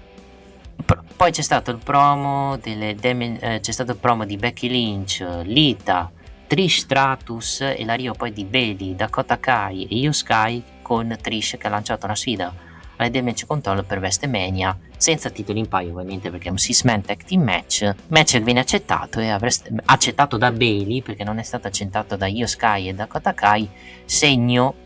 [1.15, 6.11] poi c'è stato il promo delle eh, c'è stato il promo di Becky Lynch, Lita,
[6.47, 11.67] Trish Stratus e l'arrivo poi di Bailey, Dakota Kai e Io Sky con Trish che
[11.67, 12.53] ha lanciato una sfida
[12.97, 17.01] alle Damage Control per Vestemania senza titoli in paio ovviamente perché è un 6 man
[17.01, 17.93] tag team match.
[18.07, 22.27] Match che viene accettato e avreste, accettato da Bailey perché non è stato accettato da
[22.27, 23.69] Io Sky e Dakota Kai
[24.05, 24.83] segno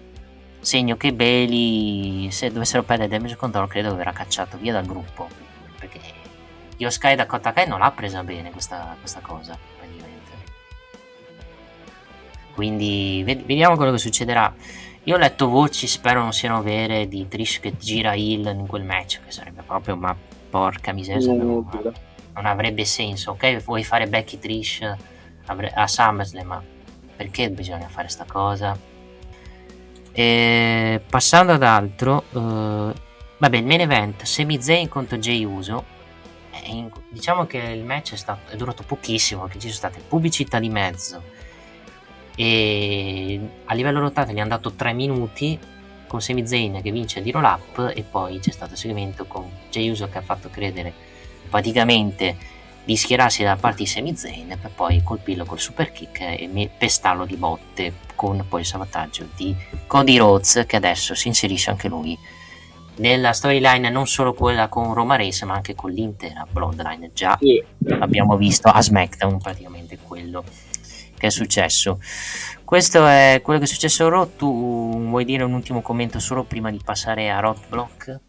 [0.61, 5.48] segno che Bailey se dovessero perdere Damage Control credo verrà cacciato via dal gruppo
[6.79, 10.31] io Sky da Kotakai non l'ha presa bene questa, questa cosa praticamente.
[12.53, 14.53] Quindi vediamo quello che succederà.
[15.03, 18.83] Io ho letto voci spero non siano vere di Trish che gira Hill in quel
[18.83, 20.15] match che sarebbe proprio ma
[20.49, 21.67] porca miseria non,
[22.33, 23.31] non avrebbe senso.
[23.31, 24.81] Ok vuoi fare Becky Trish
[25.73, 26.63] a SummerSlam ma
[27.15, 28.77] perché bisogna fare sta cosa?
[30.11, 32.93] E passando ad altro uh,
[33.39, 35.97] Vabbè, il main event, Semi Zayn contro Jay Uso.
[36.69, 40.59] Eh, diciamo che il match è, stato, è durato pochissimo, perché ci sono state pubblicità
[40.59, 41.23] di mezzo.
[42.35, 45.59] E a livello lottato gli hanno dato 3 minuti
[46.07, 49.47] con Semi Zayn che vince di roll up e poi c'è stato il segmento con
[49.69, 50.91] Jay Uso che ha fatto credere
[51.49, 52.35] praticamente
[52.83, 57.25] di schierarsi dalla parte di Semi Zayn per poi colpirlo col super kick e pestarlo
[57.25, 59.55] di botte con poi il salvataggio di
[59.85, 62.17] Cody Rhodes che adesso si inserisce anche lui
[62.99, 67.61] nella storyline non solo quella con Roma Race ma anche con l'intera Bloodline già sì.
[67.99, 70.43] abbiamo visto a SmackDown praticamente quello
[71.17, 71.99] che è successo
[72.63, 76.43] questo è quello che è successo a Raw tu vuoi dire un ultimo commento solo
[76.43, 78.19] prima di passare a Roadblock?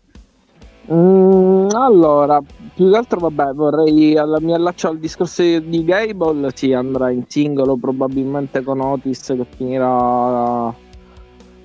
[0.92, 2.40] Mm, allora
[2.74, 7.24] più che altro vabbè vorrei mi allaccio al discorso di Gable si sì, andrà in
[7.28, 10.74] singolo probabilmente con Otis che finirà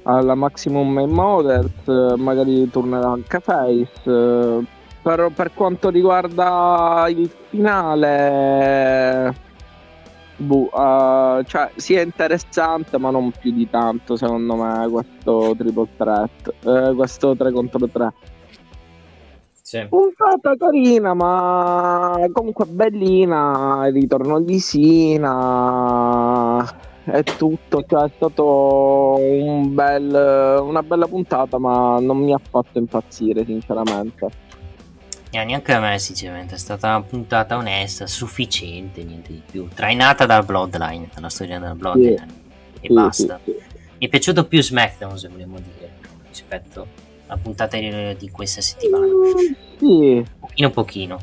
[0.05, 4.67] alla Maximum Main Models, magari tornerà anche Face.
[5.01, 9.35] Però per quanto riguarda il finale,
[10.37, 15.87] buh, uh, cioè, sì è interessante, ma non più di tanto, secondo me, questo triple
[15.95, 18.13] threat, eh, questo 3 contro 3.
[19.61, 19.85] Sì.
[19.87, 23.85] Puntata carina, ma comunque bellina.
[23.87, 26.63] Il ritorno di Sina
[27.05, 32.77] è tutto, cioè è stato un bel, una bella puntata, ma non mi ha fatto
[32.77, 34.43] impazzire, sinceramente.
[35.31, 39.67] Yeah, neanche a me, sinceramente, è stata una puntata onesta, sufficiente, niente di più.
[39.67, 42.27] Trainata dal Bloodline, dalla storia della Bloodline.
[42.27, 42.79] Sì.
[42.81, 43.39] E sì, basta.
[43.43, 43.51] Sì,
[43.97, 45.93] mi è piaciuto più SmackDown, se vogliamo dire,
[46.27, 46.87] rispetto
[47.27, 49.05] alla puntata di, questa settimana.
[49.77, 50.25] Sì.
[50.39, 51.19] Pochino pochino.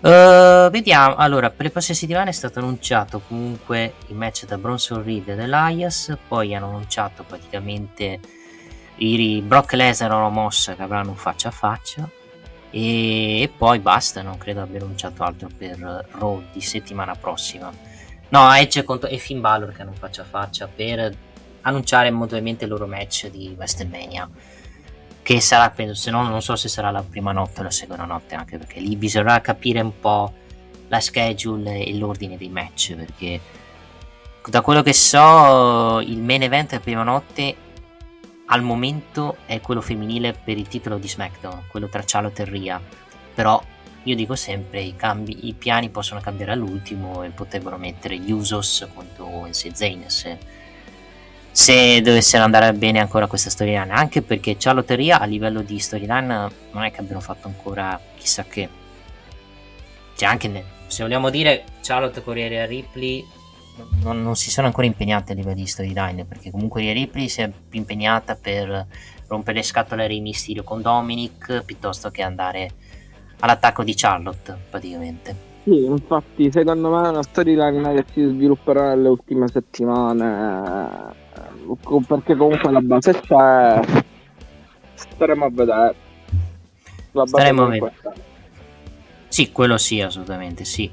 [0.00, 5.02] Uh, vediamo, allora, per le prossime settimane è stato annunciato comunque il match da Bronson
[5.02, 8.20] Reed ed Elias, poi hanno annunciato praticamente
[8.96, 12.08] i Brock Lesnar e Mossa che avranno faccia a faccia
[12.70, 17.72] e, e, poi basta, non credo abbia annunciato altro per Raw di settimana prossima.
[18.30, 21.16] No, Edge contro, e Finn Balor che hanno faccia a faccia per
[21.62, 24.28] annunciare moltamente il loro match di WrestleMania
[25.28, 28.06] che sarà, penso, se no non so se sarà la prima notte o la seconda
[28.06, 30.32] notte, anche perché lì bisognerà capire un po'
[30.88, 33.38] la schedule e l'ordine dei match, perché
[34.46, 37.54] da quello che so il main event della prima notte
[38.46, 42.80] al momento è quello femminile per il titolo di SmackDown, quello tra Charlotte e Rhea,
[43.34, 43.62] però
[44.04, 48.88] io dico sempre i, cambi, i piani possono cambiare all'ultimo e potrebbero mettere gli Usos
[48.94, 50.38] contro Owens e Zayn se
[51.50, 56.84] se dovessero andare bene ancora questa storyline anche perché Charlotteria a livello di storyline non
[56.84, 58.68] è che abbiano fatto ancora chissà che.
[60.16, 63.24] Cioè anche ne, se vogliamo dire Charlotte Corriere e Ripley
[64.02, 67.42] non, non, si sono ancora impegnate a livello di storyline perché comunque Rhea Ripley si
[67.42, 68.86] è più impegnata per
[69.28, 72.70] rompere le scatole ai Mysterio con Dominic piuttosto che andare
[73.40, 75.46] all'attacco di Charlotte praticamente.
[75.64, 81.26] Sì, infatti secondo me è una storyline che si svilupperà nelle ultime settimane
[82.06, 83.80] perché comunque la base c'è
[84.94, 85.94] staremo a vedere.
[87.12, 87.94] La base staremo a vedere.
[89.28, 90.90] sì quello sì assolutamente sì.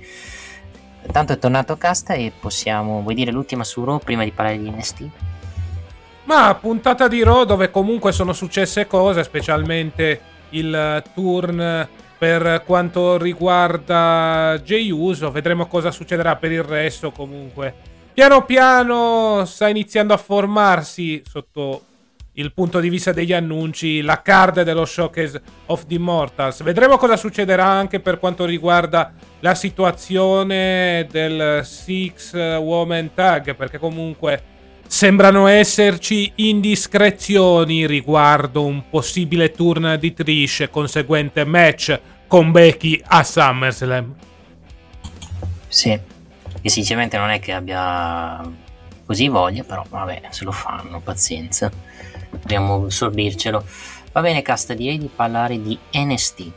[1.12, 4.70] Tanto è tornato Casta e possiamo vuoi dire l'ultima su Raw prima di parlare di
[4.70, 5.10] NST
[6.26, 11.88] ma puntata di Raw dove comunque sono successe cose specialmente il turn
[12.18, 15.30] per quanto riguarda Jey Uso.
[15.32, 21.82] Vedremo cosa succederà per il resto comunque piano piano sta iniziando a formarsi sotto
[22.36, 26.64] il punto di vista degli annunci la card dello Showcase of the Immortals.
[26.64, 29.12] Vedremo cosa succederà anche per quanto riguarda
[29.42, 34.42] la situazione del Six Woman Tag, perché comunque
[34.88, 43.24] sembrano esserci indiscrezioni riguardo un possibile turn di Trish e conseguente match con Becky a
[43.24, 44.16] SummerSlam.
[45.68, 46.14] Sì
[46.66, 48.42] che sinceramente non è che abbia
[49.06, 51.70] così voglia, però vabbè, se lo fanno, pazienza,
[52.32, 53.64] dobbiamo sorbircelo.
[54.12, 56.52] Va bene, Casta, direi di parlare di NST.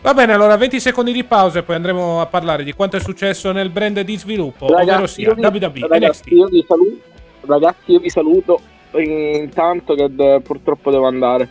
[0.00, 3.00] Va bene, allora 20 secondi di pausa e poi andremo a parlare di quanto è
[3.00, 7.02] successo nel brand di sviluppo, ovvero sia WWE, ragazzi, io vi saluto,
[7.42, 8.60] ragazzi, io vi saluto
[8.92, 11.46] intanto che purtroppo devo andare.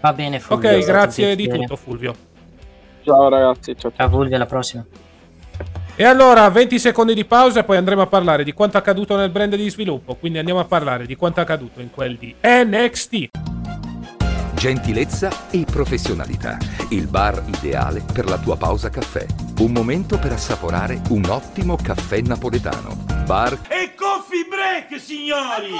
[0.00, 0.70] Va bene, Fulvio.
[0.70, 2.16] Ok, grazie di tutto, Fulvio.
[3.04, 3.92] Ciao ragazzi, ciao.
[3.94, 4.84] Ciao Fulvio, alla prossima.
[6.00, 9.30] E allora 20 secondi di pausa e poi andremo a parlare di quanto accaduto nel
[9.30, 10.14] brand di sviluppo.
[10.14, 13.30] Quindi andiamo a parlare di quanto accaduto in quel di NXT.
[14.54, 16.56] Gentilezza e professionalità.
[16.90, 19.26] Il bar ideale per la tua pausa caffè.
[19.58, 23.04] Un momento per assaporare un ottimo caffè napoletano.
[23.26, 25.70] Bar e coffee break, signori!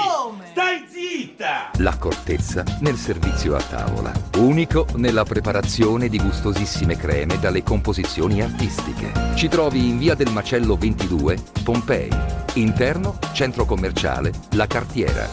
[0.51, 1.71] Stai zitta!
[1.77, 4.11] L'accortezza nel servizio a tavola.
[4.37, 9.11] Unico nella preparazione di gustosissime creme dalle composizioni artistiche.
[9.35, 12.09] Ci trovi in via del Macello 22, Pompei.
[12.53, 15.27] Interno, centro commerciale, La Cartiera.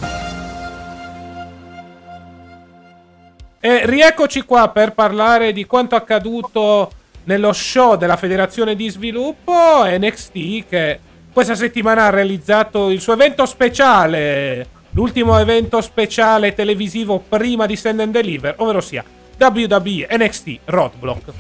[3.61, 6.91] E rieccoci qua per parlare di quanto accaduto
[7.25, 11.01] nello show della Federazione di Sviluppo NXT che
[11.37, 18.01] questa settimana ha realizzato il suo evento speciale, l'ultimo evento speciale televisivo prima di Stand
[18.01, 19.05] and Deliver, ovvero sia
[19.39, 21.33] WWE NXT Roadblock.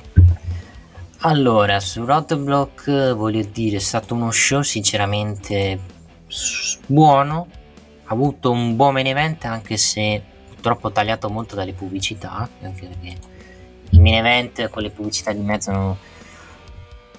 [1.20, 5.78] Allora, su Roadblock voglio dire, è stato uno show sinceramente
[6.84, 7.46] buono,
[8.04, 13.16] ha avuto un buon main event anche se purtroppo tagliato molto dalle pubblicità, anche perché
[13.92, 15.96] i main event con le pubblicità di mezzo non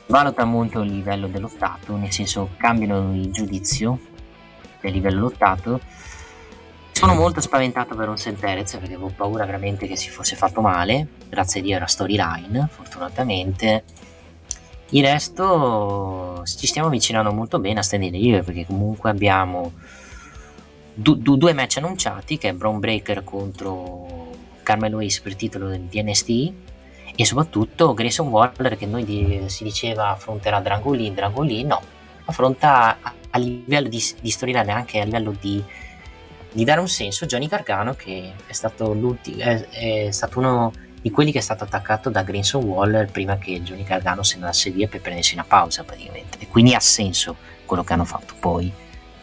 [0.08, 4.00] valuta molto il livello dellottato, nel senso cambiano il giudizio
[4.82, 5.80] del livello lottato.
[6.92, 11.08] Sono molto spaventato per un Senterez perché avevo paura veramente che si fosse fatto male,
[11.30, 13.84] grazie a Dio era storyline, fortunatamente.
[14.92, 19.74] Il resto ci stiamo avvicinando molto bene a Stand Deliver perché comunque abbiamo
[20.94, 24.30] du- du- due match annunciati che è Brown Breaker contro
[24.64, 26.54] Carmelo Ace per titolo di NST
[27.20, 31.82] e soprattutto Grayson Waller che noi di, si diceva affronterà Drangolin, Drangolin no,
[32.26, 35.64] affronta a livello di, di storyline, anche a livello di,
[36.52, 38.96] di, dare un senso, Johnny Gargano, che è stato,
[39.36, 43.64] è, è stato uno di quelli che è stato attaccato da Grayson Waller prima che
[43.64, 46.38] Johnny Gargano se ne andasse via per prendersi una pausa praticamente.
[46.38, 48.72] E quindi ha senso quello che hanno fatto poi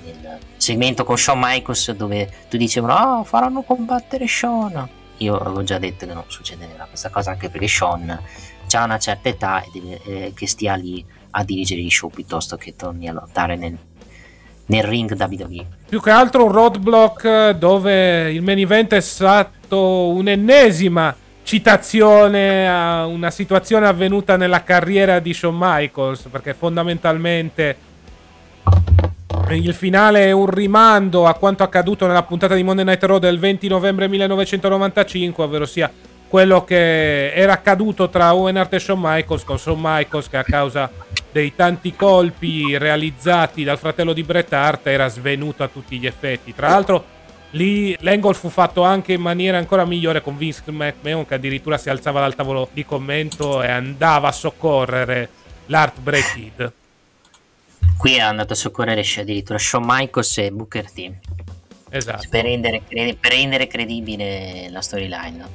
[0.02, 4.88] nel segmento con Shawn Michaels dove tu dicevano oh, faranno combattere Shawn
[5.18, 8.18] io avevo già detto che non succederà questa cosa anche perché Sean
[8.76, 12.56] ha una certa età e deve, eh, che stia lì a dirigere gli show piuttosto
[12.56, 13.76] che torni a lottare nel,
[14.66, 15.66] nel ring WWE.
[15.88, 23.30] Più che altro un roadblock dove il main event è stato un'ennesima citazione a una
[23.30, 27.76] situazione avvenuta nella carriera di Shawn Michaels perché fondamentalmente
[29.52, 33.38] il finale è un rimando a quanto accaduto nella puntata di Monday Night Raw del
[33.38, 35.90] 20 novembre 1995, ovvero sia
[36.26, 40.42] quello che era accaduto tra Owen Hart e Shawn Michaels, con Shawn Michaels che a
[40.42, 40.90] causa
[41.30, 46.54] dei tanti colpi realizzati dal fratello di Bret Hart era svenuto a tutti gli effetti.
[46.54, 47.04] Tra l'altro
[47.50, 51.90] lì l'angle fu fatto anche in maniera ancora migliore con Vince McMahon che addirittura si
[51.90, 55.28] alzava dal tavolo di commento e andava a soccorrere
[55.66, 56.72] l'Art Break Kid.
[57.96, 61.12] Qui è andato a soccorrere addirittura Shawn Michaels e Booker T.
[61.90, 62.26] Esatto.
[62.28, 65.46] Per rendere, per rendere credibile la storyline.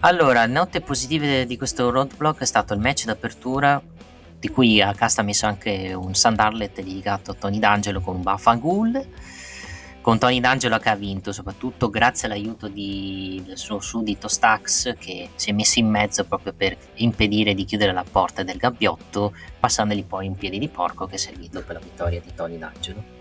[0.00, 3.82] Allora, note positive di questo roadblock è stato il match d'apertura
[4.38, 8.22] di cui a cast ha messo anche un Sandarlet dedicato a Tony D'Angelo con un
[8.22, 9.06] Bafagul
[10.00, 15.30] con Tony D'Angelo che ha vinto soprattutto grazie all'aiuto di, del suo suddito Stax che
[15.34, 20.04] si è messo in mezzo proprio per impedire di chiudere la porta del gabbiotto passandogli
[20.04, 23.18] poi un piede di porco che è servito per la vittoria di Tony D'Angelo.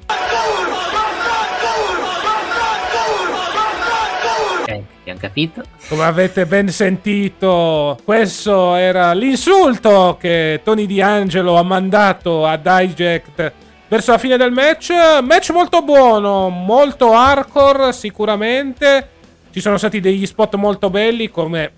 [4.70, 5.64] Abbiamo capito.
[5.88, 13.54] Come avete ben sentito questo era l'insulto che Tony D'Angelo ha mandato a Diject
[13.90, 14.92] verso la fine del match.
[15.22, 19.10] Match molto buono, molto hardcore sicuramente.
[19.52, 21.72] Ci sono stati degli spot molto belli come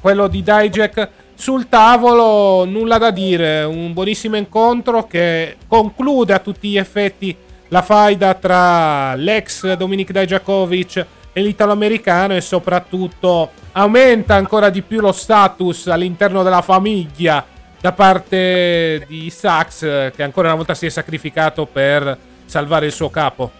[0.00, 6.70] quello di Dijak sul tavolo, nulla da dire, un buonissimo incontro che conclude a tutti
[6.70, 7.36] gli effetti
[7.68, 15.12] la faida tra l'ex Dominik Dijakovic e l'italo-americano e soprattutto aumenta ancora di più lo
[15.12, 17.44] status all'interno della famiglia
[17.80, 23.10] da parte di Sax che ancora una volta si è sacrificato per salvare il suo
[23.10, 23.50] capo.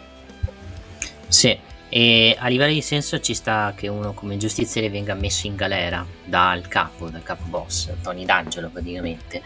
[1.29, 1.59] Sì,
[1.89, 6.05] e a livello di senso ci sta che uno come giustiziere venga messo in galera
[6.25, 9.43] dal capo, dal capo boss, Tony D'Angelo praticamente.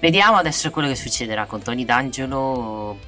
[0.00, 2.98] Vediamo adesso quello che succederà con Tony D'Angelo.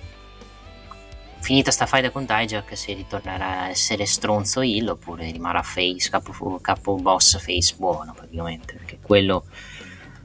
[1.39, 6.59] Finita sta faida con Dijak, se ritornerà a essere stronzo Hill oppure rimarrà face, capo,
[6.61, 9.45] capo boss face buono praticamente, perché quello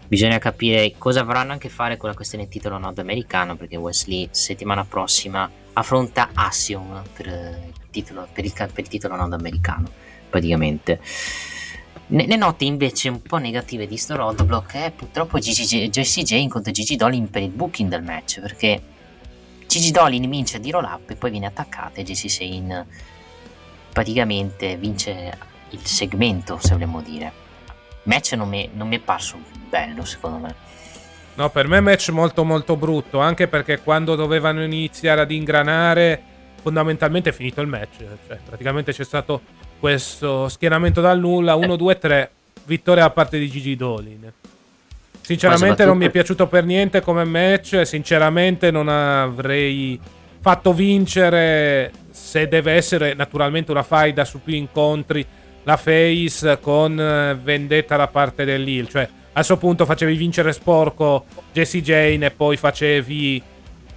[0.07, 5.49] bisogna capire cosa avranno anche fare con la questione titolo nordamericano perché Wesley settimana prossima
[5.73, 9.89] affronta Assion per il titolo, per il, per il titolo nordamericano
[10.29, 10.99] praticamente.
[12.07, 16.71] Le note invece un po' negative di sto roadblock è purtroppo GG, Jesse J incontra
[16.71, 18.79] Gigi Dolin per il booking del match perché
[19.65, 22.85] Gigi Dolin vince di roll up e poi viene attaccata e Jesse Shane
[23.91, 25.35] praticamente vince
[25.71, 27.44] il segmento se vogliamo dire
[28.05, 29.37] match non mi, non mi è parso
[29.69, 30.55] bello secondo me.
[31.35, 36.21] No, per me match molto molto brutto, anche perché quando dovevano iniziare ad ingranare,
[36.61, 37.97] fondamentalmente è finito il match.
[38.27, 39.41] Cioè, praticamente c'è stato
[39.77, 42.31] questo schieramento dal nulla, 1, 2, 3,
[42.63, 44.31] vittoria da parte di Gigi Dolin.
[45.19, 49.99] Sinceramente non mi è piaciuto per niente come match, sinceramente non avrei
[50.39, 55.25] fatto vincere, se deve essere naturalmente una faida su più incontri,
[55.65, 58.87] la face con eh, vendetta da parte dell'Hill.
[58.87, 63.43] Cioè, a questo punto facevi vincere sporco Jesse Jane e poi facevi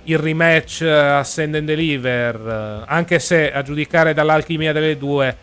[0.04, 2.34] il rematch eh, a Send and Deliver.
[2.34, 5.36] Eh, anche se a giudicare dall'alchimia delle due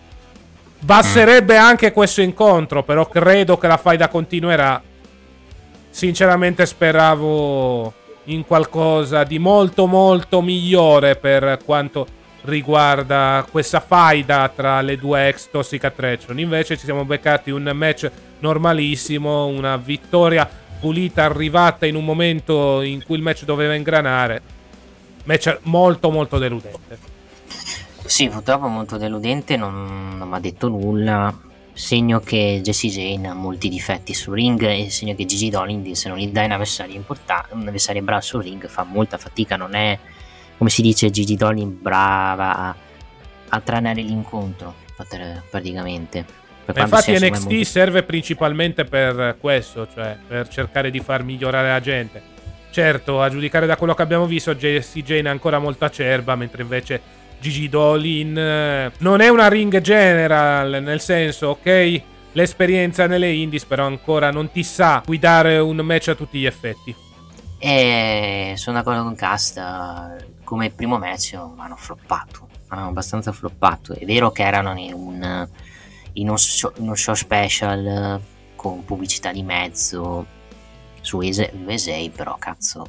[0.79, 2.83] basterebbe anche questo incontro.
[2.83, 4.81] Però credo che la faida continuerà.
[5.89, 7.93] Sinceramente speravo
[8.25, 12.07] in qualcosa di molto molto migliore per quanto
[12.45, 16.39] riguarda questa faida tra le due ex Toxic Attraction.
[16.39, 18.09] Invece ci siamo beccati un match
[18.39, 20.49] normalissimo, una vittoria
[20.79, 24.41] pulita arrivata in un momento in cui il match doveva ingranare.
[25.23, 27.13] Match molto molto deludente.
[28.05, 31.33] Sì, purtroppo molto deludente, non, non mi ha detto nulla.
[31.73, 36.07] Segno che Jesse Jane ha molti difetti sul ring e segno che Gigi Dolin, se
[36.07, 39.75] non gli dai un avversario importante, un avversario bravo sul ring, fa molta fatica, non
[39.75, 39.99] è
[40.57, 42.75] come si dice Gigi Dolin brava a,
[43.49, 44.73] a tranare l'incontro
[45.49, 46.25] praticamente
[46.65, 47.63] per infatti NXT molto...
[47.63, 52.33] serve principalmente per questo cioè per cercare di far migliorare la gente
[52.75, 56.61] Certo, a giudicare da quello che abbiamo visto, Jesse Jane è ancora molto acerba, mentre
[56.61, 57.01] invece
[57.39, 62.01] Gigi Dolin eh, non è una ring general, nel senso, ok,
[62.33, 66.93] l'esperienza nelle indies, però ancora non ti sa guidare un match a tutti gli effetti.
[67.59, 70.13] E sono d'accordo con Casta,
[70.45, 73.93] come primo match hanno floppato, hanno abbastanza floppato.
[73.93, 75.47] È vero che erano in un,
[76.13, 78.21] in un, show, uno show special
[78.55, 80.25] con pubblicità di mezzo
[81.01, 82.85] su USA, però cazzo,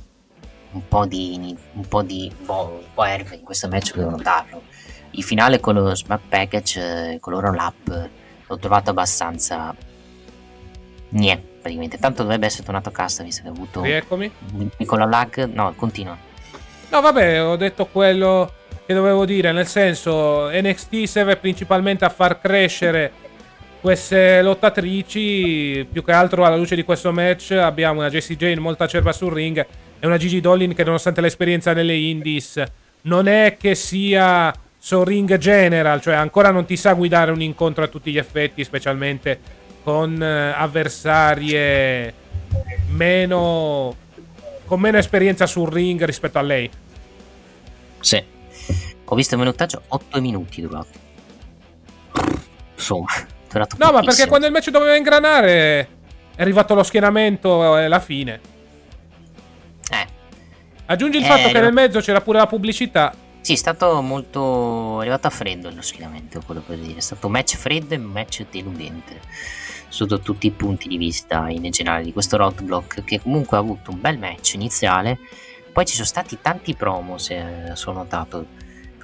[0.70, 4.62] un po' di, un po' di boh, un po' erbe in questo match devono darlo.
[5.10, 8.08] Il finale con lo Smack Package, con l'Oro Lap,
[8.46, 9.74] l'ho trovato abbastanza...
[11.08, 11.98] Niente praticamente.
[11.98, 14.30] Tanto dovrebbe essere tornato a casa visto che ha avuto Rieccomi.
[14.52, 15.44] un piccolo lag.
[15.52, 16.16] No, continua.
[16.88, 18.52] No, vabbè, ho detto quello
[18.86, 23.24] che dovevo dire, nel senso NXT serve principalmente a far crescere
[23.80, 28.84] queste lottatrici, più che altro alla luce di questo match abbiamo una Jessie Jane molto
[28.84, 29.64] acerba sul ring
[29.98, 32.62] e una Gigi Dolin che nonostante l'esperienza nelle indies
[33.02, 37.82] non è che sia su ring general, cioè ancora non ti sa guidare un incontro
[37.84, 39.38] a tutti gli effetti, specialmente
[39.82, 42.14] con eh, avversarie
[42.88, 43.94] meno
[44.66, 46.68] con meno esperienza sul ring rispetto a lei.
[48.00, 48.22] Sì.
[49.04, 51.04] Ho visto il minutaggio 8 minuti durato.
[52.74, 53.06] Insomma,
[53.50, 54.04] durato No, ma pochissimo.
[54.14, 55.88] perché quando il match doveva ingranare
[56.34, 58.40] è arrivato lo schienamento e la fine.
[59.90, 60.06] Eh.
[60.86, 63.14] Aggiungi il Eh, fatto che nel mezzo c'era pure la pubblicità.
[63.40, 66.98] Sì, è stato molto arrivato a freddo lo schieramento, quello per dire.
[66.98, 69.20] È stato match freddo e match deludente
[69.96, 73.90] sotto tutti i punti di vista in generale di questo roadblock che comunque ha avuto
[73.90, 75.18] un bel match iniziale.
[75.72, 78.46] Poi ci sono stati tanti promo, se sono notato,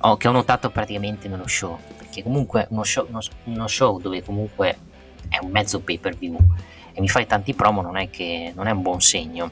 [0.01, 4.23] o che ho notato praticamente nello show, perché comunque uno show, uno, uno show dove
[4.23, 4.77] comunque
[5.29, 6.37] è un mezzo pay per view
[6.93, 9.51] e mi fai tanti promo non è che non è un buon segno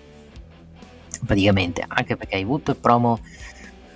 [1.24, 3.20] praticamente anche perché hai avuto il promo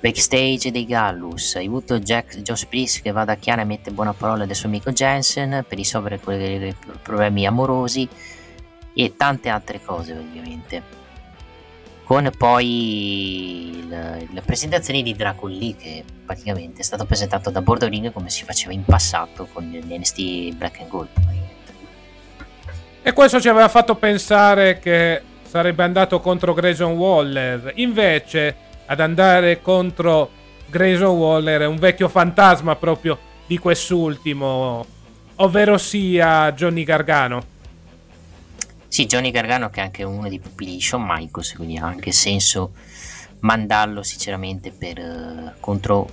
[0.05, 1.55] backstage dei Gallus.
[1.55, 4.69] Hai avuto Jack Josh Priest che va da Chiara e mette buona parola del suo
[4.69, 8.07] amico Jensen per risolvere quei problemi amorosi
[8.93, 10.83] e tante altre cose ovviamente.
[12.05, 17.89] Con poi il- la presentazione di Dragon Lee che praticamente è stato presentato da Bordo
[17.89, 21.09] Ring come si faceva in passato con l'NST Black and Gold
[23.03, 27.73] E questo ci aveva fatto pensare che sarebbe andato contro Grayson Waller.
[27.77, 30.31] Invece, ad andare contro
[30.67, 34.85] Grayson Waller un vecchio fantasma proprio di quest'ultimo,
[35.37, 37.53] ovvero sia Johnny Gargano.
[38.89, 42.13] Sì, Johnny Gargano che è anche uno dei pupilli di Shawn Michaels, quindi ha anche
[42.13, 42.73] senso
[43.41, 46.09] mandarlo sinceramente per, eh, contro,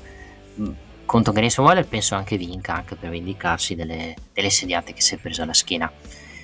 [0.56, 0.70] mh,
[1.06, 5.18] contro Grayson Waller, penso anche vinca, anche per vendicarsi delle, delle sediate che si è
[5.18, 5.92] preso alla schiena.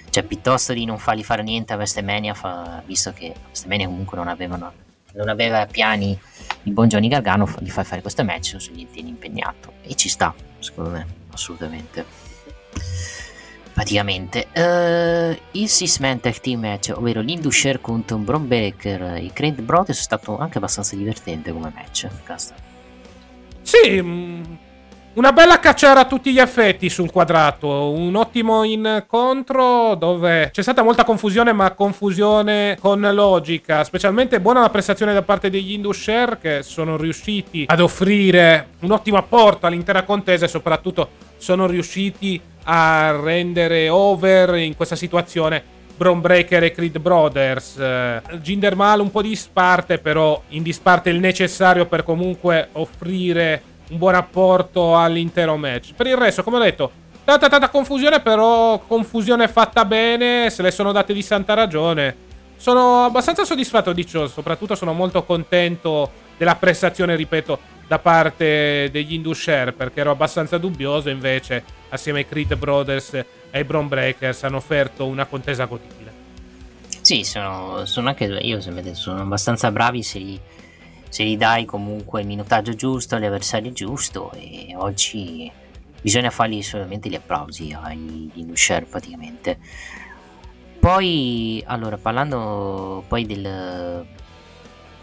[0.09, 4.27] Cioè, piuttosto di non fargli fare niente a Vestemania, fa- visto che Vestemania comunque non,
[4.29, 4.71] avevano,
[5.17, 6.17] non aveva piani
[6.61, 9.73] di buon Johnny Gargano, gli fai fare questo match se gli tieni impegnato.
[9.81, 12.25] E ci sta, secondo me, assolutamente
[13.77, 19.61] praticamente eh, il Six Man Tag Team match ovvero l'Indusher contro Bron Breaker e Creed
[19.61, 22.55] Brothers è stato anche abbastanza divertente come match Casta.
[23.61, 24.43] Sì, mm,
[25.17, 27.89] una bella cacciara a tutti gli effetti sul quadrato.
[27.89, 33.83] Un ottimo incontro dove c'è stata molta confusione, ma confusione con logica.
[33.83, 39.17] Specialmente buona la prestazione da parte degli Indusher che sono riusciti ad offrire un ottimo
[39.17, 45.63] apporto all'intera contesa e soprattutto sono riusciti a rendere over in questa situazione
[45.97, 47.75] Bron Breaker e Creed Brothers.
[47.79, 53.75] Eh, Jinder Mahal un po' di disparte, però in disparte il necessario per comunque offrire
[53.89, 55.93] un buon apporto all'intero match.
[55.93, 56.91] Per il resto, come ho detto,
[57.23, 62.25] tanta tanta confusione, però confusione fatta bene, se le sono date di santa ragione.
[62.57, 69.13] Sono abbastanza soddisfatto di ciò, soprattutto sono molto contento della prestazione, ripeto, da parte degli
[69.13, 74.57] Indusher, perché ero abbastanza dubbioso, invece assieme ai Creed Brothers e ai Bron Breakers hanno
[74.57, 76.13] offerto una contesa godibile.
[77.01, 80.37] Sì, sono, sono anche io sempre detto, sono abbastanza bravi se gli,
[81.09, 85.51] se gli dai comunque il minutaggio giusto, all'avversario giusto e oggi
[86.01, 89.57] bisogna fargli solamente gli applausi agli Indusher praticamente.
[90.79, 94.05] Poi, allora, parlando poi del,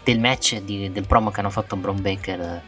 [0.03, 2.61] del match, di- del promo che hanno fatto Bron Baker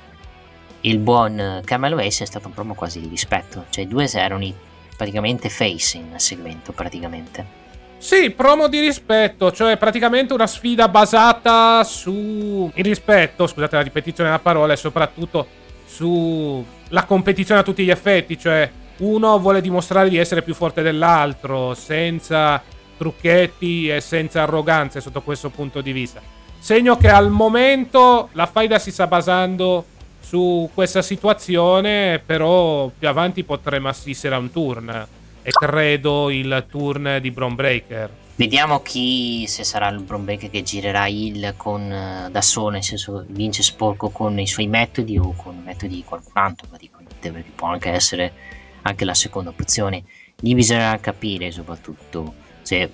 [0.81, 4.47] il buon Camelo Ace è stato un promo quasi di rispetto, cioè i due erano
[4.95, 7.66] praticamente face in segmento praticamente.
[7.99, 14.29] Sì, promo di rispetto, cioè praticamente una sfida basata su il rispetto, scusate la ripetizione
[14.29, 15.47] della parola, e soprattutto
[15.85, 21.73] sulla competizione a tutti gli effetti, cioè uno vuole dimostrare di essere più forte dell'altro,
[21.73, 22.61] senza
[22.97, 26.21] trucchetti e senza arroganze sotto questo punto di vista.
[26.59, 29.85] Segno che al momento la faida si sta basando
[30.19, 35.07] su questa situazione, però più avanti potremo assistere a un turn.
[35.47, 38.09] E credo il turn di Bron Breaker.
[38.35, 42.83] Vediamo chi, se sarà il Bron Breaker che girerà il con, eh, da solo, nel
[42.83, 47.31] senso vince sporco con i suoi metodi o con i metodi di qualcun altro, praticamente,
[47.31, 48.33] perché può anche essere
[48.81, 50.03] anche la seconda opzione.
[50.41, 52.33] Lì bisognerà capire soprattutto
[52.63, 52.91] se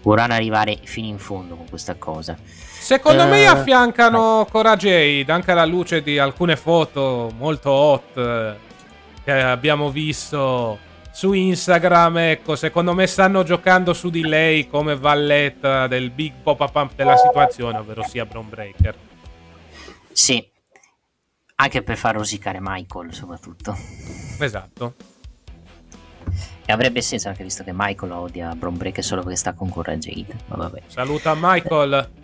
[0.00, 2.38] vorranno arrivare fino in fondo con questa cosa.
[2.42, 8.54] Secondo Eh, me affiancano Cora Jade anche alla luce di alcune foto molto hot eh,
[9.22, 12.16] che abbiamo visto su Instagram.
[12.18, 17.16] Ecco, secondo me stanno giocando su di lei come valletta del big pop up della
[17.16, 18.96] situazione, ovvero sia Brown Breaker.
[20.12, 20.44] Sì,
[21.56, 23.76] anche per far rosicare Michael soprattutto.
[24.38, 24.94] Esatto.
[26.64, 30.36] E avrebbe senso anche visto che Michael odia Bron Breaker solo perché sta con Jade.
[30.46, 30.82] Ma vabbè.
[30.86, 32.19] Saluta Michael.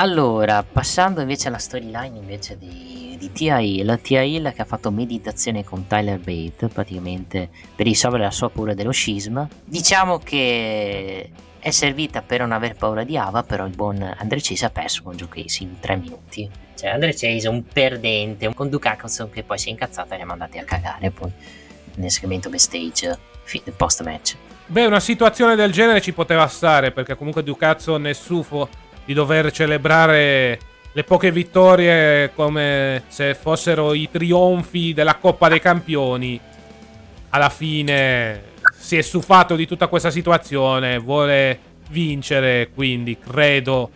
[0.00, 4.90] Allora, passando invece alla storyline invece di, di Tia Hill, Tia Hill che ha fatto
[4.90, 9.46] meditazione con Tyler Bate praticamente per risolvere la sua paura dello scisma.
[9.62, 14.64] Diciamo che è servita per non aver paura di Ava, però il buon Andre Chase
[14.64, 16.48] ha perso con Joe Casey in tre minuti.
[16.74, 20.16] Cioè Andre Chase è un perdente, con Duke Hackinson che poi si è incazzato e
[20.16, 21.30] li ha mandati a cagare poi
[21.96, 23.18] nel segmento backstage
[23.76, 24.34] post match.
[24.64, 29.50] Beh, una situazione del genere ci poteva stare perché comunque Ducazzo è stufo di dover
[29.50, 30.58] celebrare
[30.92, 36.40] le poche vittorie come se fossero i trionfi della Coppa dei Campioni.
[37.30, 38.42] Alla fine
[38.76, 41.58] si è stufato di tutta questa situazione, vuole
[41.90, 43.90] vincere, quindi credo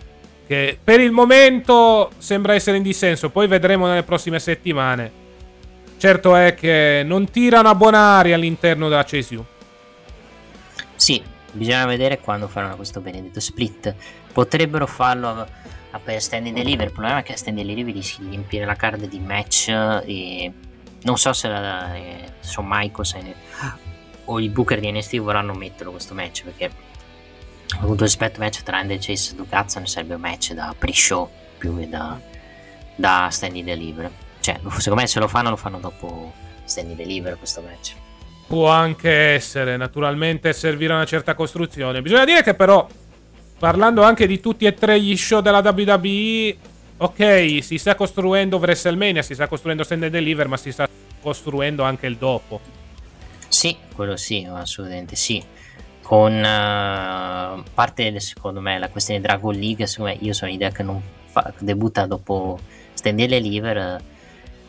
[0.46, 5.22] che per il momento sembra essere in dissenso, poi vedremo nelle prossime settimane.
[5.96, 9.44] Certo è che non tirano a buon'aria all'interno della CSU.
[10.96, 13.94] Sì, bisogna vedere quando faranno questo benedetto split.
[14.34, 15.46] Potrebbero farlo a,
[15.92, 16.86] a per stand and deliver.
[16.86, 19.68] Il problema è che a stand and deliver rischi di riempire la card di match
[19.68, 20.52] e
[21.04, 23.34] non so se la, eh, Shawn Michaels e-
[24.26, 26.70] o i booker di NXT vorranno metterlo questo match perché
[27.78, 31.30] appunto rispetto al match tra Andy Chase e Ducazzo ne sarebbe un match da pre-show
[31.58, 32.18] più che da,
[32.94, 34.10] da stand and deliver.
[34.40, 36.32] Cioè, secondo me se lo fanno lo fanno dopo
[36.64, 37.94] stand and deliver questo match.
[38.46, 42.02] Può anche essere, naturalmente servirà una certa costruzione.
[42.02, 42.86] Bisogna dire che però,
[43.58, 46.56] parlando anche di tutti e tre gli show della WWE,
[46.96, 50.88] ok, si sta costruendo WrestleMania, si sta costruendo Stand and Deliver, ma si sta
[51.20, 52.60] costruendo anche il dopo.
[53.48, 55.42] Sì, quello sì, assolutamente sì.
[56.02, 60.82] Con eh, parte secondo me la questione Dragon League, secondo me io sono l'idea che
[60.82, 62.58] non fa- debutta dopo
[62.92, 64.02] Stand and Deliver eh,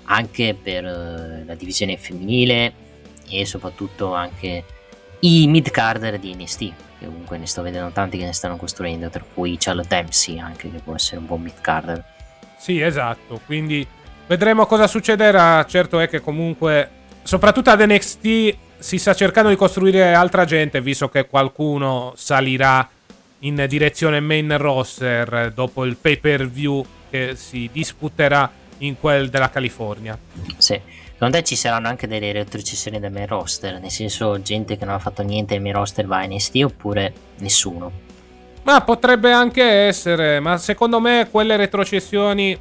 [0.06, 2.74] anche per eh, la divisione femminile
[3.28, 4.64] e soprattutto anche
[5.22, 6.60] i mid-carder di NXT
[7.00, 10.72] che comunque ne sto vedendo tanti che ne stanno costruendo tra cui Charlotte Dempsey anche
[10.72, 12.04] che può essere un buon mid-carder
[12.58, 13.40] Sì, esatto.
[13.46, 13.86] Quindi
[14.28, 15.66] vedremo cosa succederà.
[15.66, 16.90] Certo è che comunque,
[17.24, 22.88] soprattutto ad NXT, si sta cercando di costruire altra gente, visto che qualcuno salirà
[23.40, 29.50] in direzione main roster dopo il pay per view che si disputerà in quel della
[29.50, 30.18] California.
[30.58, 30.80] Sì.
[31.18, 33.80] Secondo te ci saranno anche delle retrocessioni del main roster?
[33.80, 37.14] Nel senso, gente che non ha fatto niente nel main roster va a NXT oppure
[37.38, 37.90] nessuno?
[38.64, 42.60] Ma potrebbe anche essere, ma secondo me quelle retrocessioni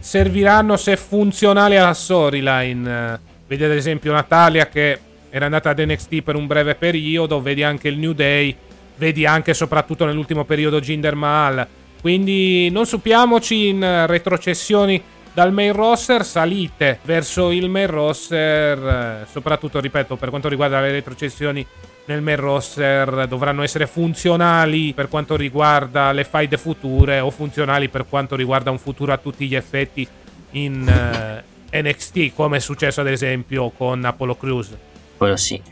[0.00, 3.20] serviranno se funzionali alla storyline.
[3.46, 4.98] Vedi ad esempio Natalia che
[5.30, 8.52] era andata ad NXT per un breve periodo, vedi anche il New Day,
[8.96, 11.64] vedi anche soprattutto nell'ultimo periodo Jinder Mahal.
[12.00, 15.00] Quindi non supiamoci in retrocessioni
[15.32, 18.78] dal main roster, salite verso il main roster,
[19.22, 21.66] eh, soprattutto ripeto per quanto riguarda le retrocessioni
[22.06, 28.06] nel main roster dovranno essere funzionali per quanto riguarda le faide future o funzionali per
[28.08, 30.06] quanto riguarda un futuro a tutti gli effetti
[30.52, 34.76] in eh, NXT come è successo ad esempio con Apollo Crews.
[35.16, 35.62] Quello sì.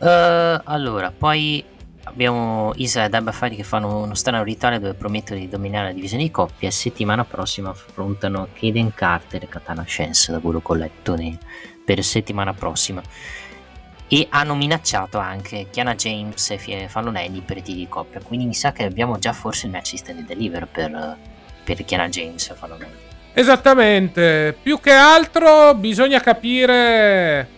[0.00, 1.64] Eh, allora, poi
[2.06, 5.92] abbiamo Isa e Dabba Fari che fanno uno strano rituale dove promettono di dominare la
[5.92, 10.72] divisione di coppia e settimana prossima affrontano Kaden Carter e Katana Chance da quello che
[10.72, 11.38] ho letto ne-
[11.84, 13.02] per settimana prossima.
[14.08, 18.20] E hanno minacciato anche Kiana James e Fallonelli per i tiri di coppia.
[18.22, 21.16] Quindi mi sa che abbiamo già forse il match di stand and deliver per,
[21.64, 23.04] per Kiana James e Fallonelli.
[23.32, 27.55] Esattamente, più che altro bisogna capire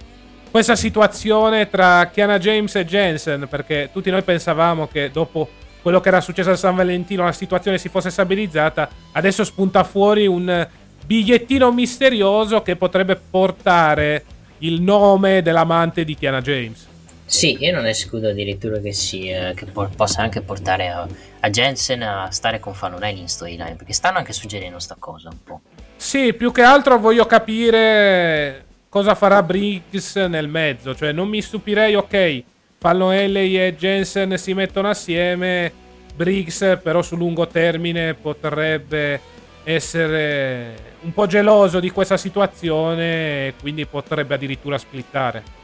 [0.50, 5.48] questa situazione tra Kiana James e Jensen, perché tutti noi pensavamo che dopo
[5.82, 10.26] quello che era successo a San Valentino la situazione si fosse stabilizzata, adesso spunta fuori
[10.26, 10.66] un
[11.04, 14.24] bigliettino misterioso che potrebbe portare
[14.58, 16.86] il nome dell'amante di Kiana James.
[17.24, 21.06] Sì, io non escludo addirittura che, si, eh, che po- possa anche portare a,
[21.40, 25.42] a, Jensen a stare con Falonelli in storyline, perché stanno anche suggerendo sta cosa un
[25.44, 25.60] po'.
[25.96, 31.94] Sì, più che altro voglio capire cosa farà Briggs nel mezzo, cioè non mi stupirei,
[31.94, 32.42] ok,
[32.78, 35.72] Falonelli e Jensen si mettono assieme,
[36.14, 39.20] Briggs però su lungo termine potrebbe
[39.64, 45.56] essere un po' geloso di questa situazione e quindi potrebbe addirittura splittare.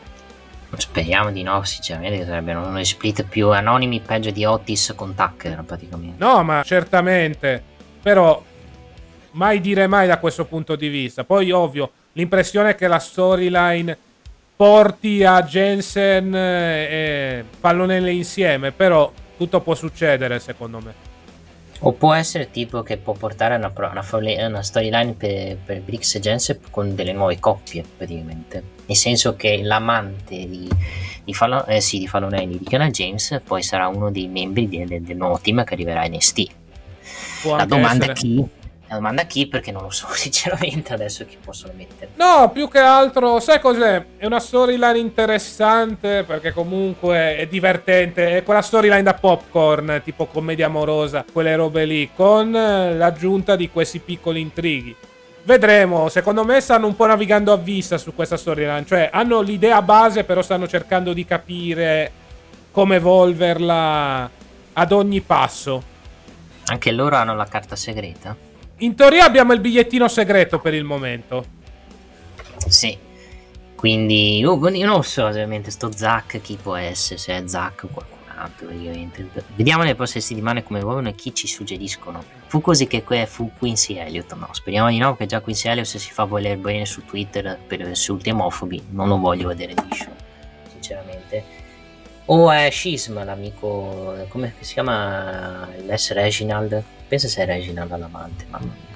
[0.77, 5.63] Speriamo di no, sinceramente, che sarebbero uno split più anonimi, peggio di Otis con Tucker,
[5.63, 6.23] praticamente.
[6.23, 7.63] No, ma certamente.
[8.03, 8.43] Però,
[9.33, 11.23] mai dire mai da questo punto di vista.
[11.23, 13.97] Poi, ovvio, l'impressione è che la storyline
[14.57, 21.13] porti a Jensen e pallonelle insieme, però tutto può succedere, secondo me.
[21.81, 26.21] O può essere tipo che può portare una, una, una storyline per, per Briggs e
[26.21, 28.63] Jensen con delle nuove coppie, praticamente.
[28.87, 30.69] Nel senso che l'amante di,
[31.25, 35.03] di, Fallon, eh sì, di Fallonelli, di Kiana James, poi sarà uno dei membri del,
[35.03, 36.19] del, nuovo team che arriverà in.
[37.43, 38.49] Può La domanda è chi?
[38.95, 42.13] La domanda a chi perché non lo so sinceramente adesso chi possono mettere.
[42.15, 44.05] No, più che altro, sai cos'è?
[44.17, 50.67] È una storyline interessante perché comunque è divertente, è quella storyline da popcorn, tipo commedia
[50.67, 54.95] amorosa, quelle robe lì, con l'aggiunta di questi piccoli intrighi.
[55.43, 59.83] Vedremo, secondo me stanno un po' navigando a vista su questa storyline, cioè hanno l'idea
[59.83, 62.13] base però stanno cercando di capire
[62.71, 64.31] come evolverla
[64.73, 65.83] ad ogni passo.
[66.67, 68.53] Anche loro hanno la carta segreta?
[68.85, 71.47] In teoria abbiamo il bigliettino segreto per il momento.
[72.69, 72.99] Sì.
[73.75, 77.89] Quindi io, io non so ovviamente sto Zack chi può essere, se è Zack o
[77.89, 79.27] qualcun altro praticamente.
[79.57, 82.23] Vediamo nelle prossime settimane come evolvono e chi ci suggeriscono.
[82.47, 84.49] Fu così che que fu Quincy Elliott, no?
[84.53, 87.81] Speriamo di no, perché già Quincy Elliott se si fa voler bene su Twitter per
[87.81, 90.11] insulti omofobi, non lo voglio vedere liscio,
[90.71, 91.63] sinceramente.
[92.27, 95.69] O è Schism, l'amico, come si chiama?
[95.85, 96.83] Les Reginald?
[97.07, 98.93] Pensa se è Reginald all'amante, mamma mia.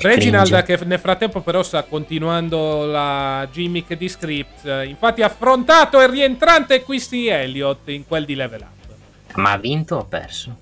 [0.00, 4.66] Reginald che nel frattempo però sta continuando la gimmick di Script.
[4.84, 9.36] Infatti ha affrontato il rientrante Quincy Elliott in quel di level up.
[9.36, 10.56] Ma ha vinto o perso?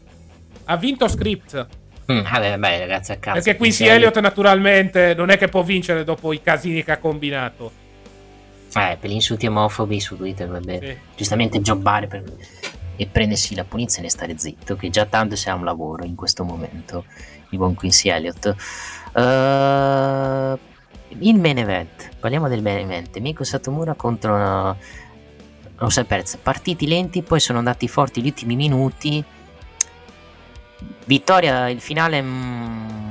[0.65, 1.67] Ha vinto Script.
[2.13, 3.41] Mm, vabbè, beh, ragazzi, a cazzo.
[3.41, 7.87] Perché Quincy Elliott naturalmente non è che può vincere dopo i casini che ha combinato.
[8.79, 10.79] Eh, per gli insulti omofobi su Twitter, vabbè.
[10.81, 10.97] Sì.
[11.17, 12.23] Giustamente jobbare per...
[12.97, 16.45] e prendersi la punizione e stare zitto, che già tanto sia un lavoro in questo
[16.45, 17.05] momento,
[17.51, 18.55] il buon Quincy Elliott.
[19.15, 20.59] Uh,
[21.21, 23.17] il main event, parliamo del main event.
[23.19, 24.77] Miko Satomura contro una...
[25.79, 29.25] non so perso, partiti lenti, poi sono andati forti gli ultimi minuti.
[31.05, 32.23] Vittoria, il finale...
[32.23, 33.08] Mm,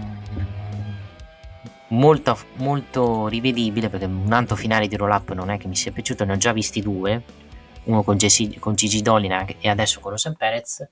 [1.89, 5.91] molto, molto rivedibile perché un altro finale di roll up non è che mi sia
[5.91, 7.21] piaciuto, ne ho già visti due,
[7.83, 10.87] uno con, Jesse, con Gigi Dolina e adesso con Rosen Perez.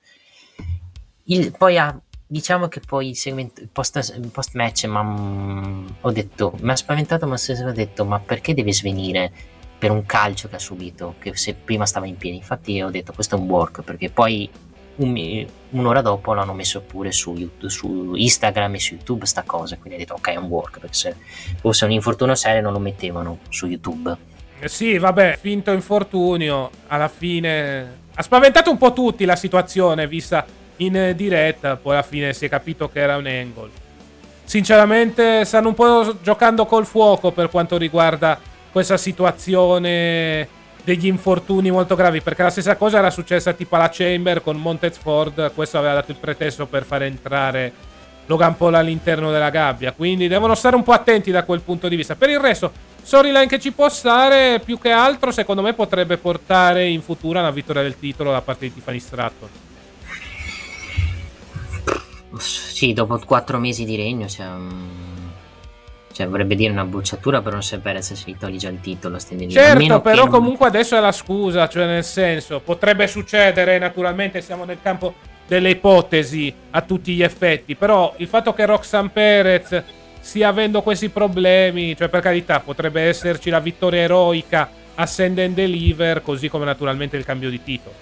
[1.24, 6.76] Il, poi ha, diciamo che poi il segmento post, post match ma, mm, mi ha
[6.76, 9.32] spaventato ma ho detto ma perché deve svenire
[9.78, 13.12] per un calcio che ha subito che se prima stava in piedi infatti ho detto
[13.12, 14.48] questo è un work perché poi
[14.96, 19.94] un, un'ora dopo l'hanno messo pure su, su, Instagram e su YouTube sta cosa, quindi
[19.94, 21.16] ho detto ok è un work, perché se
[21.60, 24.16] fosse un infortunio serio non lo mettevano su YouTube.
[24.58, 30.46] Eh sì, vabbè, finto infortunio, alla fine ha spaventato un po' tutti la situazione vista
[30.76, 33.84] in diretta, poi alla fine si è capito che era un angle.
[34.44, 38.38] Sinceramente stanno un po' giocando col fuoco per quanto riguarda
[38.70, 40.48] questa situazione
[40.86, 44.98] degli infortuni molto gravi, perché la stessa cosa era successa tipo alla Chamber con Montez
[44.98, 47.72] Ford, questo aveva dato il pretesto per far entrare
[48.26, 51.96] Logan Paul all'interno della gabbia, quindi devono stare un po' attenti da quel punto di
[51.96, 52.14] vista.
[52.14, 52.70] Per il resto,
[53.02, 57.50] storyline che ci può stare, più che altro, secondo me potrebbe portare in futuro una
[57.50, 59.48] vittoria del titolo da parte di Tiffany Stratton.
[62.38, 64.46] Sì, dopo quattro mesi di regno, cioè,
[66.16, 69.18] cioè, vorrebbe dire una bruciatura per non sapere se si toglie già il titolo.
[69.18, 70.30] Certo, però non...
[70.30, 75.12] comunque adesso è la scusa, cioè nel senso, potrebbe succedere, naturalmente siamo nel campo
[75.46, 79.82] delle ipotesi a tutti gli effetti, però il fatto che Roxanne Perez
[80.18, 85.52] stia avendo questi problemi, cioè per carità, potrebbe esserci la vittoria eroica a Send and
[85.52, 87.94] Deliver, così come naturalmente il cambio di titolo.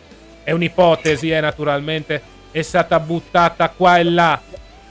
[0.45, 2.23] È un'ipotesi, è eh, naturalmente,
[2.53, 4.41] è stata buttata qua e là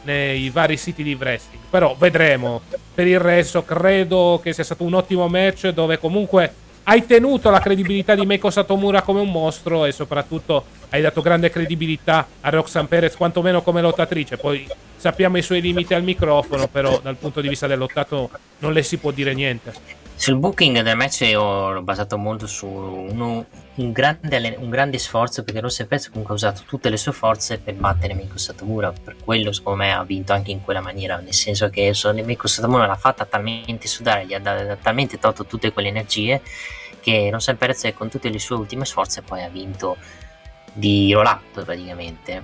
[0.04, 1.64] nei vari siti di wrestling.
[1.70, 2.62] Però vedremo.
[2.94, 6.54] Per il resto, credo che sia stato un ottimo match dove comunque
[6.84, 11.50] hai tenuto la credibilità di Meiko Satomura come un mostro e soprattutto hai dato grande
[11.50, 14.38] credibilità a Roxanne Perez, quantomeno come lottatrice.
[14.38, 18.74] Poi sappiamo i suoi limiti al microfono, però dal punto di vista del lottato non
[18.74, 20.03] le si può dire niente.
[20.16, 23.46] Sul booking del match l'ho basato molto su uno,
[23.76, 27.58] un, grande, un, grande, sforzo perché Ross Perez comunque ha usato tutte le sue forze
[27.58, 31.34] per battere Meiko Satomura per quello secondo me ha vinto anche in quella maniera nel
[31.34, 36.42] senso che Meiko Satomura l'ha fatta talmente sudare gli ha, talmente tolto tutte quelle energie
[37.02, 39.98] che Ross Perez con tutte le sue ultime sforze poi ha vinto
[40.74, 42.42] di roll up praticamente.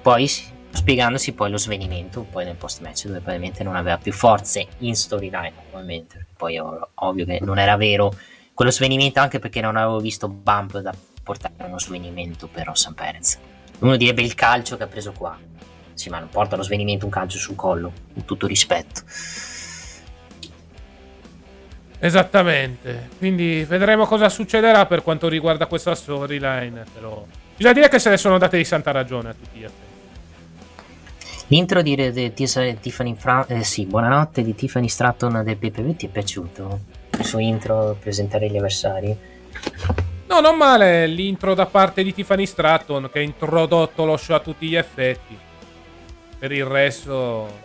[0.00, 0.30] Poi
[0.72, 4.94] spiegandosi poi lo svenimento poi nel post match dove probabilmente non aveva più forze in
[4.94, 8.14] storyline naturalmente poi ovvio che non era vero
[8.60, 13.38] quello svenimento anche perché non avevo visto Bump da portare uno svenimento per Rossan Perez.
[13.78, 15.38] Uno direbbe il calcio che ha preso qua.
[15.94, 19.00] Sì ma non porta lo svenimento un calcio sul collo con tutto rispetto.
[22.02, 26.84] Esattamente, quindi vedremo cosa succederà per quanto riguarda questa storyline.
[26.92, 27.26] Però.
[27.56, 29.89] Bisogna dire che se ne sono date di santa ragione a tutti gli effetti.
[31.50, 36.06] L'intro di, di, di Tiffany Fra- eh, sì, buonanotte di Tiffany Stratton del PPV ti
[36.06, 36.78] è piaciuto?
[37.18, 39.16] Il suo intro presentare gli avversari?
[40.28, 44.38] No, non male l'intro da parte di Tiffany Stratton che ha introdotto lo show a
[44.40, 45.36] tutti gli effetti.
[46.38, 47.58] Per il resto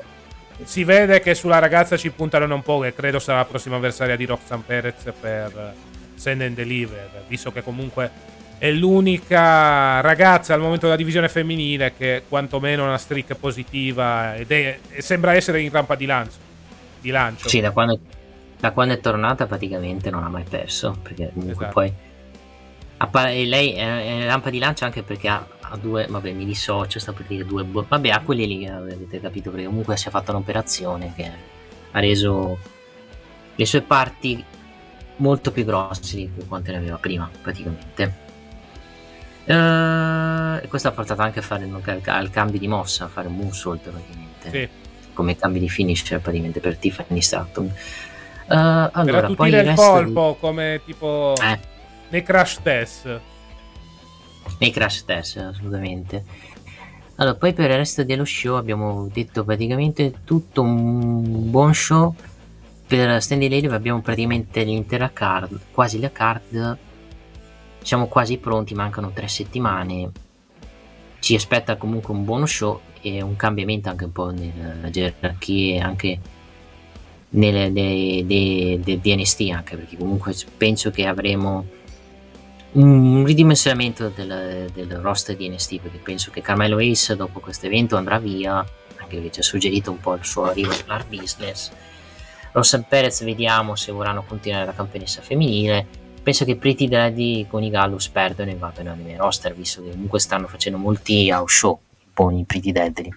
[0.64, 4.16] si vede che sulla ragazza ci puntano un po' che credo sarà la prossima avversaria
[4.16, 5.76] di Roxanne Perez per
[6.16, 8.10] Send and Deliver, visto che comunque
[8.58, 14.52] è l'unica ragazza al momento della divisione femminile che quantomeno ha una streak positiva ed
[14.52, 16.38] è, sembra essere in rampa di lancio.
[17.02, 17.50] Di lancio.
[17.50, 18.00] Sì, da quando,
[18.60, 21.74] da quando, è tornata praticamente non ha mai perso, perché comunque esatto.
[21.74, 21.94] poi...
[22.98, 26.98] Appare, lei è, in rampa di lancio anche perché ha, ha, due, vabbè mi dissocio,
[26.98, 30.32] sta per dire due, vabbè ha quelli lì, avete capito, perché comunque si è fatta
[30.32, 31.30] un'operazione che
[31.92, 32.58] ha reso
[33.54, 34.44] le sue parti
[35.18, 38.24] molto più grosse di quanto ne aveva prima praticamente
[39.46, 43.28] Uh, e questo ha portato anche a fare al, al cambio di mossa, a fare
[43.28, 44.50] un moonsault praticamente.
[44.50, 44.70] Sì.
[45.14, 47.66] Come cambi di finisher praticamente per Tiffany Stratton.
[47.66, 47.72] Uh,
[48.48, 50.40] allora, per poi il, il colpo di...
[50.40, 51.60] come tipo eh.
[52.10, 53.20] nei crash test.
[54.60, 56.24] Nei crash test, assolutamente.
[57.18, 62.14] Allora, poi per il resto dello show abbiamo detto praticamente tutto un buon show.
[62.88, 66.78] Per Standing Lady abbiamo praticamente l'intera card, quasi la card
[67.86, 70.10] siamo quasi pronti, mancano tre settimane.
[71.20, 76.20] Ci aspetta comunque un buono show e un cambiamento anche un po' nelle gerarchie, anche
[77.30, 81.64] de, DNST, anche perché comunque penso che avremo
[82.72, 87.98] un ridimensionamento del, del roster di NST perché penso che Carmelo Ace dopo questo evento
[87.98, 91.72] andrà via anche perché ci ha suggerito un po' il suo arrivo all'art business
[92.52, 97.70] Rossell Perez vediamo se vorranno continuare la campionessa femminile penso che Pretty Daddy con i
[97.70, 101.80] Gallus perdono e vadano nei roster visto che comunque stanno facendo molti house show
[102.14, 103.10] con i Pretty Daddy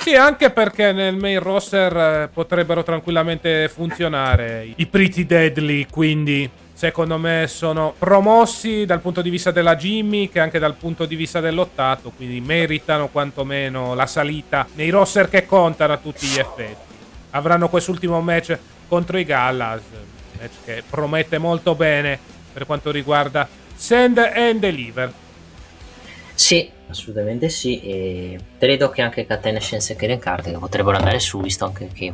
[0.00, 7.18] sì, anche perché nel main roster eh, potrebbero tranquillamente funzionare i Pretty Deadly, quindi secondo
[7.18, 11.40] me sono promossi dal punto di vista della Jimmy che anche dal punto di vista
[11.40, 16.86] dell'ottato, quindi meritano quantomeno la salita nei roster che contano a tutti gli effetti.
[17.30, 18.56] Avranno quest'ultimo match
[18.88, 19.82] contro i Gallas
[20.38, 22.18] match che promette molto bene
[22.52, 25.12] per quanto riguarda Send and Deliver.
[26.34, 27.80] Sì, assolutamente sì.
[27.80, 31.88] E credo che anche Catena Scienze e Keren Card che potrebbero andare su, visto anche
[31.92, 32.12] che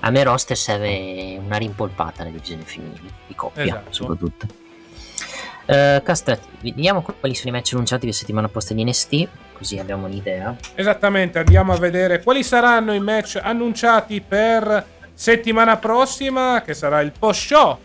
[0.00, 3.92] a me roster serve una rimpolpata nelle divisioni femminili, di coppia esatto.
[3.92, 4.46] soprattutto.
[5.66, 10.06] Uh, Castret, vediamo quali sono i match annunciati per settimana post di NST, così abbiamo
[10.06, 10.56] un'idea.
[10.74, 17.10] Esattamente, andiamo a vedere quali saranno i match annunciati per settimana prossima, che sarà il
[17.10, 17.76] post show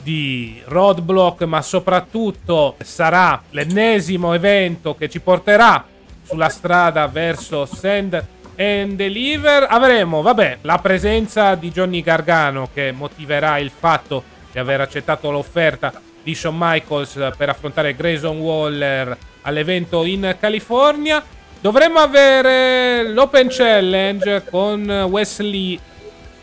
[0.00, 5.84] di Roadblock, ma soprattutto sarà l'ennesimo evento che ci porterà
[6.22, 8.24] sulla strada verso Send
[8.56, 9.66] and Deliver.
[9.68, 14.22] Avremo, vabbè, la presenza di Johnny Gargano che motiverà il fatto
[14.52, 21.24] di aver accettato l'offerta di Shawn Michaels per affrontare Grayson Waller all'evento in California.
[21.60, 25.78] Dovremmo avere l'Open Challenge con Wesley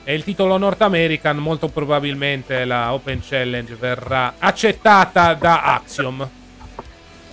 [0.10, 6.28] e il titolo North American molto probabilmente la Open Challenge verrà accettata da Axiom.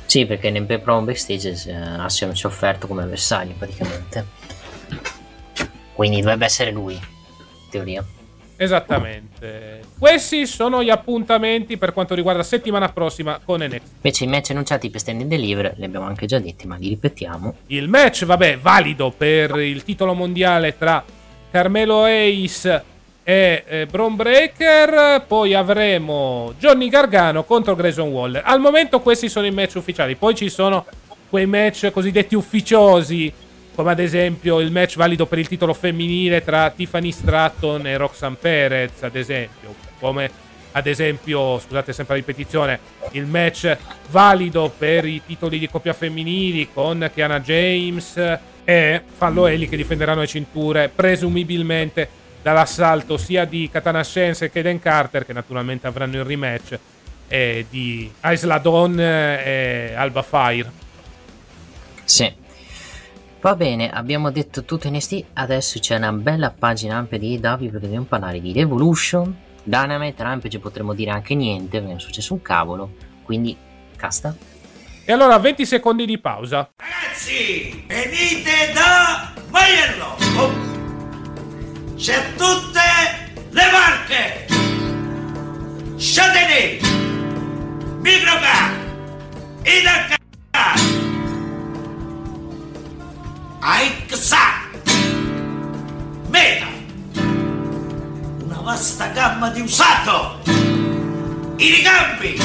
[0.05, 4.27] Sì, perché nel Pro Backstage eh, Axiom ci ha offerto come avversario praticamente.
[5.95, 8.05] Quindi dovrebbe essere lui, in teoria.
[8.57, 9.81] Esattamente.
[9.99, 13.83] Questi sono gli appuntamenti per quanto riguarda la settimana prossima con NXT.
[13.95, 17.55] Invece i match annunciati per Stand Deliver li abbiamo anche già detti, ma li ripetiamo.
[17.69, 21.03] Il match, vabbè, valido per il titolo mondiale tra
[21.57, 22.85] Carmelo Ace
[23.25, 25.25] e eh, Braun Breaker.
[25.27, 28.43] Poi avremo Johnny Gargano contro Grayson Waller.
[28.45, 30.17] Al momento questi sono i match ufficiali.
[30.17, 30.85] Poi ci sono
[31.31, 33.33] quei match cosiddetti ufficiosi
[33.75, 38.37] come ad esempio il match valido per il titolo femminile tra Tiffany Stratton e Roxanne
[38.39, 40.31] Perez, ad esempio, come
[40.77, 42.79] ad esempio, scusate sempre la ripetizione,
[43.13, 43.75] il match
[44.11, 48.15] valido per i titoli di coppia femminili con Kiana James
[48.63, 52.07] e Fallo Eli che difenderanno le cinture presumibilmente
[52.43, 56.79] dall'assalto sia di Katana Shense che Den Carter che naturalmente avranno il rematch
[57.27, 60.71] e di Isla Dawn e Alba Fire.
[62.05, 62.31] Sì.
[63.41, 67.87] Va bene, abbiamo detto tutto NXT, adesso c'è una bella pagina ampia di AEW perché
[67.87, 72.41] dobbiamo parlare di Revolution, Dynamite, Rampage potremmo dire anche niente perché non è successo un
[72.41, 72.95] cavolo,
[73.25, 73.57] quindi
[73.97, 74.33] casta.
[75.05, 76.71] E allora 20 secondi di pausa.
[76.77, 80.17] Ragazzi, venite da Maiello!
[80.37, 80.53] Oh.
[81.97, 82.81] C'è tutte
[83.51, 84.47] le marche!
[85.99, 86.81] Châtelet,
[88.03, 88.71] Microcar,
[89.65, 90.19] Idacar,
[93.61, 94.37] Aixa,
[96.29, 96.76] Meta,
[98.67, 102.37] vasta gamma di usato, i ricambi,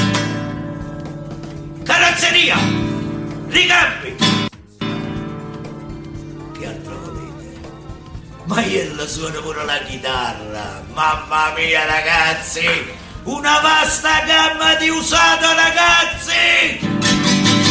[1.83, 2.57] carrozzeria,
[3.47, 4.15] ricambi.
[6.59, 7.59] Che altro volete?
[8.43, 12.67] Maiello suona pure la chitarra, mamma mia ragazzi,
[13.23, 17.70] una vasta gamma di usato ragazzi!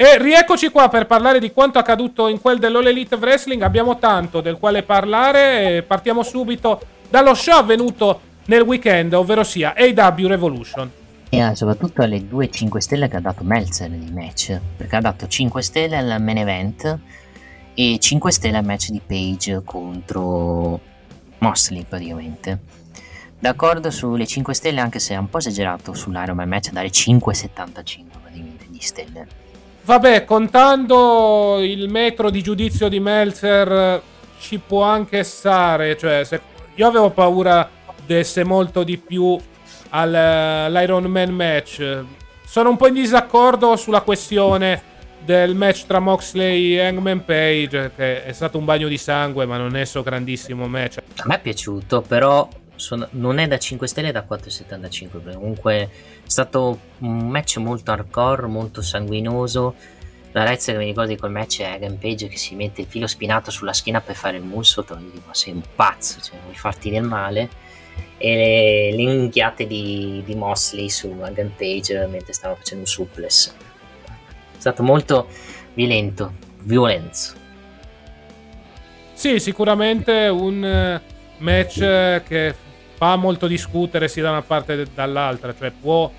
[0.00, 3.62] E rieccoci qua per parlare di quanto accaduto in quel dell'All Elite Wrestling.
[3.62, 5.82] Abbiamo tanto del quale parlare.
[5.82, 6.80] Partiamo subito
[7.10, 10.88] dallo show avvenuto nel weekend, ovvero sia AW Revolution.
[11.28, 15.00] E ah, soprattutto alle due 5 stelle che ha dato Meltzer di match, perché ha
[15.00, 16.98] dato 5 stelle al main event
[17.74, 20.78] e 5 stelle al match di Page contro
[21.38, 22.60] Mosley praticamente.
[23.36, 28.04] D'accordo sulle 5 stelle anche se è un po' esagerato sull'Iron Man match dare 5,75
[28.22, 29.37] praticamente di stelle.
[29.88, 34.02] Vabbè, contando il metro di giudizio di Meltzer,
[34.38, 35.96] ci può anche stare.
[35.96, 36.42] Cioè, se...
[36.74, 37.66] io avevo paura
[38.04, 39.38] desse molto di più
[39.88, 42.04] al, all'Iron Man match.
[42.44, 44.82] Sono un po' in disaccordo sulla questione
[45.24, 49.56] del match tra Moxley e Hangman Page, che è stato un bagno di sangue, ma
[49.56, 50.98] non è so grandissimo match.
[51.16, 52.46] A me è piaciuto, però
[52.78, 55.18] sono- non è da 5 stelle, è da 4,75.
[55.18, 55.88] perché Comunque è
[56.24, 59.74] stato un match molto hardcore, molto sanguinoso.
[60.32, 62.86] La razza che mi ricordo di quel match è Hagan Page che si mette il
[62.86, 64.90] filo spinato sulla schiena per fare il moonsault.
[64.90, 67.48] Io dico, ma sei un pazzo, cioè, vuoi farti del male.
[68.18, 73.52] E le, le unghiate di, di Mosley su Hagan Page mentre stava facendo un suplex.
[73.52, 75.28] È stato molto
[75.74, 76.32] violento,
[76.62, 77.34] violenzo.
[79.12, 81.00] Sì, sicuramente un eh,
[81.38, 81.78] match
[82.22, 82.54] che
[82.98, 86.10] fa molto discutere sia da una parte che dall'altra, cioè può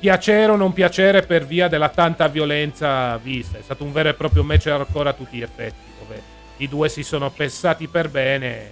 [0.00, 3.58] piacere o non piacere per via della tanta violenza vista.
[3.58, 6.22] È stato un vero e proprio match hardcore a tutti gli effetti, dove
[6.56, 8.70] i due si sono pessati per bene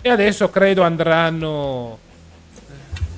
[0.00, 1.98] e adesso credo andranno
[2.54, 2.72] eh,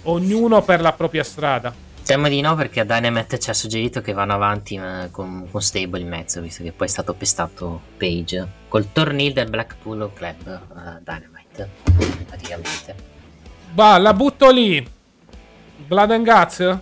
[0.04, 1.72] ognuno per la propria strada.
[2.02, 6.00] Temo di no perché a Dynamite ci ha suggerito che vanno avanti con, con Stable
[6.00, 10.98] in mezzo, visto che poi è stato pestato Page col torneo del Blackpool Club a
[11.04, 11.68] Dynamite,
[12.26, 13.11] praticamente.
[13.72, 14.86] Va, la butto lì.
[15.86, 16.78] Blood and Guts?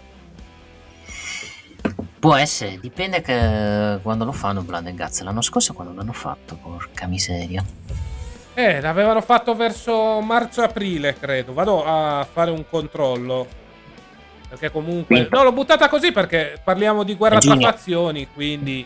[2.18, 5.22] Può essere, dipende che quando lo fanno Blood and Guts.
[5.22, 7.64] L'anno scorso quando l'hanno fatto, porca miseria.
[8.54, 11.52] Eh, l'avevano fatto verso marzo-aprile, credo.
[11.52, 13.46] Vado a fare un controllo.
[14.48, 15.28] Perché comunque...
[15.30, 18.84] No, l'ho buttata così perché parliamo di guerra tra fazioni, quindi...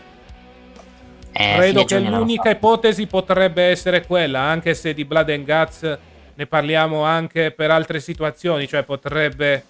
[1.37, 5.97] Eh, Credo che l'unica ipotesi potrebbe essere quella, anche se di Blood and Guts
[6.35, 9.63] ne parliamo anche per altre situazioni, cioè potrebbe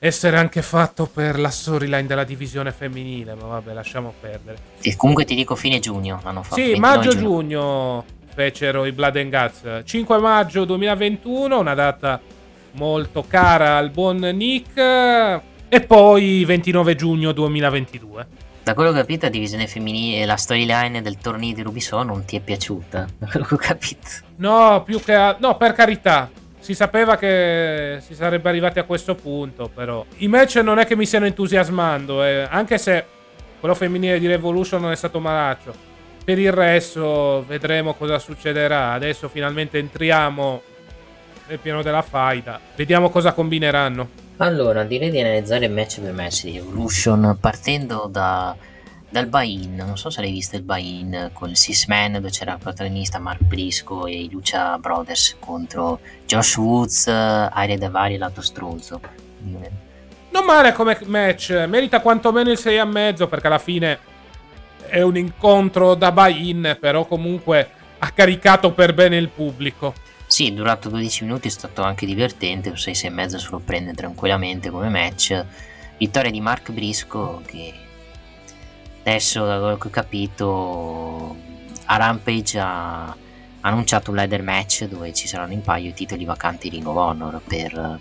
[0.00, 4.58] essere anche fatto per la storyline della divisione femminile, ma vabbè, lasciamo perdere.
[4.78, 6.54] Sì, comunque ti dico fine giugno l'hanno fatto.
[6.54, 9.82] Sì, 29 maggio-giugno fecero i Blood and Guts.
[9.84, 12.20] 5 maggio 2021, una data
[12.72, 14.76] molto cara al buon Nick.
[15.70, 18.26] E poi 29 giugno 2022.
[18.68, 22.26] Da quello che ho capito, la divisione femminile, la storyline del torneo di Rubisson non
[22.26, 23.06] ti è piaciuta.
[23.16, 24.08] Da quello che ho capito.
[24.36, 25.34] No, più che a...
[25.40, 26.30] No, per carità.
[26.58, 30.04] Si sapeva che si sarebbe arrivati a questo punto, però.
[30.18, 33.06] I match non è che mi stiano entusiasmando, eh, anche se
[33.58, 35.74] quello femminile di Revolution non è stato malaccio.
[36.22, 38.92] Per il resto vedremo cosa succederà.
[38.92, 40.62] Adesso finalmente entriamo
[41.46, 42.60] nel pieno della faida.
[42.76, 44.27] Vediamo cosa combineranno.
[44.40, 48.54] Allora, direi di analizzare match per match di Evolution partendo da,
[49.08, 49.74] dal buy-in.
[49.74, 53.18] Non so se l'hai visto il buy-in con il Six Man dove c'era il protagonista
[53.18, 59.00] Mark Briscoe e i Lucha Brothers contro Josh Woods, Aria Davari e Lato Stronzo.
[60.30, 63.98] Non male come match, merita quantomeno il 6,5 perché alla fine
[64.86, 69.94] è un incontro da buy-in, però comunque ha caricato per bene il pubblico.
[70.28, 74.68] Sì, durato 12 minuti, è stato anche divertente, 6 e mezzo se lo prende tranquillamente
[74.68, 75.42] come match.
[75.96, 77.72] Vittoria di Mark Brisco che
[79.00, 81.36] adesso da quello che ho capito
[81.86, 83.16] a Rampage ha
[83.62, 87.40] annunciato un ladder match dove ci saranno in paio i titoli vacanti Ring of Honor
[87.40, 87.98] per,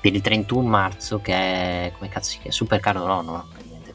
[0.00, 3.44] per il 31 marzo che è come cazzo si chiama Super Card of Honor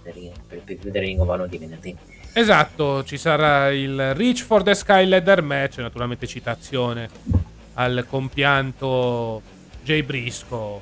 [0.03, 0.13] per,
[0.47, 1.97] per, per chiudere Ring of Honor di venerdì
[2.39, 7.09] esatto ci sarà il Reach for the Sky ladder match naturalmente citazione
[7.73, 9.41] al compianto
[9.83, 10.81] Jay Brisco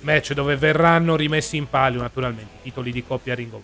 [0.00, 3.62] match dove verranno rimessi in palio naturalmente titoli di coppia Ring of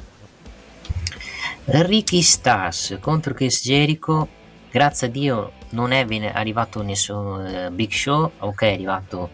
[1.67, 1.87] Honor.
[1.87, 4.29] Ricky Stars contro Chris Jericho.
[4.71, 9.31] Grazie a Dio non è arrivato nessun uh, Big Show, ok è arrivato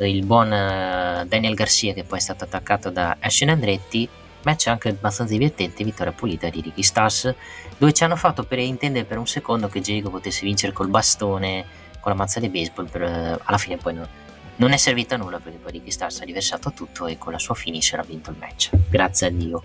[0.00, 4.08] il buon uh, Daniel Garcia che poi è stato attaccato da Ashen Andretti,
[4.46, 7.34] match anche abbastanza divertente, vittoria pulita di Ricky Stars,
[7.76, 11.64] dove ci hanno fatto per intendere per un secondo che Jericho potesse vincere col bastone,
[11.98, 14.08] con la mazza di baseball, per, uh, alla fine poi no,
[14.56, 17.38] non è servito a nulla perché poi Ricky Stars ha riversato tutto e con la
[17.38, 19.62] sua finisher ha vinto il match, grazie a Dio.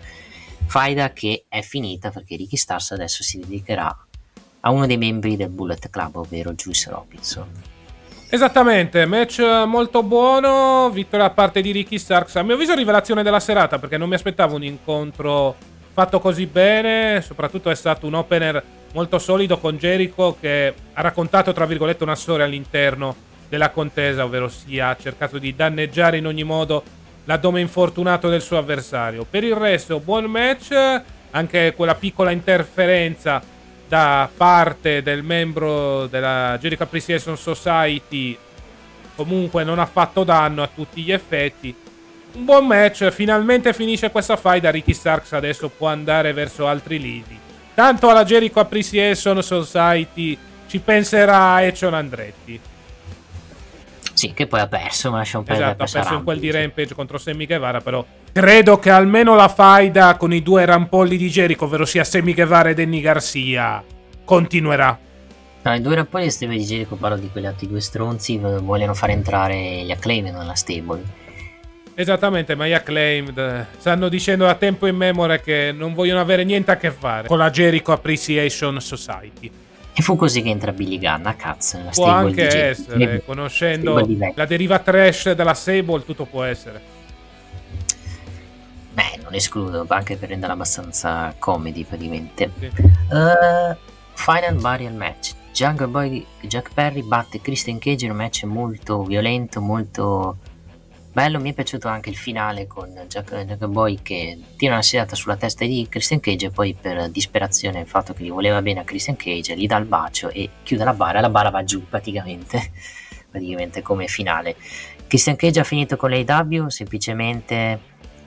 [0.66, 4.06] Faida che è finita perché Ricky Stars adesso si dedicherà
[4.62, 7.71] a uno dei membri del Bullet Club, ovvero Juice Robinson.
[8.34, 12.38] Esattamente, match molto buono, vittoria da parte di Ricky Starks.
[12.38, 15.54] A mio avviso rivelazione della serata perché non mi aspettavo un incontro
[15.92, 18.64] fatto così bene, soprattutto è stato un opener
[18.94, 23.14] molto solido con Jericho che ha raccontato tra virgolette una storia all'interno
[23.50, 26.84] della contesa, ovvero sia ha cercato di danneggiare in ogni modo
[27.26, 29.26] l'addome infortunato del suo avversario.
[29.30, 30.74] Per il resto buon match,
[31.32, 33.42] anche quella piccola interferenza
[33.92, 38.38] da parte del membro della Jericho Appreciation Society.
[39.18, 41.76] Comunque non ha fatto danno a tutti gli effetti.
[42.36, 47.02] Un buon match finalmente finisce questa fight da Ricky Starks adesso può andare verso altri
[47.02, 47.38] lidi.
[47.74, 50.38] Tanto alla Jericho Appreciation Society
[50.68, 52.71] ci penserà Eccion Andretti
[54.22, 56.52] sì, che poi ha perso, ma lascia un po' Esatto, ha perso in quel di
[56.52, 61.28] Rampage contro Sammy Guevara, però credo che almeno la faida con i due rampolli di
[61.28, 63.84] Jericho, ovvero sia Sammy Guevara e Danny Garcia,
[64.24, 64.96] continuerà.
[65.64, 68.94] No, i due rampolli di Steve di Jericho, parlo di quegli altri due stronzi, vogliono
[68.94, 71.02] fare entrare gli Acclaimed nella stable.
[71.96, 76.70] Esattamente, ma gli Acclaimed stanno dicendo da tempo in memoria che non vogliono avere niente
[76.70, 79.52] a che fare con la Jericho Appreciation Society.
[79.94, 82.98] E fu così che entra Billy Gunn a cazzo nella Può stable anche di essere,
[82.98, 83.26] Jericho.
[83.26, 86.82] conoscendo Stable la deriva trash della Sable, tutto può essere.
[88.94, 92.52] Beh, non escludo, anche per renderla abbastanza comedy praticamente.
[92.58, 92.72] Sì.
[93.10, 93.76] Uh,
[94.14, 95.34] final Burial Match.
[95.54, 100.38] Jungle Boy Jack Perry batte Christian Cage in un match molto violento, molto
[101.12, 101.40] bello.
[101.40, 105.36] Mi è piaciuto anche il finale con Jack, Jack Boy che tira una sedata sulla
[105.36, 108.84] testa di Christian Cage e poi per disperazione il fatto che gli voleva bene a
[108.84, 111.88] Christian Cage gli dà il bacio e chiude la bara e la bara va giù
[111.88, 112.72] praticamente,
[113.30, 114.56] praticamente come finale.
[115.08, 117.80] Christian Cage ha finito con l'AW semplicemente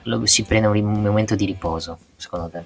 [0.03, 2.63] lo- si prende un, un momento di riposo, secondo te?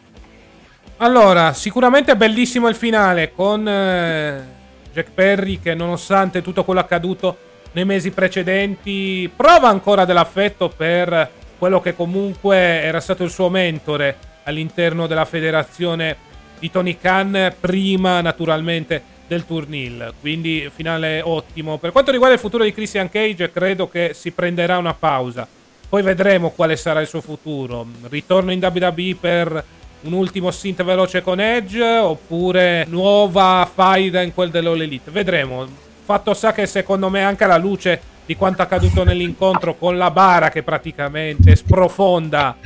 [0.98, 4.44] Allora, sicuramente è bellissimo il finale con eh,
[4.92, 7.38] Jack Perry che nonostante tutto quello accaduto
[7.72, 14.18] nei mesi precedenti prova ancora dell'affetto per quello che comunque era stato il suo mentore
[14.44, 16.28] all'interno della federazione
[16.58, 20.14] di Tony Khan prima naturalmente del turnil.
[20.20, 21.78] Quindi finale ottimo.
[21.78, 25.48] Per quanto riguarda il futuro di Christian Cage credo che si prenderà una pausa.
[25.88, 27.86] Poi vedremo quale sarà il suo futuro.
[28.10, 29.64] Ritorno in WWE per
[30.02, 35.12] un ultimo stint veloce con Edge oppure nuova faida in quel dell'All Elite.
[35.12, 35.89] Vedremo.
[36.10, 40.50] Fatto sta che secondo me anche alla luce di quanto accaduto nell'incontro con la bara
[40.50, 42.58] che praticamente sprofonda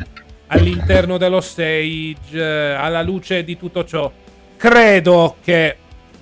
[0.47, 4.09] all'interno dello stage, eh, alla luce di tutto ciò,
[4.55, 5.75] credo che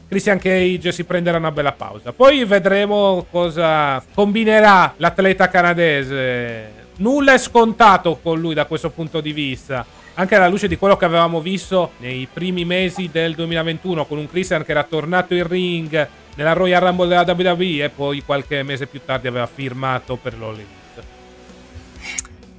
[0.07, 2.11] Christian Cage si prenderà una bella pausa.
[2.11, 6.87] Poi vedremo cosa combinerà l'atleta canadese.
[6.95, 9.85] Nulla è scontato con lui da questo punto di vista.
[10.15, 14.27] Anche alla luce di quello che avevamo visto nei primi mesi del 2021 con un
[14.27, 18.87] Christian che era tornato in ring nella Royal Rumble della WWE e poi qualche mese
[18.87, 20.79] più tardi aveva firmato per Elite.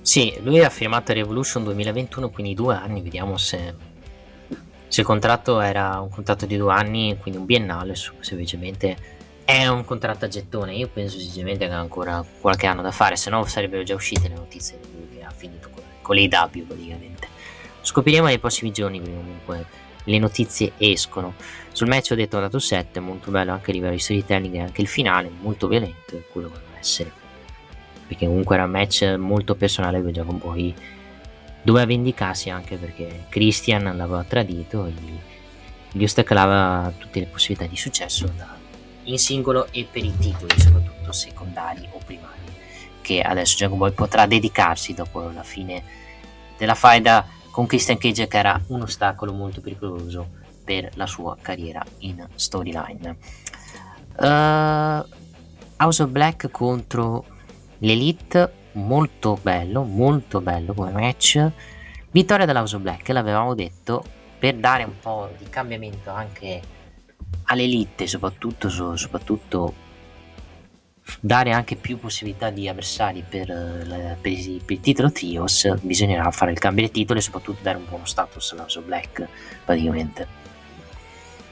[0.03, 3.74] Sì, lui ha firmato Revolution 2021, quindi due anni, vediamo se,
[4.89, 9.85] se il contratto era un contratto di due anni, quindi un biennale, semplicemente è un
[9.85, 10.74] contratto a gettone.
[10.74, 14.28] Io penso semplicemente che ha ancora qualche anno da fare, se no sarebbero già uscite
[14.28, 17.28] le notizie di lui che ha finito con, con l'AW praticamente.
[17.81, 19.66] Scopriremo nei prossimi giorni, comunque
[20.05, 21.35] le notizie escono.
[21.73, 24.61] Sul match ho detto ho dato 7, molto bello anche a livello di storytelling e
[24.61, 27.11] anche il finale, molto violento, quello deve essere.
[28.07, 30.74] Perché comunque era un match molto personale con Giacomo Boy
[31.62, 35.19] doveva vendicarsi anche perché Christian l'aveva tradito e gli,
[35.93, 38.57] gli ostacolava tutte le possibilità di successo da,
[39.05, 42.40] in singolo e per i titoli soprattutto secondari o primari
[43.01, 45.82] che adesso Dragon Ball potrà dedicarsi dopo la fine
[46.59, 51.84] della faida con Christian Cage che era un ostacolo molto pericoloso per la sua carriera
[51.98, 53.16] in storyline.
[54.16, 55.05] Uh,
[55.76, 57.24] House of Black contro
[57.78, 61.51] l'Elite, molto bello, molto bello come match.
[62.10, 64.05] Vittoria dell'House of Black, l'avevamo detto,
[64.39, 66.60] per dare un po' di cambiamento anche
[67.44, 69.90] all'Elite, soprattutto, soprattutto
[71.20, 74.32] dare anche più possibilità di avversari per, eh, per,
[74.64, 78.05] per, il titolo Trios, bisognerà fare il cambio di titolo e soprattutto dare un buono
[78.05, 79.26] status all'House of Black,
[79.64, 80.41] praticamente.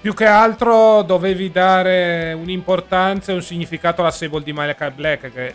[0.01, 5.55] Più che altro dovevi dare un'importanza e un significato alla Sable di Malachi Black che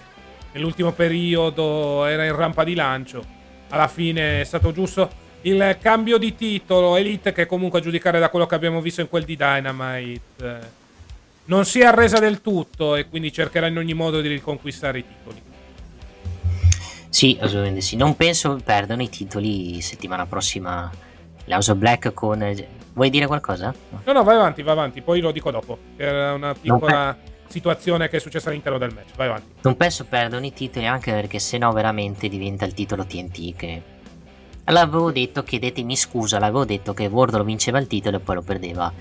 [0.52, 3.26] nell'ultimo periodo era in rampa di lancio.
[3.70, 5.10] Alla fine è stato giusto
[5.42, 9.10] il cambio di titolo Elite che comunque a giudicare da quello che abbiamo visto in
[9.10, 10.84] quel di Dynamite
[11.46, 15.06] non si è arresa del tutto e quindi cercherà in ogni modo di riconquistare i
[15.08, 15.42] titoli.
[17.10, 17.96] Sì, assolutamente sì.
[17.96, 20.92] Non penso perdano i titoli settimana prossima.
[21.46, 22.84] L'House of Black con.
[22.96, 23.72] Vuoi dire qualcosa?
[24.04, 25.02] No, no, vai avanti, vai avanti.
[25.02, 25.78] Poi lo dico dopo.
[25.96, 27.16] Era una piccola
[27.48, 29.16] situazione che è successa all'interno del match.
[29.16, 29.48] Vai avanti.
[29.62, 33.82] Non penso perdano i titoli anche perché sennò veramente diventa il titolo TNT che.
[34.68, 38.92] L'avevo detto, chiedetemi scusa, l'avevo detto che Wardlow vinceva il titolo e poi lo perdeva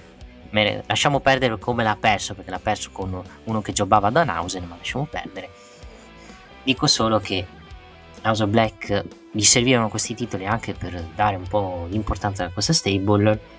[0.86, 4.76] lasciamo perdere come l'ha perso, perché l'ha perso con uno che giocava da Nausen, ma
[4.76, 5.50] lasciamo perdere.
[6.62, 7.44] Dico solo che
[8.22, 12.50] House of Black gli servivano questi titoli anche per dare un po' di importanza a
[12.50, 13.52] questa stable.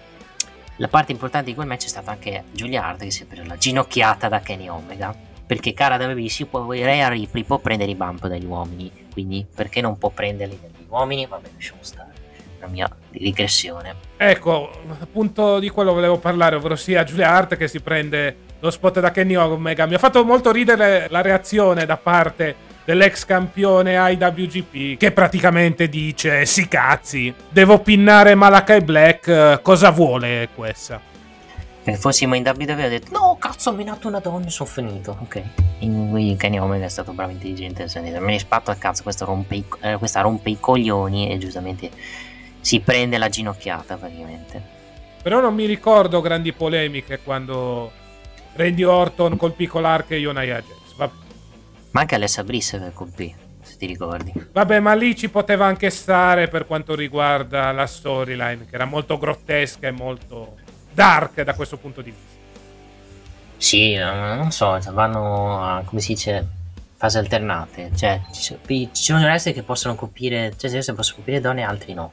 [0.78, 3.46] La parte importante di quel match è stata anche Julia Hart che si è presa
[3.46, 5.16] la ginocchiata da Kenny Omega.
[5.46, 9.80] Perché cara da BBC può, Rhea Ripley può prendere i bump dagli uomini, quindi perché
[9.80, 11.28] non può prenderli dagli uomini?
[11.28, 12.12] Vabbè, lasciamo stare
[12.60, 13.96] la mia digressione.
[14.18, 19.00] Ecco, appunto di quello volevo parlare, ovvero sia Giulia Hart che si prende lo spot
[19.00, 19.86] da Kenny Omega.
[19.86, 26.46] Mi ha fatto molto ridere la reazione da parte dell'ex campione IWGP che praticamente dice
[26.46, 31.02] sì cazzi, devo pinnare Malakai Black, cosa vuole questa?
[31.84, 35.18] Se fossimo in WWE ho detto no cazzo ho minato una donna e sono finito
[35.22, 35.42] ok
[35.80, 39.66] in Kenny Omega è stato bravo intelligente me ne spatto al cazzo questo rompe i,
[39.82, 41.92] eh, questa rompe i coglioni e giustamente
[42.66, 44.60] si prende la ginocchiata praticamente.
[45.22, 47.92] Però non mi ricordo grandi polemiche quando
[48.54, 50.96] Randy Orton colpì con l'arco e Ionaya Jax.
[50.96, 51.25] Vabbè.
[51.96, 54.34] Ma anche Alessa Bliss colpì, se ti ricordi.
[54.52, 59.18] Vabbè, ma lì ci poteva anche stare per quanto riguarda la storyline, che era molto
[59.18, 60.58] grottesca e molto
[60.92, 62.36] dark da questo punto di vista.
[63.56, 66.46] Sì, non so, vanno a, come si dice,
[66.98, 67.92] fasi alternate.
[67.96, 72.12] Cioè, ci sono wrestler che possono colpire, cioè, se possono colpire donne, altri no.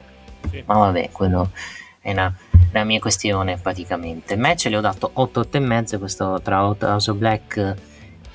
[0.49, 0.63] Sì.
[0.65, 1.51] Ma vabbè, quello
[1.99, 2.33] è una,
[2.71, 4.37] una, mia questione praticamente.
[4.37, 7.91] Match le ho dato 8, 8 e mezzo questo tra House of Black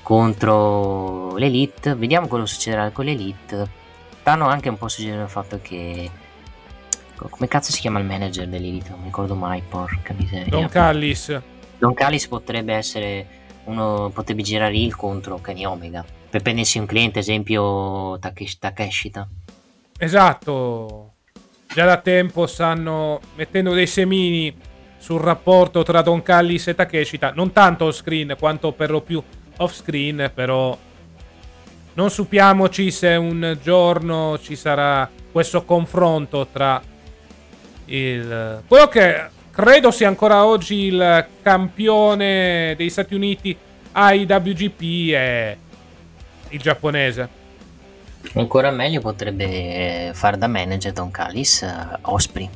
[0.09, 1.93] contro l'Elite.
[1.93, 3.69] Vediamo cosa succederà con l'Elite.
[4.21, 6.09] Stanno anche un po' suggerendo il fatto che
[7.15, 8.89] come cazzo si chiama il manager dell'Elite?
[8.89, 10.49] Non mi ricordo mai, porca miseria.
[10.49, 11.39] Don Callis.
[11.77, 13.27] Don Callis potrebbe essere
[13.65, 16.03] uno potrebbe girare il contro Kenny Omega.
[16.27, 19.27] Per prendersi un cliente, esempio Takeshita.
[19.99, 21.13] Esatto
[21.71, 24.51] già da tempo stanno mettendo dei semini
[24.97, 29.21] sul rapporto tra Don Callis e Takeshita, non tanto off screen quanto per lo più
[29.59, 30.77] off screen, però
[31.93, 36.81] non supiamoci se un giorno ci sarà questo confronto tra
[37.85, 43.57] il quello che credo sia ancora oggi il campione dei Stati Uniti
[43.93, 44.81] IWGP
[45.13, 45.57] e
[46.49, 47.37] il giapponese.
[48.33, 52.49] Ancora meglio potrebbe fare da manager Don Callis uh, Osprey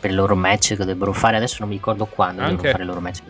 [0.00, 2.56] per il loro match che dovrebbero fare adesso non mi ricordo quando anche.
[2.56, 3.22] devono fare il loro match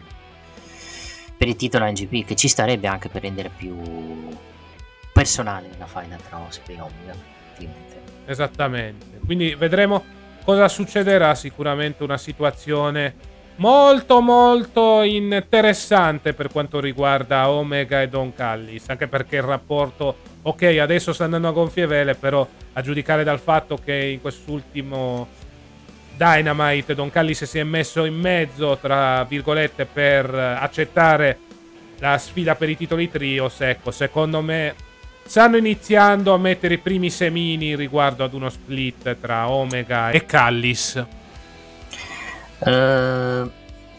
[1.38, 3.78] per il titolo NGP che ci starebbe anche per rendere più
[5.12, 5.86] personale la
[6.28, 7.36] tra Osprey e Omega
[8.28, 9.18] esattamente.
[9.24, 10.04] Quindi vedremo
[10.44, 11.34] cosa succederà.
[11.34, 18.88] Sicuramente una situazione molto molto interessante per quanto riguarda Omega e Don Callis.
[18.88, 23.40] Anche perché il rapporto ok, adesso sta andando a gonfie vele, però a giudicare dal
[23.40, 25.26] fatto che in quest'ultimo
[26.18, 31.38] Dynamite Don Callis si è messo in mezzo, tra virgolette, per accettare
[32.00, 34.74] la sfida per i titoli trios, ecco, secondo me
[35.24, 41.06] stanno iniziando a mettere i primi semini riguardo ad uno split tra Omega e Callis.
[42.58, 43.48] Uh,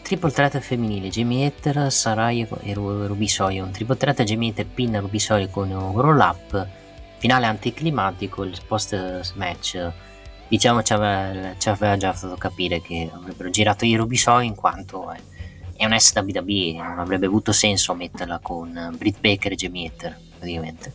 [0.02, 3.70] triple threat femminile, Jamie Hatter, Sarai e Ruby Soyon.
[3.70, 6.66] Triple threat Jamie Hatter pinna Ruby Soyon con un roll up.
[7.16, 9.90] Finale anticlimatico, il post match
[10.50, 15.12] diciamo ci aveva, ci aveva già fatto capire che avrebbero girato i Rubisoy in quanto
[15.12, 15.20] è,
[15.76, 20.92] è un SWB, non avrebbe avuto senso metterla con Britt Baker e Jamie Hatter, praticamente.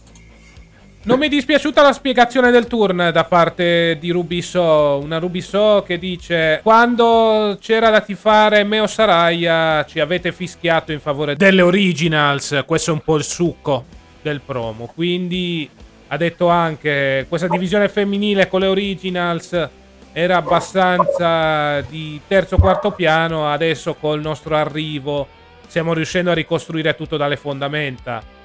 [1.04, 4.98] Non mi è dispiaciuta la spiegazione del turn da parte di Rubiso.
[4.98, 11.36] Una Rubiso che dice: Quando c'era da tifare Meo Saraya, ci avete fischiato in favore
[11.36, 12.64] delle originals.
[12.66, 13.86] Questo è un po' il succo
[14.24, 14.88] del promo.
[14.88, 15.70] Quindi
[16.08, 19.70] ha detto anche: Questa divisione femminile con le originals
[20.12, 23.52] era abbastanza di terzo quarto piano.
[23.52, 25.28] Adesso col nostro arrivo
[25.68, 28.36] stiamo riuscendo a ricostruire tutto dalle fondamenta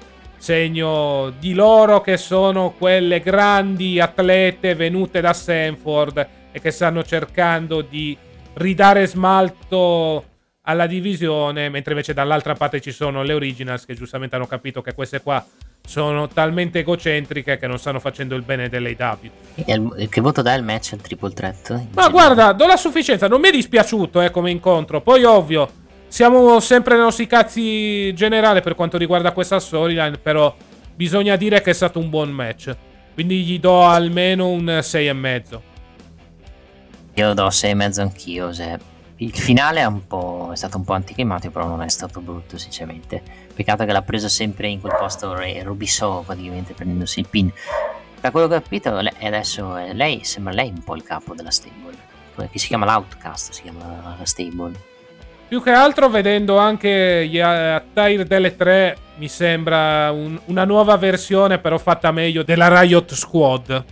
[0.41, 7.81] segno di loro che sono quelle grandi atlete venute da Sanford e che stanno cercando
[7.81, 8.17] di
[8.53, 10.25] ridare smalto
[10.63, 14.93] alla divisione, mentre invece dall'altra parte ci sono le Originals che giustamente hanno capito che
[14.93, 15.45] queste qua
[15.85, 19.17] sono talmente egocentriche che non stanno facendo il bene dell'AW.
[19.55, 21.87] E che voto dà il match al triple threat?
[21.93, 25.01] Ma guarda, do la sufficienza, non mi è dispiaciuto eh, come incontro.
[25.01, 25.69] Poi ovvio,
[26.07, 30.55] siamo sempre nei nostri cazzi generale per quanto riguarda questa storyline, però
[30.93, 32.75] bisogna dire che è stato un buon match.
[33.13, 35.59] Quindi gli do almeno un 6,5.
[37.15, 38.53] Io do 6,5 anch'io.
[38.53, 38.79] Se...
[39.17, 42.57] Il finale è, un po', è stato un po' anticlimatico, però non è stato brutto,
[42.57, 43.21] sinceramente.
[43.61, 47.53] Peccato che l'ha preso sempre in quel posto Rubiso, praticamente prendendosi il pin.
[48.19, 48.89] Da quello che ho capito,
[49.21, 51.95] adesso lei sembra lei un po' il capo della stable.
[52.35, 54.71] Che si chiama l'Outcast, si chiama la stable.
[55.47, 61.59] Più che altro vedendo anche gli attire delle tre mi sembra un, una nuova versione
[61.59, 63.85] però fatta meglio della Riot Squad.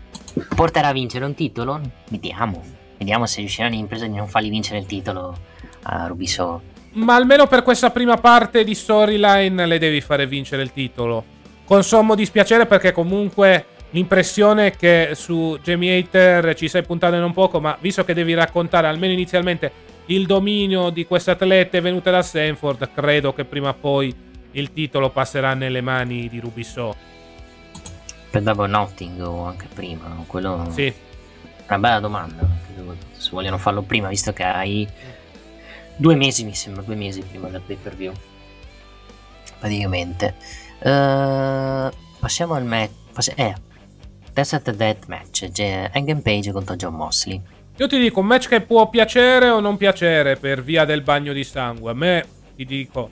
[0.55, 1.79] Porterà a vincere un titolo?
[2.09, 2.63] Vediamo.
[2.97, 5.37] Vediamo se riusciranno in impresa di non fargli vincere il titolo
[5.83, 6.63] a Rubiso.
[6.91, 11.23] Ma almeno per questa prima parte di storyline le devi fare vincere il titolo.
[11.65, 17.33] Con sommo dispiacere perché comunque l'impressione è che su Jamie Hater ci sei puntando non
[17.33, 19.71] poco, ma visto che devi raccontare almeno inizialmente
[20.07, 24.15] il dominio di queste atlete venute da Stanford, credo che prima o poi
[24.51, 26.95] il titolo passerà nelle mani di Rubiso.
[28.31, 30.67] Pensavo Notting o anche prima, quello...
[30.71, 30.91] Sì.
[31.67, 32.47] Una bella domanda,
[33.15, 34.87] se vogliono farlo prima, visto che hai
[35.99, 38.13] due mesi, mi sembra, due mesi prima del pay per view.
[39.59, 40.35] Praticamente.
[40.79, 41.89] Uh,
[42.19, 42.91] passiamo al match.
[43.11, 43.53] Passi- eh,
[44.31, 45.49] Desert Death Match.
[45.91, 47.41] Hangman Page contro John Mosley.
[47.75, 51.33] Io ti dico, un match che può piacere o non piacere per via del bagno
[51.33, 51.91] di sangue.
[51.91, 53.09] A me, ti dico,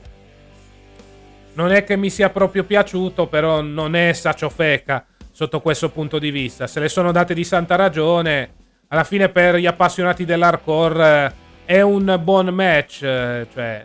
[1.54, 6.32] non è che mi sia proprio piaciuto, però non è saciofeca sotto questo punto di
[6.32, 6.68] vista.
[6.68, 8.54] Se le sono date di santa ragione,
[8.88, 13.00] alla fine per gli appassionati dell'hardcore eh, è un buon match.
[13.00, 13.84] Cioè,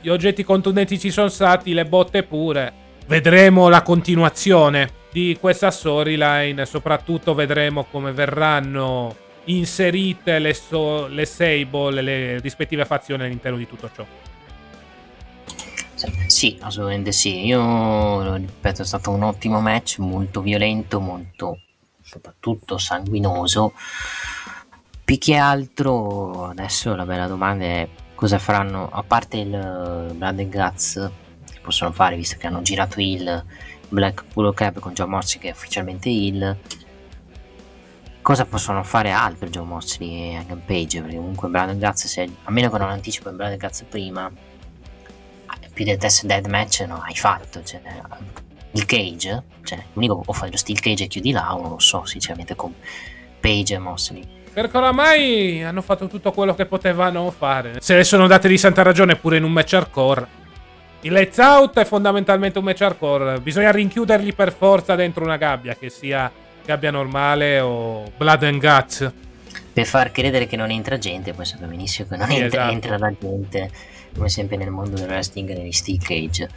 [0.00, 2.80] gli oggetti contundenti ci sono stati, le botte pure.
[3.06, 9.14] Vedremo la continuazione di questa storyline, soprattutto vedremo come verranno
[9.44, 14.04] inserite le, so- le Sable, le rispettive fazioni all'interno di tutto ciò.
[16.26, 17.46] Sì, assolutamente sì.
[17.46, 21.60] Io ripeto, è stato un ottimo match, molto violento, molto
[22.02, 23.72] soprattutto sanguinoso.
[25.12, 30.50] Più che altro, adesso la bella domanda è cosa faranno, a parte il Blood and
[30.50, 31.10] Guts,
[31.44, 33.44] che possono fare visto che hanno girato il
[33.90, 36.56] Black Polo Club con John Morsi che è ufficialmente il
[38.22, 41.02] cosa possono fare altro John Moxley e Page?
[41.02, 45.68] Perché comunque Brandon Guts se, a meno che non anticipo il Brandon Guts prima eh,
[45.74, 47.82] più del test dead match no hai fatto cioè,
[48.70, 51.78] il cage cioè l'unico o fai lo steel cage e chiudi là o non lo
[51.80, 52.72] so sinceramente con
[53.42, 58.26] Page e Moxley perché oramai hanno fatto tutto quello che potevano fare se le sono
[58.26, 60.40] date di santa ragione pure in un match hardcore
[61.00, 65.74] il Lights Out è fondamentalmente un match hardcore bisogna rinchiuderli per forza dentro una gabbia
[65.74, 66.30] che sia
[66.64, 69.12] gabbia normale o blood and guts.
[69.72, 72.72] Per far credere che non entra gente, poi sappiamo benissimo che non sì, entra, esatto.
[72.72, 73.70] entra, la gente,
[74.14, 76.48] come sempre nel mondo del wrestling negli steel cage.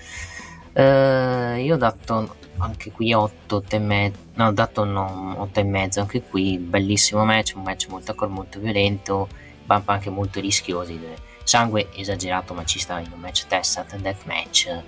[0.76, 5.60] Uh, io ho dato anche qui 8, 8 e mezzo, no, ho dato no, 8
[5.60, 9.28] e mezzo anche qui, bellissimo match, un match molto ancora molto violento,
[9.64, 11.00] bump anche molto rischiosi,
[11.44, 14.82] sangue esagerato ma ci sta in un match test death match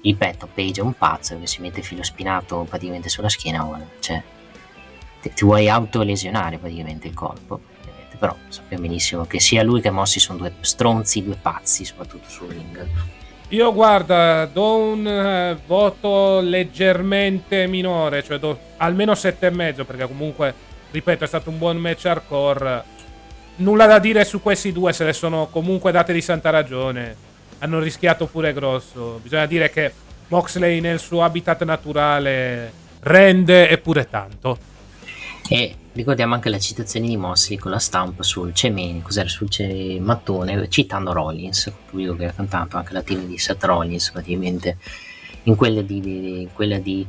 [0.00, 3.62] ripeto Page è un pazzo che si mette filo spinato praticamente sulla schiena
[4.00, 4.22] cioè
[5.30, 7.60] ti vuoi autolesionare praticamente il corpo.
[8.18, 12.48] Però sappiamo benissimo che sia lui che Mossi sono due stronzi, due pazzi, soprattutto sul
[12.48, 12.88] ring.
[13.52, 20.54] Io guarda, do un uh, voto leggermente minore, cioè do almeno 7,5 perché comunque,
[20.90, 22.82] ripeto, è stato un buon match hardcore.
[23.56, 27.14] Nulla da dire su questi due, se le sono comunque date di santa ragione.
[27.58, 29.20] Hanno rischiato pure grosso.
[29.22, 29.92] Bisogna dire che
[30.28, 34.56] Moxley nel suo habitat naturale rende e pure tanto.
[35.52, 39.50] E ricordiamo anche la citazione di Mosley con la stampa sul cemene, cos'era sul
[40.00, 44.78] mattone, citando Rollins, pubblico che ha cantato anche la team di Seth Rollins praticamente
[45.42, 47.06] in quella di, di, quella di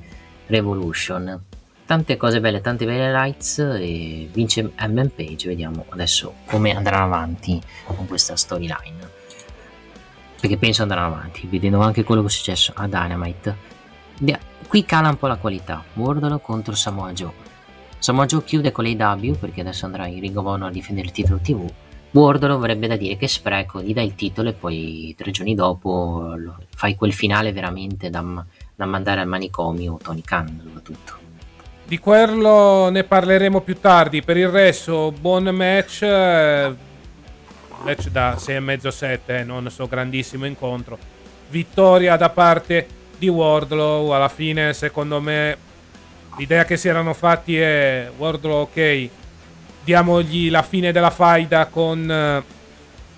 [0.47, 1.41] Revolution.
[1.85, 7.61] Tante cose belle, tante belle lights e vince MM Page, vediamo adesso come andranno avanti
[7.85, 9.09] con questa storyline.
[10.41, 13.55] Perché penso andranno avanti, vedendo anche quello che è successo a Dynamite.
[14.67, 17.42] Qui cala un po' la qualità, Wardlow contro Samoa Joe.
[18.03, 21.39] Samoa Joe chiude con l'AW perché adesso andrà in Ring of a difendere il titolo
[21.41, 21.71] TV.
[22.11, 26.35] Wardlow avrebbe da dire che spreco, gli dai il titolo e poi tre giorni dopo
[26.75, 31.13] fai quel finale veramente da, da mandare al manicomio Tony Khan, tutto.
[31.85, 34.21] Di quello ne parleremo più tardi.
[34.21, 36.01] Per il resto, buon match.
[36.01, 36.75] Eh,
[37.85, 40.97] match da 6,5-7, eh, non so, grandissimo incontro.
[41.47, 42.85] Vittoria da parte
[43.17, 44.09] di Wardlow.
[44.09, 45.71] Alla fine, secondo me,
[46.37, 49.09] l'idea che si erano fatti è Wardlow, ok,
[49.83, 52.43] diamogli la fine della faida con eh,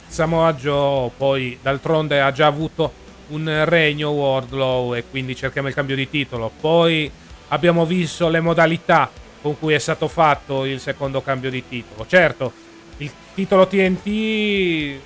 [0.08, 1.12] Samoa Joe.
[1.16, 6.52] Poi, d'altronde, ha già avuto un regno Wardlow e quindi cerchiamo il cambio di titolo.
[6.60, 7.10] Poi
[7.50, 9.10] abbiamo visto le modalità
[9.42, 12.06] con cui è stato fatto il secondo cambio di titolo.
[12.08, 12.52] Certo,
[12.98, 15.00] il titolo TNT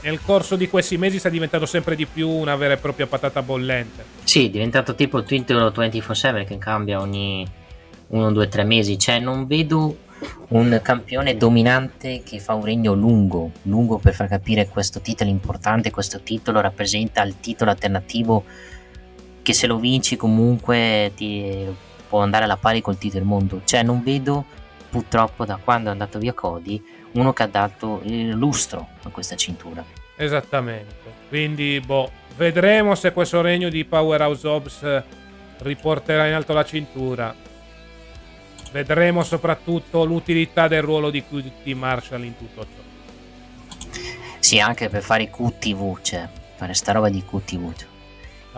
[0.00, 3.42] nel corso di questi mesi sta diventando sempre di più una vera e propria patata
[3.42, 4.04] bollente.
[4.24, 7.46] Sì, è diventato tipo titolo 24-7 che cambia ogni
[8.08, 8.98] 1, 2, 3 mesi.
[8.98, 10.06] Cioè, non vedo
[10.48, 15.90] un campione dominante che fa un regno lungo, lungo per far capire questo titolo importante,
[15.90, 18.44] questo titolo rappresenta il titolo alternativo
[19.42, 21.66] che se lo vinci comunque ti
[22.08, 23.60] può andare alla pari col titolo del mondo.
[23.64, 24.44] Cioè non vedo
[24.90, 29.36] purtroppo da quando è andato via Cody uno che ha dato il lustro a questa
[29.36, 29.84] cintura.
[30.16, 30.94] Esattamente.
[31.28, 35.02] Quindi boh, vedremo se questo regno di Powerhouse Hobbs
[35.58, 37.34] riporterà in alto la cintura.
[38.70, 42.86] Vedremo soprattutto l'utilità del ruolo di QT Marshall in tutto ciò.
[44.40, 47.74] Sì, anche per fare i QTV, cioè fare sta roba di QTV.
[47.74, 47.86] Cioè.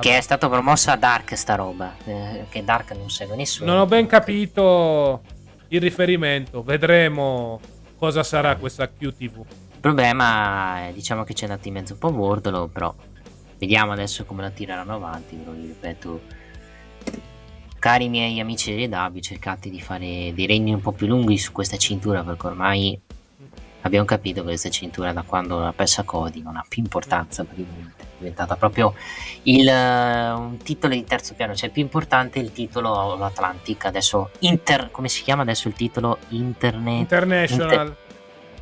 [0.00, 1.94] Che è stato promosso a Dark sta roba.
[2.04, 3.70] Eh, che Dark non segue nessuno.
[3.70, 5.22] Non ho ben capito
[5.68, 6.62] il riferimento.
[6.62, 7.60] Vedremo
[8.00, 9.36] cosa sarà questa QTV.
[9.74, 12.94] Il problema è diciamo che c'è andato in mezzo un po' Wordlo, però
[13.58, 15.36] vediamo adesso come la tireranno avanti.
[15.36, 16.20] Però ripeto,
[17.78, 21.52] cari miei amici delle W, cercate di fare dei regni un po' più lunghi su
[21.52, 22.98] questa cintura perché ormai
[23.82, 27.99] abbiamo capito che questa cintura da quando l'ha persa Cody non ha più importanza praticamente
[28.20, 28.94] diventata proprio
[29.44, 34.90] il, uh, un titolo di terzo piano, cioè più importante il titolo Atlantic, adesso Inter,
[34.90, 36.18] come si chiama adesso il titolo?
[36.28, 37.70] Internet, International.
[37.70, 37.96] Inter,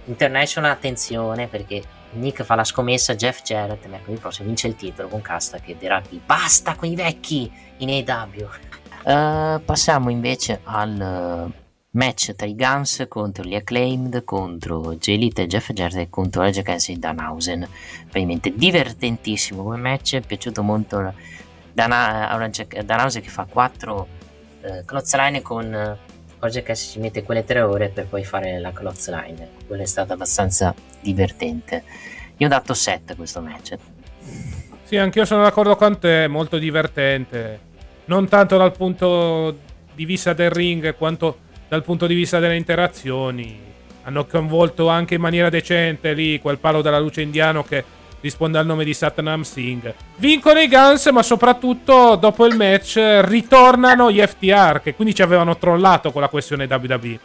[0.04, 1.82] International, attenzione perché
[2.12, 6.00] Nick fa la scommessa, Jeff Jarrett mercoledì prossimo vince il titolo con Casta che dirà
[6.00, 8.48] che basta con i vecchi in AW.
[9.04, 11.52] Uh, eh, passiamo invece al
[11.92, 16.62] match tra i Guns contro gli Acclaimed, contro J-Elite e Jeff Jarrett e contro Edge
[16.62, 17.66] e Danhausen.
[18.10, 21.14] Veramente divertentissimo come match, è piaciuto molto
[21.72, 24.08] Danhausen che fa 4
[24.60, 25.96] eh, clothesline con eh,
[26.40, 29.48] Orange Cassidy ci mette quelle 3 ore per poi fare la clothesline.
[29.66, 31.82] Quello è stato abbastanza divertente.
[32.36, 33.76] Io ho dato 7 a questo match.
[34.84, 37.66] Sì, anch'io sono d'accordo con te, molto divertente.
[38.04, 39.58] Non tanto dal punto
[39.94, 41.38] di vista del ring quanto
[41.68, 43.66] dal punto di vista delle interazioni.
[44.04, 47.84] Hanno coinvolto anche in maniera decente lì quel palo della luce indiano che
[48.20, 49.94] risponde al nome di Satnam Singh.
[50.16, 55.56] Vincono i Guns, ma soprattutto dopo il match ritornano gli FTR, che quindi ci avevano
[55.56, 57.18] trollato con la questione WWE.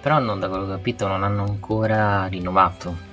[0.00, 3.07] Però non da quello che ho capito non hanno ancora rinnovato.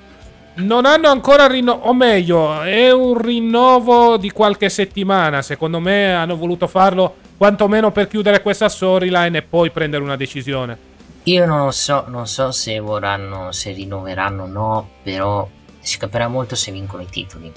[0.55, 5.41] Non hanno ancora rinnovato, o meglio, è un rinnovo di qualche settimana.
[5.41, 10.77] Secondo me hanno voluto farlo quantomeno per chiudere questa storyline e poi prendere una decisione.
[11.23, 15.47] Io non so, non so se vorranno, se rinnoveranno o no, però
[15.79, 17.51] si capirà molto se vincono i titoli.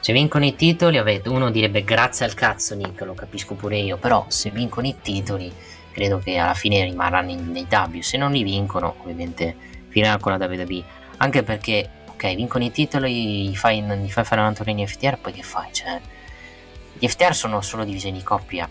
[0.00, 4.24] Se vincono i titoli, uno direbbe grazie al cazzo Nick, lo capisco pure io, però
[4.28, 5.52] se vincono i titoli
[5.92, 9.54] credo che alla fine rimarranno nei W, se non li vincono ovviamente
[9.88, 10.84] finiranno con la WWE,
[11.18, 15.18] anche perché ok vincono i titoli, gli fai, gli fai fare un altro regno FTR,
[15.18, 15.68] poi che fai?
[15.72, 16.00] Cioè,
[16.98, 18.68] gli FTR sono solo divisioni di coppia.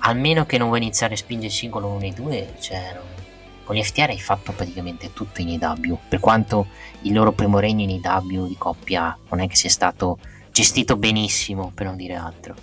[0.00, 3.00] Almeno che non vuoi iniziare a spingere singolo 1 e 2, cioè,
[3.64, 5.98] con gli FTR hai fatto praticamente tutto in EW.
[6.08, 6.68] Per quanto
[7.02, 10.18] il loro primo regno in EW di coppia non è che sia stato
[10.50, 12.54] gestito benissimo, per non dire altro.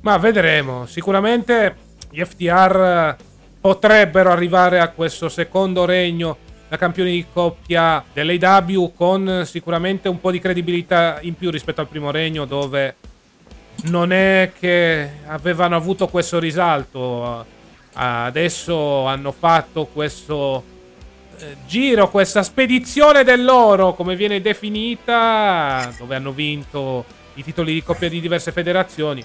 [0.00, 0.86] Ma vedremo.
[0.86, 1.76] Sicuramente
[2.10, 3.16] gli FTR
[3.60, 6.36] potrebbero arrivare a questo secondo regno
[6.68, 11.88] da campioni di coppia dell'AW con sicuramente un po' di credibilità in più rispetto al
[11.88, 12.96] primo regno dove
[13.84, 17.56] non è che avevano avuto questo risalto
[18.00, 20.62] Adesso hanno fatto questo
[21.36, 27.04] eh, giro, questa spedizione dell'oro, come viene definita, dove hanno vinto
[27.34, 29.24] i titoli di coppia di diverse federazioni.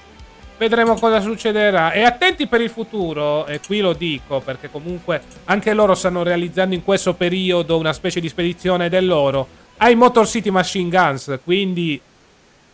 [0.64, 1.92] Vedremo cosa succederà.
[1.92, 6.74] E attenti per il futuro, e qui lo dico perché comunque anche loro stanno realizzando
[6.74, 9.46] in questo periodo una specie di spedizione dell'oro
[9.80, 11.40] ai Motor City Machine Guns.
[11.44, 12.00] Quindi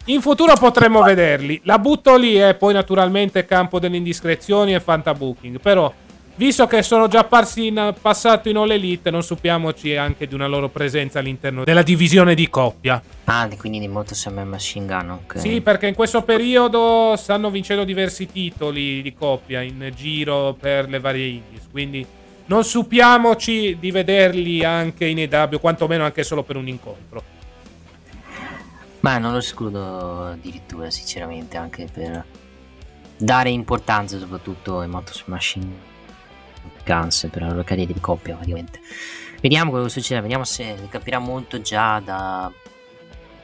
[0.05, 1.61] in futuro potremmo vederli.
[1.63, 5.59] La butto lì e poi naturalmente campo delle indiscrezioni e fantabooking.
[5.59, 5.91] Però
[6.39, 10.47] Visto che sono già apparsi in passato in All Elite, non sappiamoci anche di una
[10.47, 13.03] loro presenza all'interno della divisione di coppia.
[13.25, 15.37] Ah, quindi di molto sembra Machine Gun, ok.
[15.37, 21.01] Sì, perché in questo periodo stanno vincendo diversi titoli di coppia in giro per le
[21.01, 22.07] varie indies, quindi
[22.45, 27.21] non suppiamoci di vederli anche in EW, quantomeno anche solo per un incontro.
[29.01, 32.23] Ma non lo escludo addirittura, sinceramente, anche per
[33.17, 35.88] dare importanza soprattutto ai Moto Machine
[36.85, 38.79] Guns per la loro carriera di coppia praticamente.
[39.41, 42.51] Vediamo cosa succederà, vediamo se capirà molto già da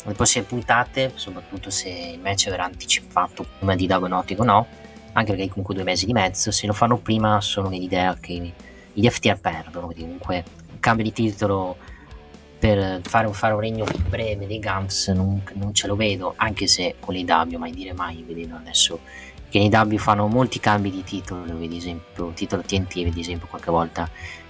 [0.08, 4.68] le prossime puntate, soprattutto se il match verrà anticipato prima di Dago Nautic o no,
[5.14, 8.54] anche perché comunque due mesi di mezzo, se lo fanno prima sono dell'idea che
[8.94, 11.78] gli FTR perdono, quindi comunque un cambio di titolo
[12.58, 16.68] per fare un, fare un regno breve dei Guns non, non, ce lo vedo, anche
[16.68, 19.00] se con l'IW mai dire mai, vedendo adesso
[19.56, 23.72] che nei W fanno molti cambi di titolo, vedi esempio, titolo TNT, vedi esempio qualche
[23.72, 24.10] volta,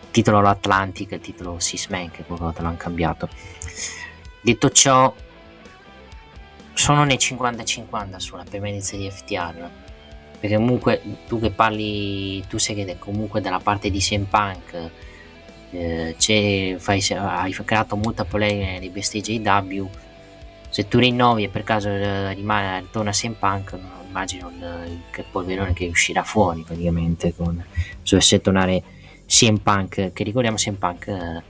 [0.09, 3.29] titolo Atlantic, il titolo Sisman che qualche volta l'hanno cambiato.
[4.41, 5.13] Detto ciò,
[6.73, 9.69] sono nei 50-50 sulla permanenza di FTR,
[10.39, 14.91] perché comunque tu che parli, tu sei che comunque dalla parte di CM Punk,
[15.69, 19.87] eh, fai, hai creato molta polemica nei backstage AW,
[20.69, 23.77] se tu rinnovi e per caso eh, rimane, torna CM Punk,
[24.15, 27.61] immagino il, il polverone che uscirà fuori praticamente con,
[28.09, 28.81] dovesse tornare
[29.25, 31.43] CM Punk che ricordiamo CM Punk eh,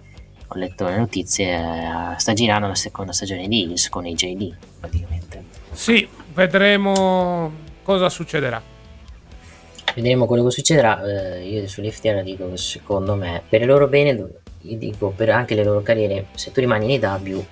[0.48, 5.44] ho letto le notizie eh, sta girando la seconda stagione di Hills con AJD praticamente.
[5.72, 7.52] Sì vedremo
[7.84, 8.62] cosa succederà.
[9.94, 14.28] Vedremo quello che succederà eh, io sull'FTR dico che secondo me per il loro bene
[14.60, 17.46] dico per anche le loro carriere se tu rimani nei W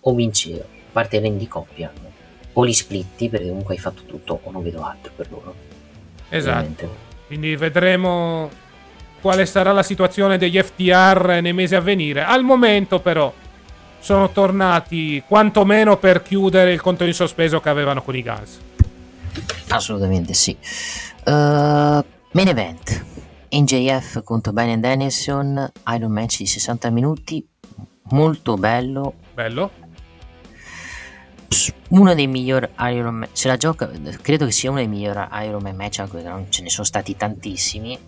[0.00, 0.60] o vinci
[0.92, 1.90] parte rendi coppia
[2.54, 5.54] o li splitti perché comunque hai fatto tutto o non vedo altro per loro.
[6.28, 6.56] Esatto.
[6.56, 6.88] Ovviamente.
[7.26, 8.50] Quindi vedremo
[9.20, 12.24] quale sarà la situazione degli FTR nei mesi a venire.
[12.24, 13.32] Al momento però
[14.00, 18.58] sono tornati quantomeno per chiudere il conto in sospeso che avevano con i Guns.
[19.68, 20.56] Assolutamente sì.
[21.24, 22.02] Uh,
[22.32, 23.04] main event.
[23.54, 27.46] NJF contro Brian Dennison, Iron Match di 60 minuti,
[28.04, 29.14] molto bello.
[29.34, 29.81] Bello
[31.88, 35.62] uno dei migliori Iron Man se la gioca credo che sia uno dei migliori Iron
[35.62, 37.98] Man match anche perché non ce ne sono stati tantissimi.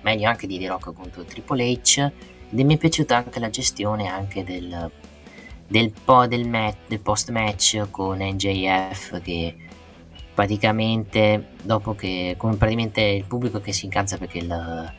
[0.00, 2.10] Meglio anche di The Rock contro Triple H.
[2.50, 4.90] Ed mi è piaciuta anche la gestione anche del
[5.68, 9.54] del, po- del, match, del post match con NJF che
[10.34, 14.92] praticamente dopo che come praticamente il pubblico che si incazza perché il,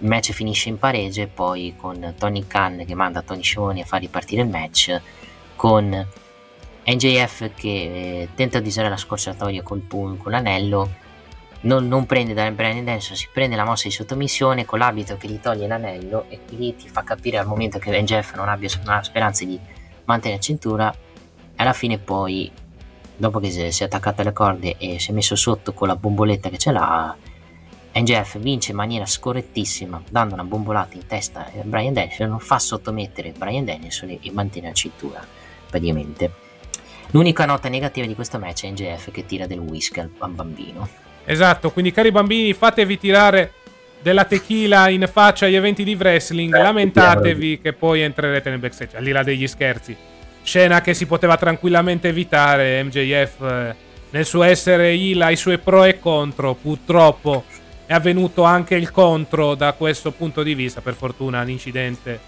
[0.00, 3.84] il match finisce in pareggio e poi con Tony Khan che manda Tony Schiavone a
[3.84, 5.00] far ripartire il match
[5.54, 6.06] con
[6.86, 11.02] NJF che tenta di usare la scorciatoia col pool, con l'anello,
[11.64, 15.28] non, non prende da Brian Dennison, si prende la mossa di sottomissione con l'abito che
[15.28, 19.02] gli toglie l'anello e lì ti fa capire al momento che NJF non abbia una
[19.02, 19.58] speranza di
[20.04, 20.94] mantenere la cintura
[21.56, 22.50] alla fine poi
[23.16, 26.50] dopo che si è attaccato alle corde e si è messo sotto con la bomboletta
[26.50, 27.16] che ce l'ha
[27.94, 33.30] NJF vince in maniera scorrettissima dando una bombolata in testa a Brian Dennison fa sottomettere
[33.30, 35.24] Brian Dennison e mantiene la cintura
[35.70, 36.43] praticamente
[37.14, 40.88] L'unica nota negativa di questo match è NGF che tira del whisky al bambino.
[41.24, 43.52] Esatto, quindi cari bambini fatevi tirare
[44.02, 48.96] della tequila in faccia agli eventi di wrestling, eh, lamentatevi che poi entrerete nel backstage,
[48.96, 49.96] al di là degli scherzi.
[50.42, 53.74] Scena che si poteva tranquillamente evitare, MJF eh,
[54.10, 57.44] nel suo essere il ha i suoi pro e contro, purtroppo
[57.86, 62.18] è avvenuto anche il contro da questo punto di vista, per fortuna l'incidente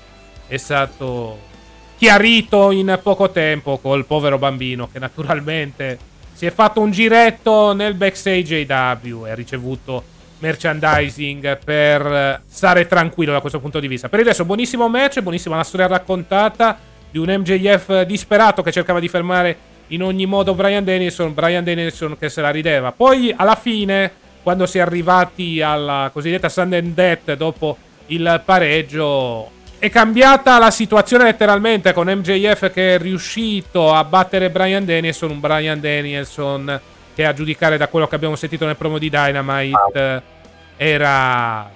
[0.46, 1.54] è stato
[1.96, 5.98] chiarito in poco tempo col povero bambino che naturalmente
[6.32, 10.04] si è fatto un giretto nel backstage AW e ha ricevuto
[10.38, 14.10] merchandising per stare tranquillo da questo punto di vista.
[14.10, 16.78] Per adesso buonissimo match, buonissima la storia raccontata
[17.10, 19.56] di un MJF disperato che cercava di fermare
[19.88, 22.92] in ogni modo Brian Dennison, Brian Dennison che se la rideva.
[22.92, 24.12] Poi alla fine,
[24.42, 27.78] quando si è arrivati alla cosiddetta Sunday Death dopo
[28.08, 29.50] il pareggio,
[29.86, 35.40] è cambiata la situazione letteralmente con MJF che è riuscito a battere Brian Danielson, un
[35.40, 36.80] Brian Danielson
[37.14, 40.22] che a giudicare da quello che abbiamo sentito nel promo di Dynamite
[40.76, 41.70] era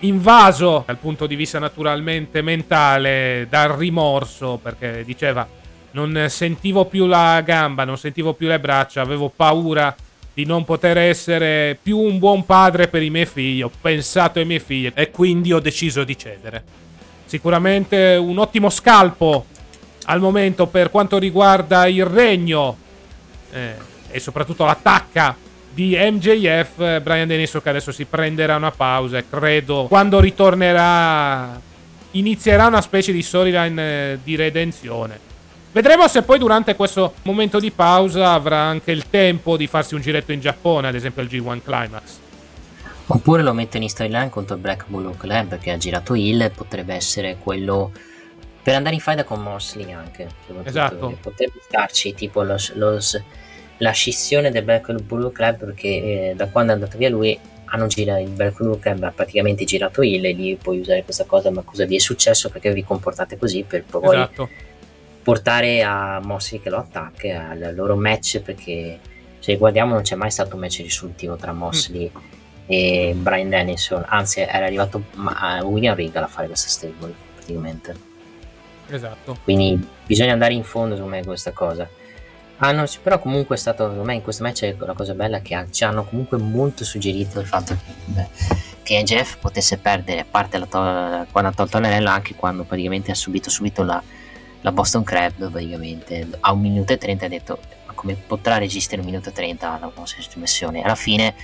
[0.00, 5.46] invaso dal punto di vista naturalmente mentale dal rimorso perché diceva
[5.92, 9.94] non sentivo più la gamba, non sentivo più le braccia, avevo paura
[10.34, 14.44] di non poter essere più un buon padre per i miei figli, ho pensato ai
[14.44, 16.80] miei figli e quindi ho deciso di cedere.
[17.32, 19.46] Sicuramente un ottimo scalpo
[20.04, 22.76] al momento per quanto riguarda il regno
[23.50, 23.72] eh,
[24.10, 25.34] e soprattutto l'attacca
[25.72, 27.00] di MJF.
[27.00, 31.58] Brian Dennis che adesso si prenderà una pausa e credo quando ritornerà
[32.10, 35.18] inizierà una specie di storyline eh, di redenzione.
[35.72, 40.02] Vedremo se poi durante questo momento di pausa avrà anche il tempo di farsi un
[40.02, 42.02] giretto in Giappone, ad esempio al G1 Climax.
[43.14, 46.94] Oppure lo mettono in storyline contro il Black Bull Club che ha girato Hill potrebbe
[46.94, 47.92] essere quello
[48.62, 50.28] per andare in faida con Mosley anche.
[50.64, 51.18] Esatto.
[51.20, 52.98] Potrebbe starci tipo lo, lo,
[53.78, 57.86] la scissione del Black Bull Club perché eh, da quando è andato via lui hanno
[57.86, 61.50] girato il Black Bull Club ha praticamente girato Hill e lì puoi usare questa cosa
[61.50, 64.48] ma cosa vi è successo perché vi comportate così per poi esatto.
[65.22, 68.98] portare a Mosley che lo attacca al loro match perché
[69.38, 72.31] se guardiamo non c'è mai stato un match risultivo tra Mosley mm.
[72.72, 74.02] E Brian Dennison.
[74.08, 75.02] Anzi era arrivato
[75.62, 77.94] William Regal a fare questa stable praticamente.
[78.88, 79.36] Esatto.
[79.44, 81.86] Quindi bisogna andare in fondo secondo me questa cosa.
[82.56, 85.66] Hanno, però comunque è stato, secondo me in questo match la cosa bella è che
[85.70, 88.28] ci hanno comunque molto suggerito il fatto che,
[88.82, 93.10] che Jeff potesse perdere, a parte la to- quando ha tolto l'anello, anche quando praticamente
[93.10, 94.02] ha subito subito la,
[94.62, 96.26] la Boston Crab, praticamente.
[96.40, 99.72] A un minuto e 30 ha detto ma come potrà resistere un minuto e 30
[99.72, 100.82] alla sottomissione?
[100.82, 101.34] Alla fine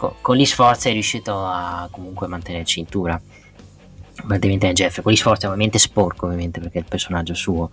[0.00, 3.20] co- con gli sforzi è riuscito a comunque mantenere cintura
[4.26, 5.02] praticamente Jeff.
[5.02, 7.70] Con gli sforzi ovviamente sporco ovviamente perché è il personaggio suo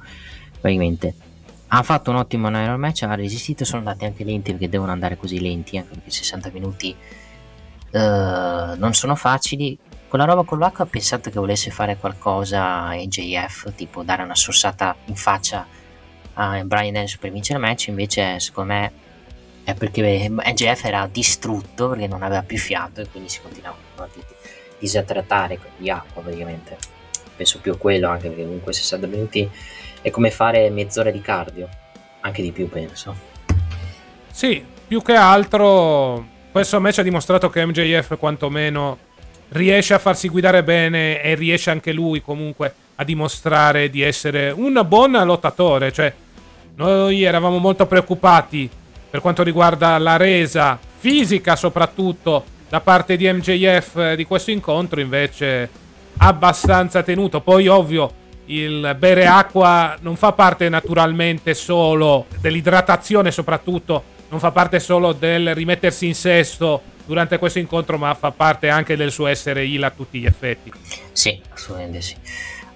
[0.60, 1.14] praticamente.
[1.70, 5.18] Ha fatto un ottimo Iron Match, ha resistito, sono andati anche lenti perché devono andare
[5.18, 6.95] così lenti, anche perché 60 minuti
[7.91, 9.78] uh, non sono facili.
[10.10, 14.24] Con la roba con l'H ho pensato che volesse fare qualcosa a JF, tipo dare
[14.24, 15.66] una sorsata in faccia
[16.34, 18.91] a Brian Daniels per vincere il match, invece secondo me
[19.68, 24.07] è perché NGF era distrutto perché non aveva più fiato e quindi si continuava a
[24.80, 26.77] disattratare di acqua praticamente.
[27.35, 29.49] Penso più a quello anche perché comunque 60 minuti
[30.02, 31.68] è come fare mezz'ora di cardio,
[32.22, 33.14] anche di più penso.
[34.31, 38.98] Sì, più che altro questo match ha dimostrato che MJF quantomeno
[39.49, 44.81] riesce a farsi guidare bene e riesce anche lui comunque a dimostrare di essere un
[44.88, 46.14] buon lottatore, cioè
[46.76, 48.77] noi eravamo molto preoccupati
[49.10, 55.70] per quanto riguarda la resa fisica soprattutto da parte di MJF di questo incontro, invece
[56.18, 57.42] abbastanza tenuto.
[57.42, 64.80] Poi ovvio il bere acqua non fa parte naturalmente solo dell'idratazione, soprattutto non fa parte
[64.80, 69.66] solo del rimettersi in sesto durante questo incontro, ma fa parte anche del suo essere
[69.66, 70.72] il a tutti gli effetti.
[71.12, 72.16] Sì, assolutamente sì.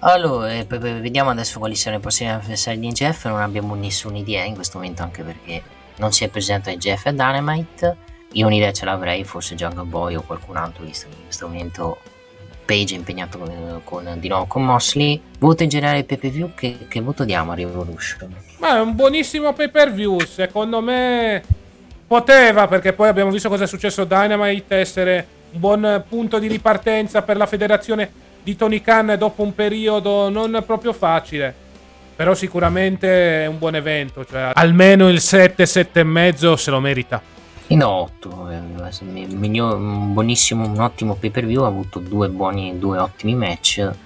[0.04, 3.26] Allora, eh, vediamo adesso quali saranno i prossimi avversari di Jeff.
[3.26, 5.62] Non abbiamo nessuna idea in questo momento, anche perché
[5.96, 7.96] non si è presente Jeff e Dynamite.
[8.32, 11.98] Io un'idea ce l'avrei, forse Jungle Boy o qualcun altro, visto che in questo momento
[12.64, 15.20] Page è impegnato con, con, di nuovo con Mosley.
[15.38, 18.34] Voto in generale pay per view, che, che voto diamo a Revolution?
[18.58, 21.42] Ma è un buonissimo pay per view, secondo me
[22.06, 26.46] poteva, perché poi abbiamo visto cosa è successo a Dynamite, essere un buon punto di
[26.46, 28.10] ripartenza per la federazione
[28.42, 31.61] di Tony Khan dopo un periodo non proprio facile.
[32.14, 36.80] Però sicuramente è un buon evento, cioè almeno il 7, 7 e mezzo se lo
[36.80, 37.20] merita.
[37.68, 38.48] In 8
[39.30, 43.76] miglior, un buonissimo un ottimo pay per view ha avuto due buoni due ottimi match.
[43.78, 43.96] Il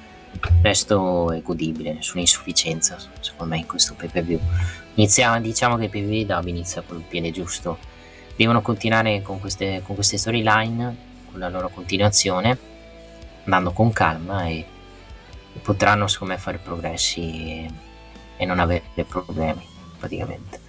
[0.63, 4.39] resto è godibile nessuna insufficienza secondo me in questo pay per view
[4.95, 7.79] iniziamo diciamo che il pay per view Dub inizia col piede giusto.
[8.37, 10.97] Devono continuare con queste, con queste storyline
[11.31, 12.75] con la loro continuazione
[13.47, 14.65] andando con calma e,
[15.55, 17.71] e potranno secondo me fare progressi e,
[18.37, 19.67] e non avere problemi
[19.99, 20.65] praticamente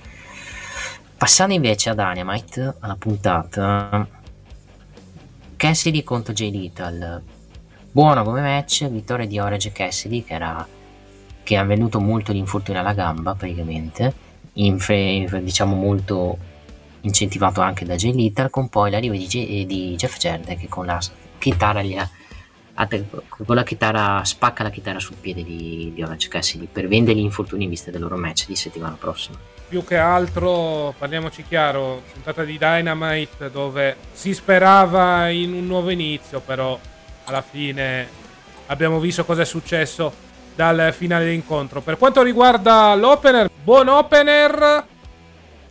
[1.17, 4.07] Passando invece a Dynamite, alla puntata,
[5.55, 7.23] Cassidy contro Jay Little.
[7.89, 10.67] Buono come match, vittoria di Orange Cassidy che, era,
[11.41, 14.13] che ha venuto molto l'infortunio alla gamba praticamente,
[14.53, 14.77] in,
[15.41, 16.37] diciamo molto
[17.01, 20.85] incentivato anche da Jay Little, con poi l'arrivo di, J- di Jeff Jarrett che con
[20.85, 20.99] la
[21.39, 22.07] chitarra gli ha
[23.27, 27.63] con la chitarra spacca la chitarra sul piede di, Orange Cassidy per vendere gli infortuni
[27.63, 29.37] in vista del loro match di settimana prossima
[29.67, 36.39] più che altro, parliamoci chiaro, puntata di Dynamite dove si sperava in un nuovo inizio,
[36.39, 36.79] però
[37.25, 38.07] alla fine
[38.67, 40.25] abbiamo visto cosa è successo
[40.55, 41.81] dal finale dell'incontro.
[41.81, 44.85] Per quanto riguarda l'opener, buon opener,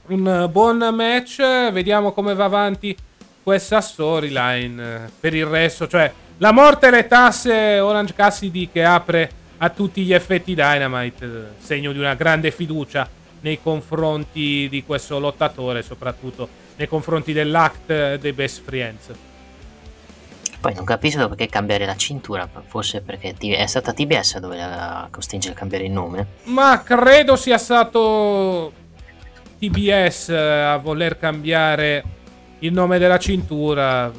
[0.09, 1.41] un buon match,
[1.73, 2.95] vediamo come va avanti
[3.43, 8.85] questa storyline eh, per il resto, cioè la morte e le tasse Orange Cassidy che
[8.85, 13.09] apre a tutti gli effetti Dynamite, eh, segno di una grande fiducia
[13.41, 19.11] nei confronti di questo lottatore, soprattutto nei confronti dell'act dei Best Friends.
[20.61, 25.51] Poi non capisco perché cambiare la cintura, forse perché è stata TBS dove la costringe
[25.51, 26.27] a cambiare il nome.
[26.45, 28.73] Ma credo sia stato
[29.59, 32.05] TBS a voler cambiare
[32.61, 34.11] il nome della cintura.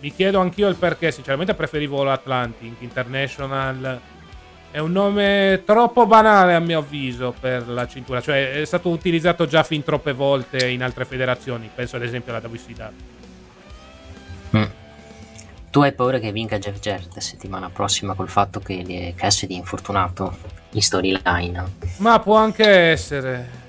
[0.00, 4.00] Mi chiedo anch'io il perché, sinceramente preferivo l'Atlantic International.
[4.70, 9.46] È un nome troppo banale a mio avviso per la cintura, cioè è stato utilizzato
[9.46, 12.82] già fin troppe volte in altre federazioni, penso ad esempio alla WCW.
[14.56, 14.64] Mm.
[15.70, 19.58] Tu hai paura che vinca Jeff Jarrett la settimana prossima col fatto che Cassidy è
[19.58, 20.36] infortunato
[20.70, 21.72] in storyline?
[21.98, 23.66] Ma può anche essere.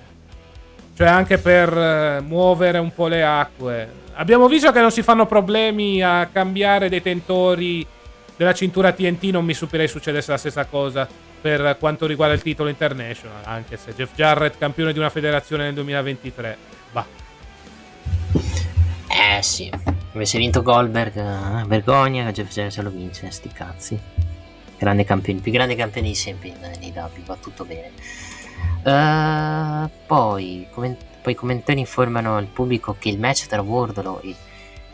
[0.96, 3.99] Cioè anche per eh, muovere un po' le acque.
[4.20, 7.88] Abbiamo visto che non si fanno problemi a cambiare detentori
[8.36, 11.08] della cintura TNT, non mi stupirei succedesse la stessa cosa
[11.40, 15.74] per quanto riguarda il titolo international, anche se Jeff Jarrett campione di una federazione nel
[15.74, 16.58] 2023.
[16.92, 17.06] Bah.
[19.08, 19.72] Eh sì,
[20.14, 24.00] avesse vinto Goldberg, eh, vergogna, Jeff Jarrett se lo vince, sti cazzi.
[24.78, 27.92] Grande campione, più grande campione di sempre nei W, va tutto bene.
[28.84, 34.36] Uh, poi, comment- poi i commentatori informano il pubblico che il match tra Wardlow e,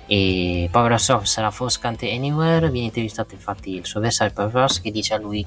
[0.08, 2.70] e Power Soft sarà Force Count Anywhere.
[2.70, 5.46] Viene intervistato infatti il suo avversario Power che dice a lui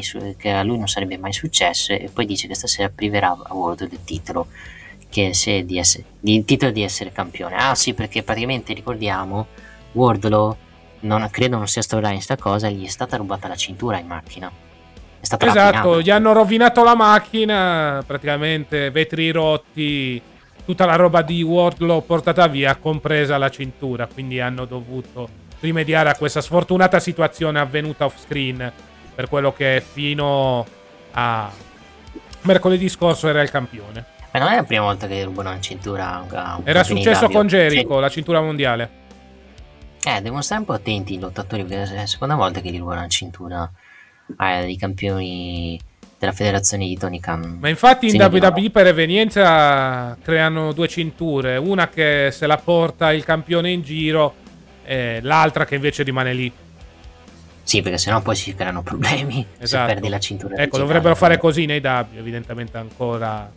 [0.00, 3.54] su- che a lui non sarebbe mai successo e poi dice che stasera priverà a
[3.54, 4.46] Wardlow del titolo
[5.08, 7.56] che se di essere, di, titolo di essere campione.
[7.56, 9.46] Ah sì, perché praticamente ricordiamo
[9.92, 10.56] Wardlow
[11.00, 14.70] non credo non sia storyline sta cosa, gli è stata rubata la cintura in macchina
[15.22, 20.20] è stato Esatto, gli hanno rovinato la macchina, praticamente vetri rotti,
[20.64, 25.28] tutta la roba di Wardlow portata via, compresa la cintura, quindi hanno dovuto
[25.60, 28.72] rimediare a questa sfortunata situazione avvenuta off screen
[29.14, 30.66] per quello che fino
[31.12, 31.48] a
[32.40, 34.04] mercoledì scorso era il campione.
[34.32, 36.24] Ma non è la prima volta che rubano una cintura.
[36.28, 38.00] Un era successo con Jericho, sì.
[38.00, 38.90] la cintura mondiale.
[40.02, 42.78] Eh, devono stare un po' attenti i lottatori perché è la seconda volta che gli
[42.78, 43.70] rubano la cintura
[44.36, 45.78] ai campioni
[46.22, 47.58] della federazione di Tony Khan.
[47.60, 53.24] Ma infatti in WWE per evenienza creano due cinture, una che se la porta il
[53.24, 54.34] campione in giro
[54.84, 56.52] e l'altra che invece rimane lì.
[57.64, 59.88] Sì, perché sennò poi si creano problemi esatto.
[59.88, 60.56] se perdi la cintura.
[60.56, 63.50] Ecco, dovrebbero fare così nei W, evidentemente ancora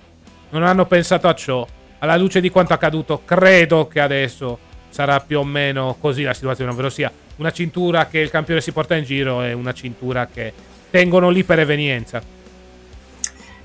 [0.49, 1.67] non hanno pensato a ciò.
[1.99, 4.57] Alla luce di quanto accaduto, credo che adesso
[4.89, 8.71] sarà più o meno così la situazione, ovvero sia una cintura che il campione si
[8.71, 10.53] porta in giro e una cintura che
[10.89, 12.21] tengono lì per evenienza.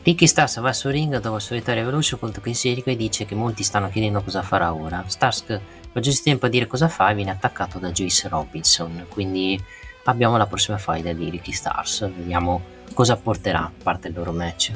[0.02, 3.26] Ricky Stars va sul ring dopo la sua vittoria veloce contro Chris Jericho e dice
[3.26, 5.04] che molti stanno chiedendo cosa farà ora.
[5.06, 5.44] Stars
[5.92, 9.06] va giusto tempo a dire cosa fa e viene attaccato da Joyce Robinson.
[9.08, 9.62] Quindi
[10.04, 12.10] abbiamo la prossima fight di Ricky Stars.
[12.16, 12.62] Vediamo
[12.94, 14.72] cosa porterà a parte il loro match.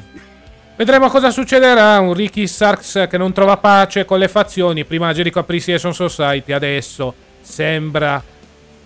[0.75, 1.99] Vedremo cosa succederà.
[1.99, 4.85] Un Ricky Starks che non trova pace con le fazioni.
[4.85, 8.21] Prima Jericho Appreciation Society, adesso sembra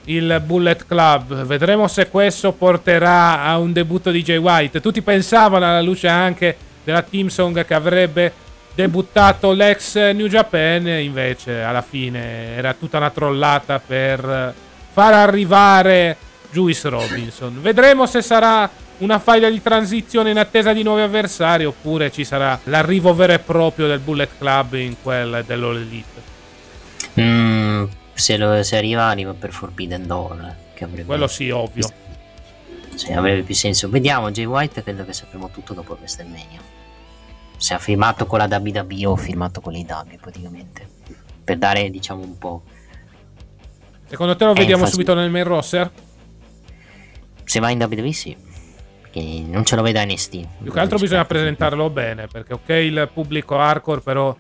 [0.06, 1.44] il Bullet Club.
[1.44, 4.82] Vedremo se questo porterà a un debutto di Jay White.
[4.82, 8.34] Tutti pensavano alla luce anche della team song che avrebbe
[8.74, 14.54] debuttato l'ex New Japan, invece alla fine era tutta una trollata per
[14.92, 16.16] far arrivare
[16.52, 17.62] Juice Robinson.
[17.62, 18.70] Vedremo se sarà
[19.00, 23.40] una faglia di transizione in attesa di nuovi avversari oppure ci sarà l'arrivo vero e
[23.40, 26.28] proprio del Bullet Club in quel dell'All Elite.
[27.20, 27.59] Mm,
[28.20, 31.90] se, lo, se arriva arriva per Forbidden Door che avrebbe quello sì ovvio.
[32.96, 33.90] sì, avrebbe più senso.
[33.90, 36.62] Vediamo Jay White credo che sapremo tutto dopo WrestleMania.
[37.58, 40.88] Se ha firmato con la WWE o firmato con l'AW praticamente.
[41.44, 42.64] Per dare diciamo un po'
[44.08, 44.92] secondo te lo vediamo enfasi.
[44.92, 45.92] subito nel main roster?
[47.44, 48.36] se va in WWE sì.
[49.02, 52.70] Perché non ce lo vedo a NST più che altro bisogna presentarlo bene perché ok
[52.70, 54.36] il pubblico hardcore però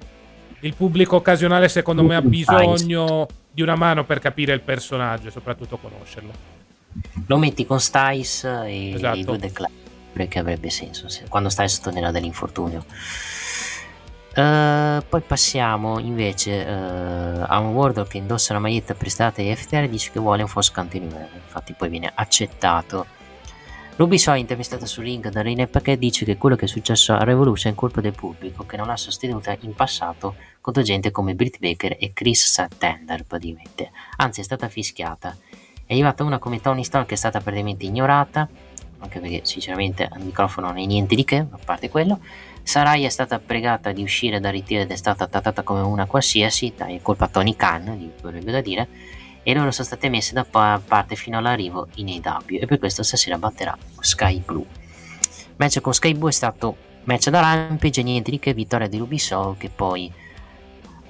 [0.62, 5.32] il pubblico occasionale secondo me ha bisogno di una mano per capire il personaggio e
[5.32, 6.32] soprattutto conoscerlo.
[7.28, 9.18] Lo metti con Stice e esatto.
[9.18, 9.72] i due The Club,
[10.14, 12.86] perché avrebbe senso se, quando Stice tornerà dall'infortunio.
[14.36, 19.84] Uh, poi passiamo invece uh, a un Wardle che indossa una maglietta prestata ai FTR
[19.84, 21.28] e dice che vuole un Force Continuer.
[21.34, 23.18] Infatti, poi viene accettato.
[24.00, 27.26] Ruby Soy, intervistata su ring da Rene Paquet, dice che quello che è successo a
[27.26, 31.60] Revolution è colpa del pubblico che non l'ha sostenuta in passato contro gente come Britt
[31.60, 33.92] Baker e Chris Sattender praticamente.
[34.16, 35.36] Anzi è stata fischiata.
[35.86, 38.48] È arrivata una come Tony Stark che è stata praticamente ignorata
[39.00, 42.20] anche perché sinceramente al microfono non è niente di che, a parte quello.
[42.64, 46.74] Sarai è stata pregata di uscire dal ritiro ed è stata trattata come una qualsiasi,
[46.76, 48.88] dai, colpa Tony Khan, gli vorrebbe da dire,
[49.50, 53.40] e loro sono state messe da parte fino all'arrivo in AW e per questo stasera
[53.40, 54.66] batterà Sky Blue.
[55.56, 59.58] Match con Sky Blue è stato match da Rampage niente di che vittoria di Rubisoul
[59.58, 60.12] che poi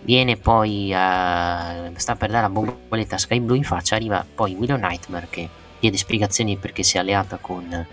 [0.04, 4.54] viene poi uh, sta per dare la bomboletta a Sky Blue in faccia arriva poi
[4.54, 7.86] Willow Nightmare che chiede spiegazioni perché si è alleata con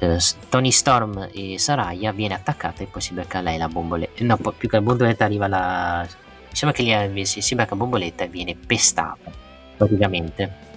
[0.00, 0.16] uh,
[0.48, 4.68] Tony Storm e Saraya viene attaccata e poi si becca lei la bomboletta no più
[4.68, 8.56] che la bomboletta arriva la mi sembra che lì si, si becca bomboletta e viene
[8.56, 9.48] pestata
[9.86, 10.68] praticamente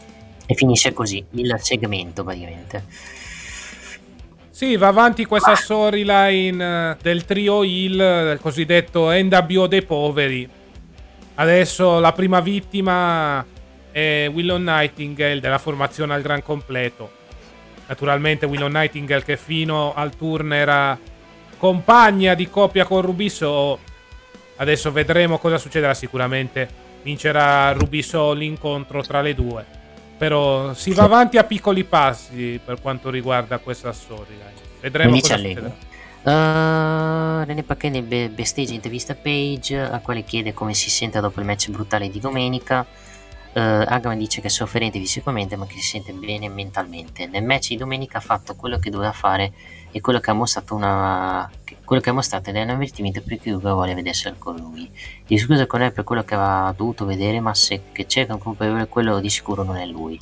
[0.45, 2.83] e finisce così il segmento praticamente
[4.63, 10.47] sì, va avanti questa storyline eh, del trio Hill, del cosiddetto NWO dei poveri.
[11.33, 13.43] Adesso la prima vittima
[13.91, 17.11] è Willow Nightingale della formazione al gran completo.
[17.87, 20.99] Naturalmente Willow Nightingale che fino al turn era
[21.57, 23.79] compagna di coppia con Rubiso.
[24.55, 26.82] Adesso vedremo cosa succederà sicuramente.
[27.03, 29.81] Vincerà Rubiso l'incontro tra le due
[30.23, 34.49] però si va avanti a piccoli passi per quanto riguarda questa storia.
[34.79, 35.91] Vedremo cosa succederà.
[36.23, 41.45] Uh, René Pacchini be- besteggia intervista Page, a quale chiede come si sente dopo il
[41.45, 42.85] match brutale di domenica.
[43.53, 47.27] Uh, Agman dice che è sofferente fisicamente ma che si sente bene mentalmente.
[47.27, 49.51] Nel match di domenica ha fatto quello che doveva fare
[49.91, 51.49] e quello che ha mostrato una
[51.85, 54.89] quello che ha mostrato è un avvertimento per chiunque vuole vederselo con lui.
[55.25, 58.87] Gli scusa con lei per quello che aveva dovuto vedere, ma se cerca un colpevole,
[58.87, 60.19] quello di sicuro non è lui.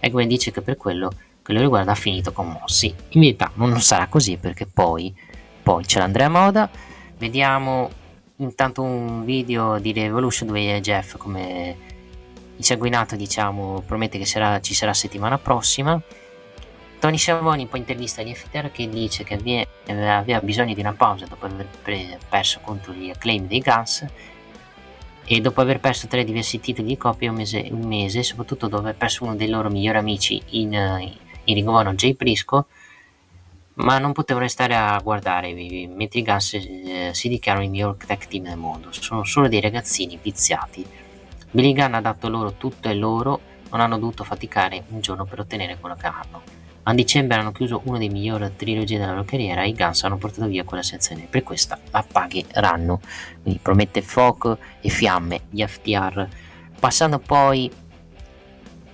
[0.00, 1.10] Eggman dice che per quello
[1.42, 2.94] che lo riguarda ha finito con Mossy.
[3.10, 5.14] In verità non sarà così perché poi,
[5.62, 6.70] poi c'è l'Andrea Moda,
[7.18, 7.90] vediamo
[8.36, 11.88] intanto un video di Revolution dove Jeff come
[12.56, 16.00] insanguinato diciamo promette che sarà, ci sarà settimana prossima
[17.00, 21.46] Tony Schiavone poi intervista gli FTR che dice che aveva bisogno di una pausa dopo
[21.46, 21.66] aver
[22.28, 24.06] perso contro gli acclaim dei Guns
[25.24, 28.82] e dopo aver perso tre diversi titoli di coppia un mese, un mese soprattutto dopo
[28.82, 31.10] aver perso uno dei loro migliori amici in,
[31.44, 32.66] in Honor, Jay Prisco
[33.74, 38.26] ma non potevano restare a guardare mentre i Guns eh, si dichiarano il miglior tech
[38.28, 38.92] team del mondo.
[38.92, 40.84] Sono solo dei ragazzini viziati.
[41.50, 43.40] Billy Gunn ha dato loro tutto e loro
[43.70, 47.82] non hanno dovuto faticare un giorno per ottenere quello che hanno a dicembre hanno chiuso
[47.84, 51.26] una delle migliori trilogie della loro carriera i Guns hanno portato via quella sensazione.
[51.28, 53.00] Per questa la pagheranno.
[53.42, 56.26] Quindi promette fuoco e fiamme gli FTR.
[56.78, 57.70] Passando poi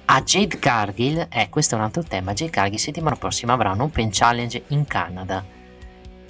[0.06, 2.32] a Jade Cargill, eh, questo è un altro tema.
[2.32, 5.44] Jade Cargill settimana prossima avrà un Open Challenge in Canada.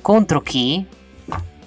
[0.00, 0.86] Contro chi?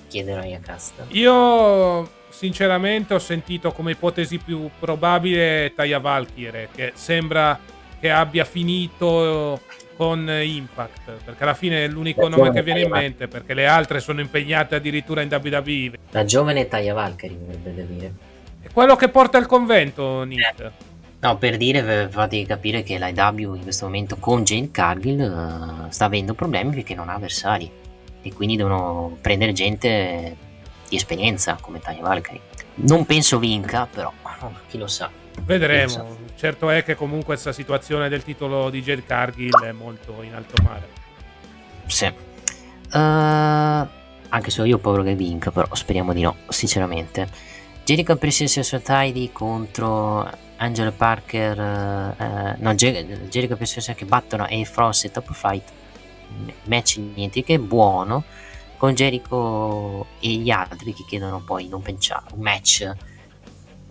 [0.09, 1.05] Chiederò a Casta.
[1.09, 7.59] Io sinceramente ho sentito come ipotesi più probabile Taya Valkyrie, che sembra
[7.99, 9.61] che abbia finito
[9.95, 13.99] con Impact, perché alla fine è l'unico nome che viene in mente, perché le altre
[13.99, 15.97] sono impegnate addirittura in WWE.
[16.11, 18.13] La giovane Taya Valkyrie, vorrebbe da dire.
[18.61, 20.59] È quello che porta il convento, Nick.
[20.59, 20.71] Eh.
[21.19, 26.05] No, per dire, fate capire che l'IW in questo momento con Jane Cargill uh, sta
[26.05, 27.69] avendo problemi perché non ha avversari
[28.21, 30.37] e quindi devono prendere gente
[30.87, 32.41] di esperienza come Taya Valkyrie.
[32.75, 34.13] Non penso vinca, però
[34.69, 35.11] chi lo sa.
[35.43, 36.17] Vedremo.
[36.35, 40.61] Certo è che comunque questa situazione del titolo di Jade Cargill è molto in alto
[40.63, 40.87] mare.
[41.87, 42.05] Sì.
[42.05, 43.87] Uh,
[44.29, 47.27] anche se io ho paura che vinca, però speriamo di no, sinceramente.
[47.83, 55.11] Jericho Princess Society contro Angelo Parker, uh, no, Jericho Princess che battono A Frost e
[55.11, 55.71] Top Fight.
[56.65, 58.23] Match niente che buono.
[58.77, 62.89] Con Jericho e gli altri che chiedono poi non pensare un match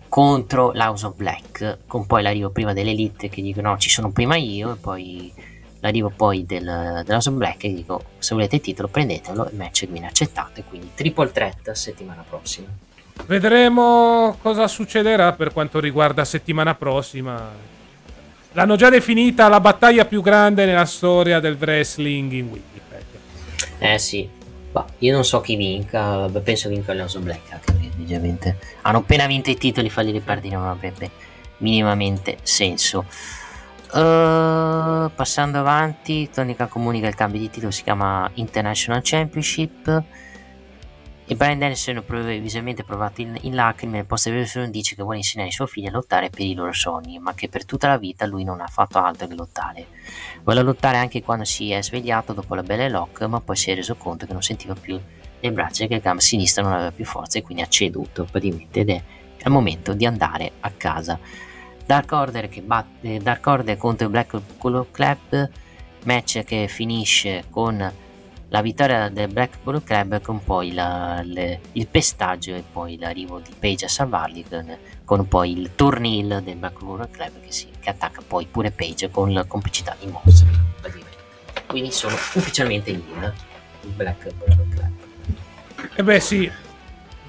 [0.09, 4.35] contro l'House of Black, con poi l'arrivo prima dell'Elite che dicono no, ci sono prima
[4.35, 5.31] io e poi
[5.79, 6.63] l'arrivo poi del,
[7.05, 10.63] dell'House of Black e dico se volete il titolo prendetelo, il match viene accettato e
[10.67, 12.67] quindi triple threat settimana prossima.
[13.25, 17.77] Vedremo cosa succederà per quanto riguarda settimana prossima.
[18.53, 23.03] L'hanno già definita la battaglia più grande nella storia del wrestling in Winnipeg.
[23.77, 24.27] Eh sì,
[24.71, 29.49] Bah, io non so chi vinca, penso vinca House Black anche perché hanno appena vinto
[29.49, 31.09] i titoli, farli ripartire non avrebbe
[31.57, 33.05] minimamente senso.
[33.91, 40.03] Uh, passando avanti, Tonica comunica il cambio di titolo, si chiama International Championship
[41.31, 42.03] e Brian Dennison
[42.41, 45.85] visualmente provato in, in lacrime nel post versione dice che vuole insegnare ai suoi figli
[45.85, 48.65] a lottare per i loro sogni, ma che per tutta la vita lui non ha
[48.65, 49.85] fatto altro che lottare.
[50.41, 53.75] Vuole lottare anche quando si è svegliato dopo la bella lock, ma poi si è
[53.75, 54.99] reso conto che non sentiva più
[55.39, 58.25] le braccia e che il gamba sinistra non aveva più forza e quindi ha ceduto
[58.25, 59.03] praticamente ed è
[59.45, 61.19] il momento di andare a casa.
[61.85, 65.51] Dark Order, che batte, Dark Order contro il Black Club Club
[66.05, 68.07] match che finisce con
[68.49, 73.39] la vittoria del Black Bull Club con poi la, le, il pestaggio e poi l'arrivo
[73.39, 77.67] di Page a salvarli con, con poi il turnil del Black Bull Club che, si,
[77.79, 80.43] che attacca poi pure Page con la complicità di Moss.
[81.67, 83.03] Quindi sono ufficialmente in
[83.81, 84.91] il Black Bull Club.
[85.95, 86.51] E beh sì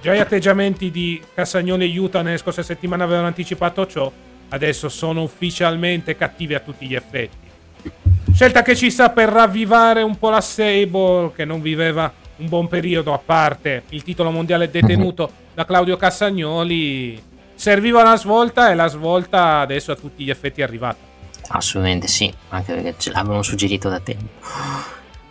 [0.01, 4.11] già gli atteggiamenti di Cassagnone e Utah nelle scorse settimane avevano anticipato ciò
[4.49, 7.50] adesso sono ufficialmente cattivi a tutti gli effetti
[8.41, 12.69] Scelta che ci sta per ravvivare un po' la Sable, che non viveva un buon
[12.69, 17.23] periodo, a parte il titolo mondiale detenuto da Claudio Cassagnoli.
[17.55, 20.97] Serviva una svolta e la svolta adesso a tutti gli effetti è arrivata.
[21.49, 24.31] Assolutamente sì, anche perché ce l'avevano suggerito da tempo.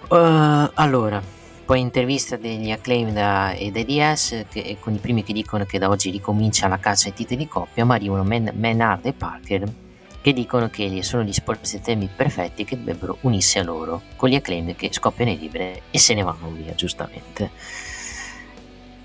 [0.10, 1.19] Uh, allora,
[1.65, 5.80] poi intervista degli acclaim da, e dei DS che, con i primi che dicono che
[5.80, 9.88] da oggi ricomincia la caccia ai titoli di coppia, ma arrivano Man- Menard e Parker
[10.22, 14.76] che dicono che sono gli sportsistemi perfetti che dovrebbero unirsi a loro, con gli acclaim
[14.76, 17.50] che scoppiano in libere e se ne vanno via, giustamente.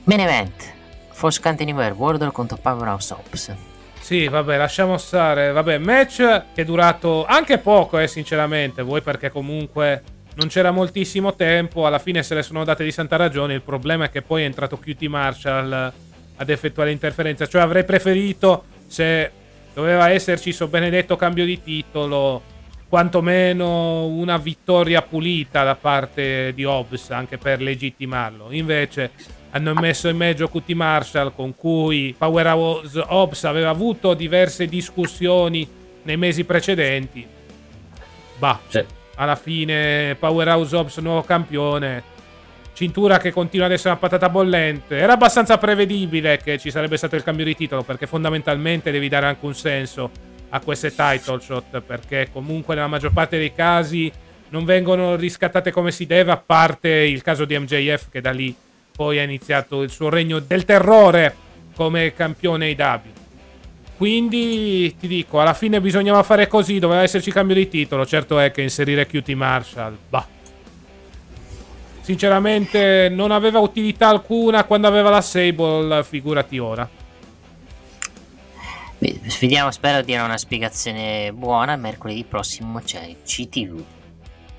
[0.05, 0.73] Main event,
[1.13, 3.55] Force Count Anywhere, Wardle contro Powerhouse Ops.
[4.01, 5.51] Sì, vabbè, lasciamo stare.
[5.51, 6.17] Vabbè, match
[6.53, 8.83] che è durato anche poco, eh, sinceramente.
[8.83, 10.03] Voi perché comunque
[10.35, 11.87] non c'era moltissimo tempo.
[11.87, 13.55] Alla fine se le sono date di santa ragione.
[13.55, 15.93] Il problema è che poi è entrato QT Marshall
[16.37, 17.47] ad effettuare l'interferenza.
[17.47, 19.31] Cioè avrei preferito se
[19.75, 22.41] doveva esserci so benedetto cambio di titolo,
[22.89, 28.47] quantomeno una vittoria pulita da parte di Hobbs anche per legittimarlo.
[28.51, 29.11] Invece
[29.51, 35.69] hanno messo in mezzo QT Marshall con cui Powerhouse Hobbs aveva avuto diverse discussioni
[36.03, 37.27] nei mesi precedenti.
[38.37, 38.85] Bah, sì.
[39.17, 42.14] alla fine Powerhouse Hobbs nuovo campione
[42.75, 44.99] cintura che continua ad essere una patata bollente.
[44.99, 49.27] Era abbastanza prevedibile che ci sarebbe stato il cambio di titolo, perché fondamentalmente devi dare
[49.27, 50.11] anche un senso
[50.51, 54.13] a queste title shot, perché comunque nella maggior parte dei casi
[54.51, 58.55] non vengono riscattate come si deve, a parte il caso di MJF che da lì
[58.95, 61.35] poi ha iniziato il suo regno del terrore
[61.75, 63.01] come campione AW.
[63.97, 68.05] Quindi ti dico, alla fine bisognava fare così, doveva esserci cambio di titolo.
[68.05, 70.27] Certo è che inserire QT Marshall, bah,
[72.05, 76.87] Sinceramente non aveva utilità alcuna quando aveva la Sable, figurati ora.
[79.41, 81.77] Vediamo, spero di una spiegazione buona.
[81.77, 83.83] Mercoledì prossimo c'è CTV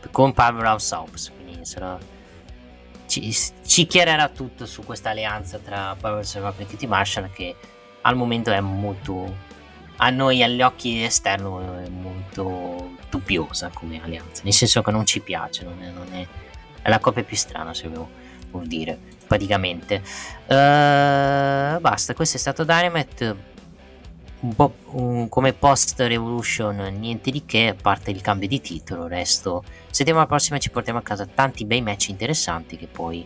[0.10, 1.32] con Powerhouse House.
[1.36, 2.00] Quindi sarà...
[3.06, 3.32] ci,
[3.64, 7.56] ci chiarerà tutto su questa alleanza tra Powerhouse House e Kitty Marshall che
[8.02, 9.54] al momento è molto
[9.98, 11.46] a noi agli occhi esterni
[11.86, 16.28] è molto dubbiosa come alleanza nel senso che non ci piace non è, non è
[16.86, 18.96] è la coppia più strana, se vuol dire,
[19.26, 20.04] praticamente.
[20.46, 23.54] Uh, basta, questo è stato Dynamite.
[24.42, 29.08] Un po' un, come post Revolution, niente di che, a parte il cambio di titolo.
[29.08, 33.26] Resto, settimana prossima ci portiamo a casa tanti bei match interessanti che poi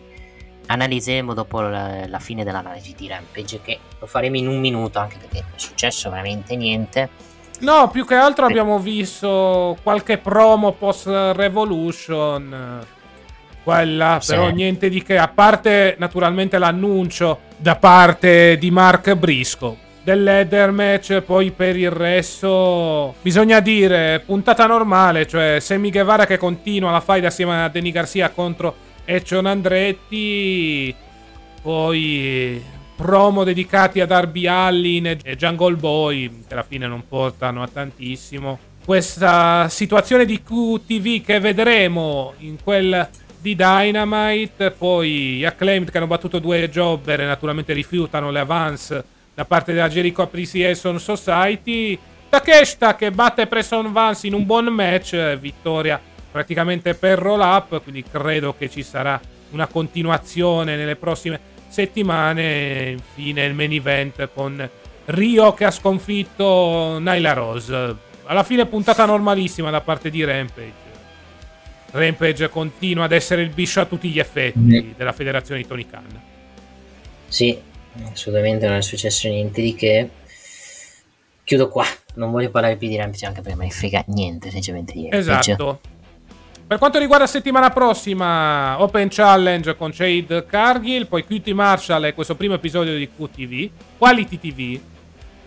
[0.64, 3.60] analizzeremo dopo la, la fine dell'analisi di Rampage.
[3.60, 7.10] Che lo faremo in un minuto, anche perché è successo veramente niente.
[7.58, 12.86] No, più che altro abbiamo visto qualche promo post Revolution
[13.62, 14.32] quella, sì.
[14.32, 20.70] però niente di che, a parte naturalmente l'annuncio da parte di Mark Brisco del ladder
[20.70, 27.00] match, poi per il resto bisogna dire puntata normale, cioè Sammy Guevara che continua la
[27.00, 28.74] fight assieme a Danny Garcia contro
[29.04, 30.94] Eccion Andretti,
[31.62, 32.62] poi
[32.96, 38.58] promo dedicati a Darby Allin e Jungle Boy che alla fine non portano a tantissimo.
[38.84, 43.08] Questa situazione di QTV che vedremo in quel
[43.40, 49.04] di Dynamite, poi Acclaimed che hanno battuto due jobber e naturalmente rifiutano le avance
[49.34, 51.98] da parte della Jericho Appreciation Society.
[52.28, 58.04] Takeshita che batte Preston Vance in un buon match, vittoria praticamente per roll up, quindi
[58.04, 59.20] credo che ci sarà
[59.50, 62.90] una continuazione nelle prossime settimane.
[62.90, 64.68] Infine il main event con
[65.06, 67.96] Rio che ha sconfitto Nyla Rose.
[68.26, 70.89] Alla fine puntata normalissima da parte di Rampage.
[71.92, 74.90] Rampage continua ad essere il biscio a tutti gli effetti mm.
[74.96, 76.22] della federazione di Tony Khan.
[77.28, 77.58] Sì,
[78.10, 80.08] assolutamente non è successo niente di che.
[81.44, 84.92] Chiudo qua, non voglio parlare più di Rampage anche perché me ne frega niente, sinceramente.
[84.92, 85.80] Di esatto.
[86.66, 92.14] Per quanto riguarda la settimana prossima, Open Challenge con Shade Cargill, poi QT Marshall e
[92.14, 94.80] questo primo episodio di QTV, Quality TV,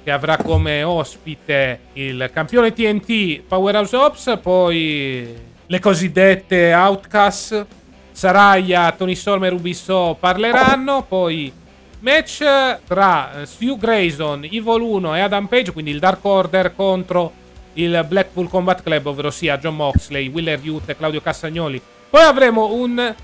[0.03, 7.65] che avrà come ospite il campione TNT Powerhouse Ops, poi le cosiddette Outcast.
[8.13, 11.03] Saraya, Tony Storm e Rubisso parleranno.
[11.07, 11.51] Poi
[11.99, 12.43] match
[12.87, 17.41] tra Stu Grayson, Evil 1 e Adam Page, quindi il Dark Order contro
[17.73, 21.81] il Blackpool Combat Club, ovvero sia John Moxley, Willer Youth e Claudio Castagnoli.
[22.09, 23.15] Poi avremo un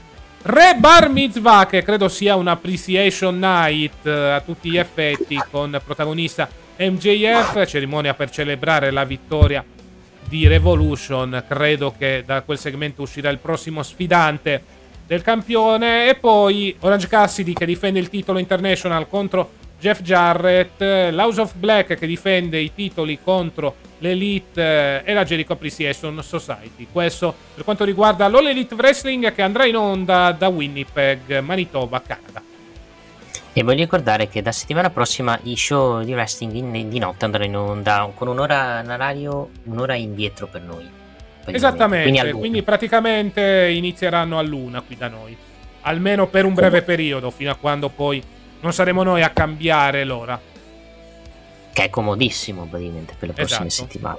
[0.42, 5.80] Re Bar Mitzvah, che credo sia una appreciation night eh, a tutti gli effetti, con
[5.84, 9.64] protagonista MJF, cerimonia per celebrare la vittoria
[10.30, 11.44] di Revolution.
[11.48, 14.64] Credo che da quel segmento uscirà il prossimo sfidante
[15.06, 16.08] del campione.
[16.08, 21.98] E poi Orange Cassidy che difende il titolo international contro Jeff Jarrett, l'House of Black
[21.98, 26.88] che difende i titoli contro l'Elite e la Jericho Appreciation Society.
[26.92, 32.49] Questo per quanto riguarda l'All Elite Wrestling che andrà in onda da Winnipeg, Manitoba, Canada.
[33.52, 37.46] E voglio ricordare che da settimana prossima i show di wrestling in, di notte andranno
[37.46, 40.90] in onda con un'ora in orario, un'ora indietro per noi.
[41.46, 45.36] Esattamente, quindi, quindi, praticamente inizieranno a luna qui da noi.
[45.82, 48.22] Almeno per un breve periodo, fino a quando poi
[48.62, 50.40] non saremo noi a cambiare l'ora.
[51.74, 53.88] Che è comodissimo praticamente per le prossime Esatto.
[53.88, 54.18] settimane.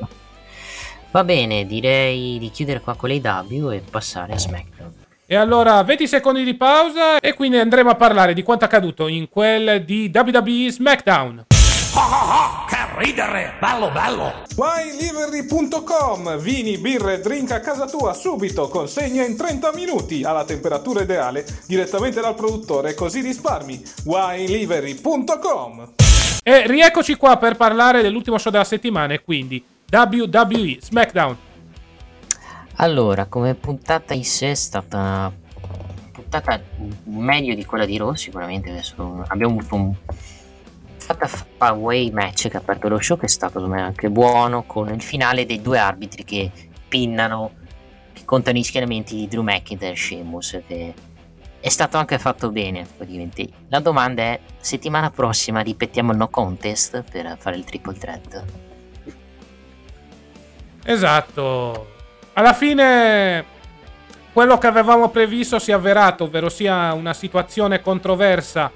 [1.12, 4.99] Va bene, direi di chiudere qua con l'AW e passare a SmackDown.
[5.32, 9.28] E allora 20 secondi di pausa e quindi andremo a parlare di quanto accaduto in
[9.28, 11.44] quel di WWE SmackDown.
[11.48, 14.42] Che ridere, bello bello.
[14.56, 21.46] WineLivery.com Vini, birre, drink a casa tua subito, consegna in 30 minuti alla temperatura ideale
[21.68, 23.80] direttamente dal produttore così risparmi.
[24.06, 25.92] WineLivery.com
[26.42, 31.49] E rieccoci qua per parlare dell'ultimo show della settimana e quindi WWE SmackDown.
[32.82, 35.30] Allora, come puntata in sé è stata
[36.12, 36.62] puntata
[37.04, 38.70] meglio di quella di Raw, sicuramente.
[38.70, 39.94] Adesso abbiamo avuto un
[40.96, 41.28] fatta
[41.58, 45.02] away match che ha aperto lo show, che è stato me anche buono, con il
[45.02, 46.50] finale dei due arbitri che
[46.88, 47.52] pinnano,
[48.14, 50.94] che contano gli schieramenti di Drew McIntyre e Sheamus, che
[51.60, 53.46] è stato anche fatto bene, praticamente.
[53.68, 58.44] La domanda è, settimana prossima ripetiamo il no contest per fare il triple threat?
[60.84, 61.98] Esatto.
[62.34, 63.44] Alla fine
[64.32, 68.70] quello che avevamo previsto si è avverato, ovvero sia una situazione controversa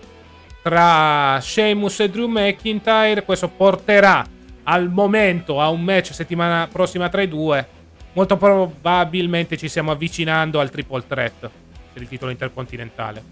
[0.63, 3.25] tra Sheamus e Drew McIntyre.
[3.25, 4.25] Questo porterà
[4.65, 7.67] al momento a un match settimana prossima tra i due.
[8.15, 11.51] Molto probabilmente ci stiamo avvicinando al triple threat
[11.93, 13.23] per il titolo intercontinentale.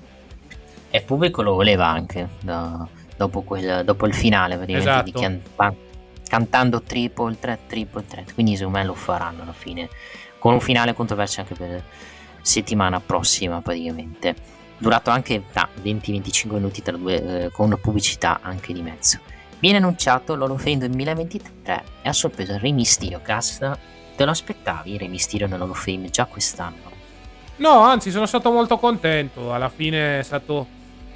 [0.90, 2.86] E il pubblico lo voleva anche da-
[3.16, 5.18] dopo, quel- dopo il finale, praticamente, Esatto.
[5.20, 5.74] di pa-
[6.32, 8.32] cantando triple threat, triple threat.
[8.32, 9.90] Quindi secondo me lo faranno alla fine.
[10.38, 11.84] Con un finale controverso anche per
[12.40, 14.34] settimana prossima, praticamente.
[14.78, 19.18] Durato anche da 20-25 minuti tra due, eh, con pubblicità anche di mezzo.
[19.58, 23.78] Viene annunciato l'Hall of Fame 2023 e a sorpresa Rey Mysterio casta.
[24.16, 26.90] Te lo aspettavi Rey Mysterio nell'Hall of Fame già quest'anno?
[27.56, 29.52] No, anzi, sono stato molto contento.
[29.52, 30.66] Alla fine è stato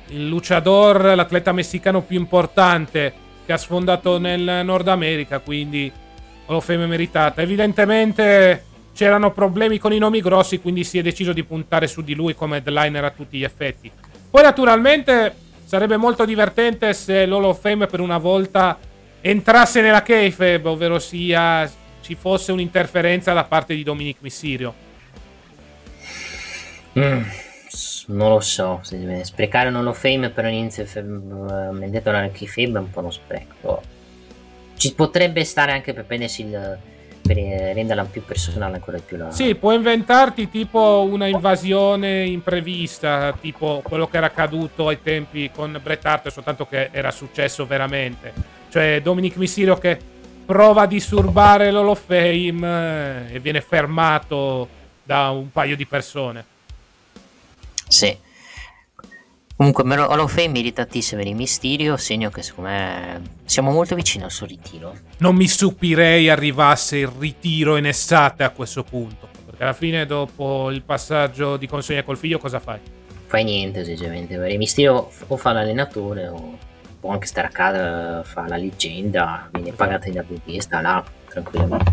[0.09, 5.91] il luchador, l'atleta messicano più importante che ha sfondato nel Nord America, quindi
[6.47, 7.41] Hall of Fame meritata.
[7.41, 12.15] Evidentemente c'erano problemi con i nomi grossi, quindi si è deciso di puntare su di
[12.15, 13.91] lui come headliner a tutti gli effetti.
[14.29, 15.35] Poi naturalmente
[15.65, 18.79] sarebbe molto divertente se l'Hall of Fame per una volta
[19.21, 24.75] entrasse nella kayfabe, ovvero sia ci fosse un'interferenza da parte di Dominic Mysterio.
[26.99, 27.23] Mm,
[28.07, 32.81] non lo so, se- sprecare Hall of Fame per un inizio detto la kayfabe è
[32.81, 33.83] un po' uno spreco.
[34.77, 36.79] Ci potrebbe stare anche per prendersi il
[37.27, 43.37] per eh, renderla più personale ancora più la Sì, puoi inventarti tipo una invasione imprevista,
[43.41, 48.33] tipo quello che era accaduto ai tempi con Bret Hart, soltanto che era successo veramente.
[48.71, 49.99] Cioè Dominic Mysterio che
[50.47, 54.69] prova a disturbare l'Hall of Fame eh, e viene fermato
[55.03, 56.45] da un paio di persone.
[57.89, 58.17] Sì.
[59.57, 64.31] Comunque Hall of Fame meritatissimo di Mysterio, segno che secondo me siamo molto vicini al
[64.31, 64.95] suo ritiro.
[65.19, 69.29] Non mi stupirei arrivasse il ritiro in estate a questo punto.
[69.47, 72.79] Perché alla fine, dopo il passaggio di consegna col figlio, cosa fai?
[73.27, 76.59] Fai niente semplicemente, perché Mysterio o fa l'allenatore o
[77.01, 81.91] può anche stare a casa, fa la leggenda, viene pagata in WWE, sta là tranquillamente.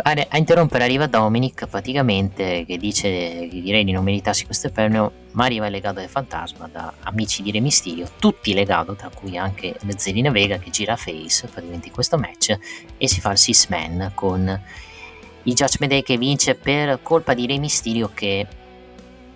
[0.00, 3.08] A, a interrompere arriva Dominic praticamente che dice
[3.50, 7.42] che direi di non meritarsi questo premio ma arriva il legato del fantasma da amici
[7.42, 11.94] di Re Mysterio tutti legato tra cui anche Zelina Vega che gira face praticamente in
[11.94, 12.56] questo match
[12.96, 14.62] e si fa il six man con
[15.42, 18.46] il Judgment Day che vince per colpa di Re Mysterio che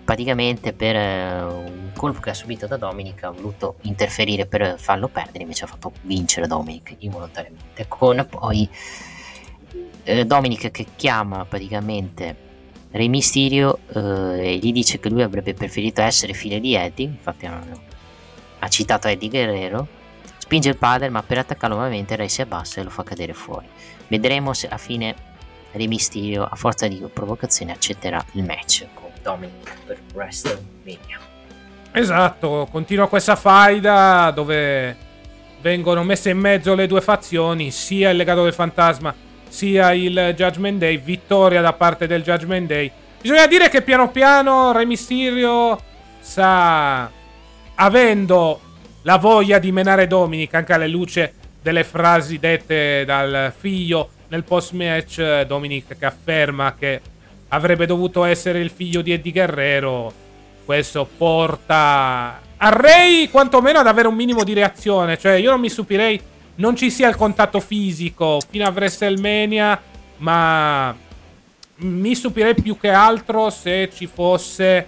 [0.03, 5.09] praticamente per eh, un colpo che ha subito da Dominic ha voluto interferire per farlo
[5.09, 8.69] perdere invece ha fatto vincere Dominic involontariamente con poi
[10.03, 12.35] eh, Dominic che chiama praticamente
[12.91, 17.45] Re Mysterio eh, e gli dice che lui avrebbe preferito essere figlio di Eddie infatti
[17.45, 20.01] ha, citato Eddie Guerrero
[20.53, 23.65] spinge il padre, ma per attaccarlo nuovamente Ray si abbassa e lo fa cadere fuori.
[24.07, 25.15] Vedremo se a fine
[25.71, 31.19] Re Mysterio, a forza di provocazione, accetterà il match con Dominic per WrestleMania.
[31.91, 34.95] Esatto, continua questa faida dove
[35.61, 39.15] vengono messe in mezzo le due fazioni, sia il legato del fantasma
[39.53, 42.91] sia il Judgment Day, vittoria da parte del Judgment Day.
[43.21, 45.79] Bisogna dire che piano piano Re Mysterio
[46.19, 47.11] sta
[47.75, 48.59] avendo
[49.03, 54.71] la voglia di menare Dominic anche alla luce delle frasi dette dal figlio nel post
[54.71, 56.99] match Dominic che afferma che
[57.49, 60.11] avrebbe dovuto essere il figlio di Eddie Guerrero
[60.65, 65.69] questo porta a Ray quantomeno ad avere un minimo di reazione cioè io non mi
[65.69, 66.19] stupirei
[66.55, 69.81] non ci sia il contatto fisico fino a WrestleMania
[70.17, 70.95] ma
[71.75, 74.87] mi stupirei più che altro se ci fosse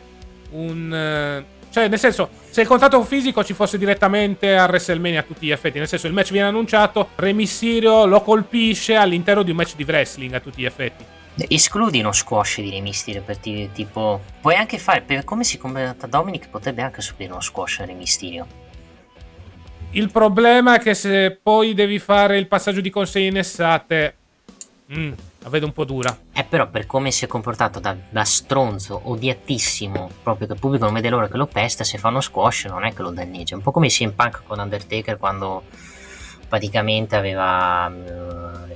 [0.51, 1.43] un
[1.75, 5.51] cioè, nel senso, se il contatto fisico ci fosse direttamente a WrestleMania a tutti gli
[5.51, 9.75] effetti, nel senso il match viene annunciato, Re Mysterio lo colpisce all'interno di un match
[9.75, 11.03] di wrestling a tutti gli effetti.
[11.49, 14.21] Escludi uno squash di Re Mysterio per tipo...
[14.39, 17.93] Puoi anche fare, per come si comporta Dominic, potrebbe anche subire uno squash a Re
[17.93, 18.47] Mysterio.
[19.95, 24.15] Il problema è che se poi devi fare il passaggio di consegne in estate...
[24.93, 26.15] Mm, la vedo un po' dura.
[26.33, 30.83] Eh, però, per come si è comportato da, da, stronzo, odiatissimo, proprio che il pubblico
[30.83, 33.55] non vede l'ora che lo pesta, se fa uno squash non è che lo danneggia.
[33.55, 35.63] Un po' come CM Punk con Undertaker quando
[36.49, 38.73] praticamente aveva uh,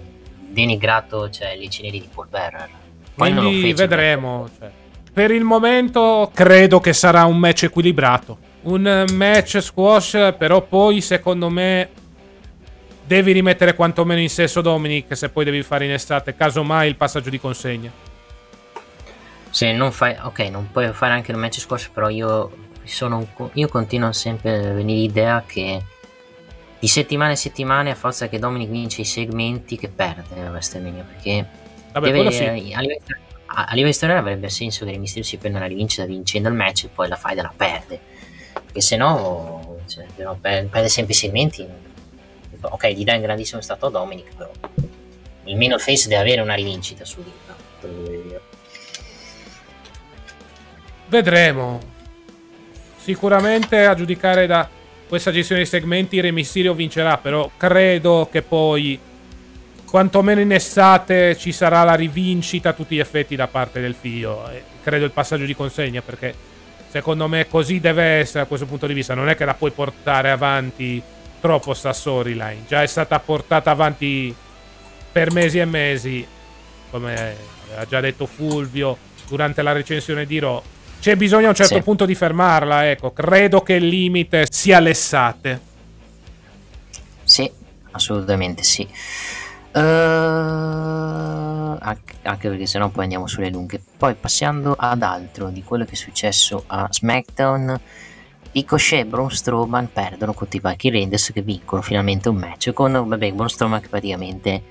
[0.48, 2.70] denigrato cioè, le ceneri di Paul Bearer.
[3.14, 4.50] Poi Quindi non lo fece, vedremo.
[4.58, 4.72] Cioè.
[5.12, 8.48] Per il momento credo che sarà un match equilibrato.
[8.62, 11.90] Un match squash, però poi secondo me
[13.06, 17.30] devi rimettere quantomeno in sesso Dominic se poi devi fare in estate, casomai il passaggio
[17.30, 17.92] di consegna.
[19.50, 22.52] Se non fai, ok, non puoi fare anche il match squash, però io,
[22.84, 25.84] sono, io continuo sempre a venire l'idea che
[26.80, 31.04] di settimane a settimane, a forza che Dominic vince i segmenti, che perde la WrestleMania,
[31.04, 31.46] perché
[31.92, 32.44] Vabbè, deve, sì.
[32.46, 33.02] a, livello,
[33.48, 36.86] a, a livello avrebbe senso che il Mysterio si prenda la rivincita vincendo il match
[36.86, 38.00] e poi la faida la perde,
[38.70, 40.06] perché se no, cioè,
[40.40, 41.68] perde sempre i segmenti
[42.62, 44.52] ok, gli dà un grandissimo stato a Dominic, però
[45.46, 48.38] il face deve avere una rivincita su di
[51.08, 51.80] Vedremo.
[52.98, 54.70] Sicuramente a giudicare da
[55.08, 59.00] questa gestione dei segmenti Re Mysterio vincerà, però credo che poi
[59.90, 64.48] quantomeno in estate ci sarà la rivincita a tutti gli effetti da parte del figlio
[64.84, 66.36] credo il passaggio di consegna perché
[66.90, 69.72] secondo me così deve essere a questo punto di vista, non è che la puoi
[69.72, 71.02] portare avanti
[71.40, 72.66] troppo sta storyline.
[72.68, 74.36] Già è stata portata avanti
[75.12, 76.26] per mesi e mesi,
[76.92, 77.36] come
[77.78, 80.62] ha già detto Fulvio durante la recensione di Raw.
[81.00, 81.82] C'è bisogno a un certo sì.
[81.82, 83.12] punto di fermarla, ecco.
[83.12, 85.68] Credo che il limite sia l'estate.
[87.24, 87.50] Sì,
[87.92, 88.88] assolutamente sì.
[89.72, 89.80] Uh,
[91.80, 93.82] anche, perché sennò poi andiamo sulle lunghe.
[93.98, 97.80] Poi passando ad altro di quello che è successo a SmackDown
[98.52, 102.92] Ricochet e Braun Strowman perdono contro i Viking Raiders che vincono finalmente un match con
[102.92, 104.62] vabbè, Braun Strowman che praticamente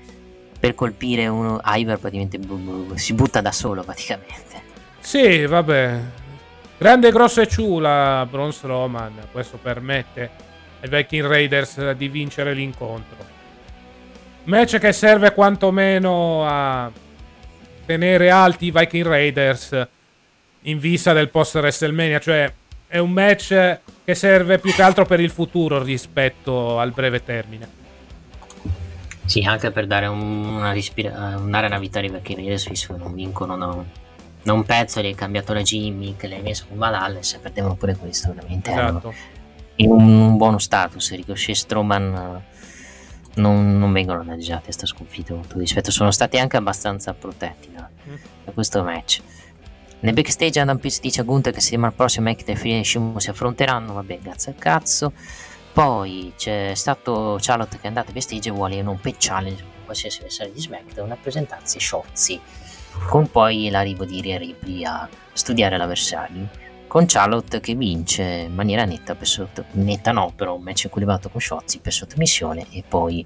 [0.59, 4.61] per colpire uno Iver praticamente bu- bu- si butta da solo praticamente.
[4.99, 5.99] Sì, vabbè.
[6.77, 10.29] Grande, grossa e ciula Braun Strowman, questo permette
[10.81, 13.37] ai Viking Raiders di vincere l'incontro.
[14.49, 16.91] Match che serve quantomeno a
[17.85, 19.87] tenere alti i Viking Raiders
[20.61, 22.51] in vista del post WrestleMania, cioè
[22.87, 27.67] è un match che serve più che altro per il futuro rispetto al breve termine.
[29.25, 33.83] Sì, anche per dare una, respira- dare una vittoria perché i Raiders non vincono da,
[34.41, 37.75] da un pezzo, li hai cambiato la Jimmy, che l'hai messo con Valhalla se perdevano
[37.75, 39.13] pure questo ovviamente esatto.
[39.75, 41.13] in un, un, buono status.
[41.13, 42.41] Ricochet Strowman
[43.35, 47.89] non, non vengono danneggiati a questa sconfitta molto rispetto, sono stati anche abbastanza protetti da,
[48.09, 48.15] mm.
[48.45, 49.21] da questo match.
[50.01, 53.93] Nel backstage Adam Pearce dice a Gunther che settimana prossima Hector e Shimo si affronteranno,
[53.93, 55.11] vabbè, grazie al cazzo.
[55.73, 59.83] Poi c'è stato Charlotte che è andata in backstage e vuole un open challenge con
[59.85, 62.39] qualsiasi avversario di SmackDown a presentarsi sciozzi,
[63.07, 66.47] con poi l'arrivo di Rhea Ripley a studiare l'avversario.
[66.89, 71.29] Con Charlotte che vince in maniera netta, per sotto, netta no, però un match equilibrato
[71.29, 73.23] con Sciozzi per sottomissione e poi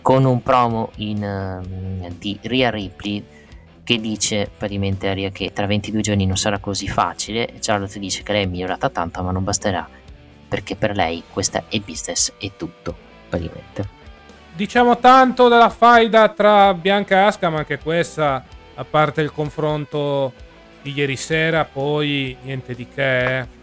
[0.00, 3.24] con un promo in, uh, di Rhea Ripley
[3.82, 7.52] che dice praticamente Aria che tra 22 giorni non sarà così facile.
[7.58, 9.88] Charlotte dice che lei è migliorata tanto, ma non basterà
[10.46, 12.94] perché per lei questa è business e tutto,
[13.28, 13.88] praticamente.
[14.54, 20.32] Diciamo tanto della faida tra Bianca e Asuka, ma anche questa, a parte il confronto
[20.82, 23.60] di ieri sera, poi niente di che.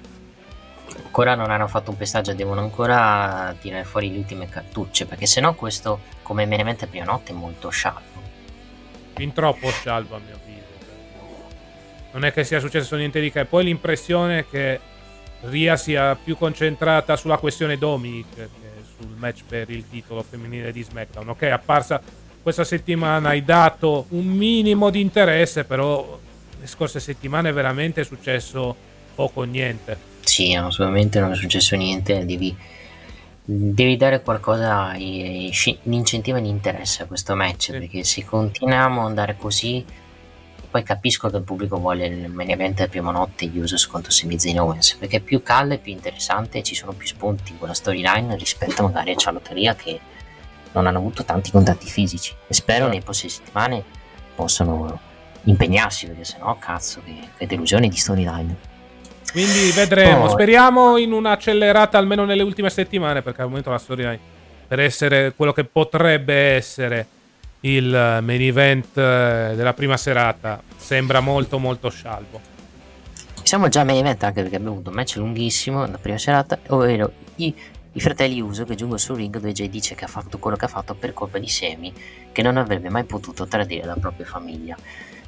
[1.03, 5.53] Ancora non hanno fatto un pestaggio, devono ancora tirare fuori le ultime cartucce, perché sennò
[5.53, 8.22] questo come main event prima notte è molto scialbo.
[9.14, 10.67] Fin troppo scialbo a mio avviso.
[12.11, 13.45] Non è che sia successo niente di che.
[13.45, 14.80] Poi l'impressione è che
[15.41, 18.48] Ria sia più concentrata sulla questione Dominic che
[18.98, 21.30] sul match per il titolo femminile di SmackDown.
[21.30, 22.01] Ok, è apparsa
[22.41, 26.19] questa settimana, hai dato un minimo di interesse, però
[26.59, 28.75] le scorse settimane veramente è successo
[29.15, 29.97] poco o niente.
[30.21, 32.55] Sì, assolutamente non è successo niente, devi,
[33.43, 37.71] devi dare qualcosa, un incentivo e un interesse a questo match, sì.
[37.71, 39.83] perché se continuiamo ad andare così,
[40.69, 44.38] poi capisco che il pubblico vuole il main event della prima notte Usos contro Sami
[44.38, 47.73] Zayn Owens, perché è più caldo e più interessante, ci sono più spunti in quella
[47.73, 49.99] storyline rispetto magari a Charlotte Ria che
[50.73, 53.83] non hanno avuto tanti contatti fisici e spero nei prossime settimane
[54.35, 55.07] possano
[55.43, 58.56] impegnarsi perché sennò cazzo che, che delusione di storyline
[59.32, 60.30] quindi vedremo oh.
[60.30, 64.19] speriamo in un'accelerata almeno nelle ultime settimane perché al momento la storyline
[64.68, 67.08] per essere quello che potrebbe essere
[67.61, 72.42] il main event eh, della prima serata sembra molto molto scialbo
[73.43, 77.11] siamo già main event anche perché abbiamo avuto un match lunghissimo la prima serata ovvero
[77.35, 77.53] i
[77.93, 80.66] i fratelli Uso che giungono sul ring dove Jay dice che ha fatto quello che
[80.66, 81.92] ha fatto per colpa di Sammy,
[82.32, 84.77] che non avrebbe mai potuto tradire la propria famiglia.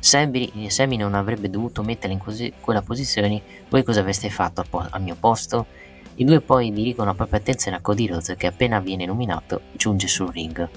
[0.01, 3.39] Sammy, non avrebbe dovuto metterla in così, quella posizione,
[3.69, 5.67] voi cosa avreste fatto al, al, mio posto?
[6.15, 10.07] I due poi dirigono la propria attenzione a Cody Rhodes che appena viene nominato giunge
[10.07, 10.67] sul ring.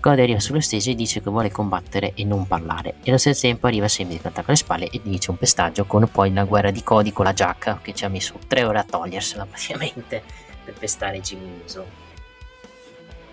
[0.00, 3.40] Cody arriva sullo stage e dice che vuole combattere e non parlare e allo stesso
[3.40, 6.70] tempo arriva Sammy di attacca le spalle e dice un pestaggio con poi la guerra
[6.70, 10.22] di Cody con la giacca che ci ha messo tre ore a togliersela praticamente
[10.64, 11.84] per pestare Jimmy Uso.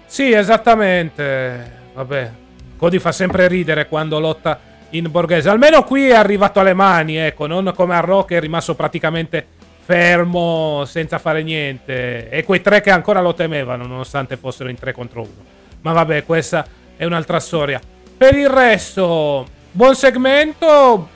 [0.08, 1.84] Sì, esattamente.
[1.94, 2.32] Vabbè,
[2.78, 5.50] Cody fa sempre ridere quando lotta in borghese.
[5.50, 9.46] Almeno qui è arrivato alle mani, ecco, non come a Rock è rimasto praticamente
[9.86, 12.30] fermo senza fare niente.
[12.30, 15.54] E quei tre che ancora lo temevano, nonostante fossero in tre contro uno.
[15.82, 16.66] Ma vabbè, questa
[16.98, 17.80] è un'altra storia.
[18.18, 21.10] Per il resto, buon segmento.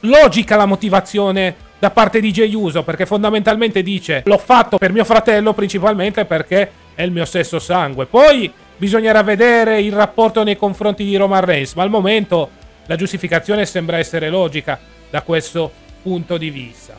[0.00, 5.04] Logica la motivazione da parte di Jey Uso perché fondamentalmente dice l'ho fatto per mio
[5.04, 8.06] fratello principalmente perché è il mio stesso sangue.
[8.06, 12.50] Poi bisognerà vedere il rapporto nei confronti di Roman Reigns, ma al momento
[12.90, 14.76] la giustificazione sembra essere logica
[15.08, 15.70] da questo
[16.02, 16.98] punto di vista.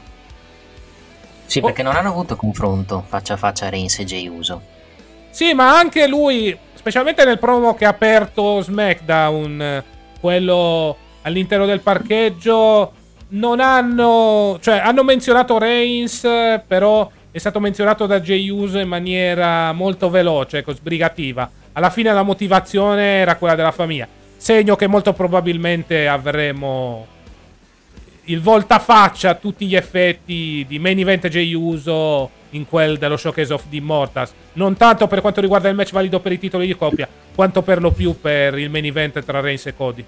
[1.46, 1.66] Sì, oh.
[1.66, 4.62] perché non hanno avuto confronto faccia a faccia Reigns e Jey Uso.
[5.32, 9.84] Sì, ma anche lui, specialmente nel promo che ha aperto SmackDown,
[10.22, 12.94] quello all'interno del parcheggio,
[13.30, 16.22] non hanno, cioè hanno menzionato Reigns,
[16.66, 21.50] però è stato menzionato da Jay Uso in maniera molto veloce, ecco, sbrigativa.
[21.74, 24.20] Alla fine la motivazione era quella della famiglia.
[24.42, 27.06] Segno che molto probabilmente avremo
[28.24, 33.54] il voltafaccia a tutti gli effetti di main event Jay Uso in quel dello Showcase
[33.54, 34.34] of the Immortals.
[34.54, 37.84] Non tanto per quanto riguarda il match valido per i titoli di coppia, quanto per
[37.84, 40.04] lo più per il main event tra Reigns e Cody.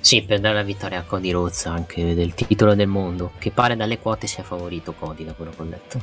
[0.00, 3.76] Sì, per dare la vittoria a Cody Rhodes anche del titolo del mondo, che pare
[3.76, 6.02] dalle quote sia favorito Cody da quello che ho letto.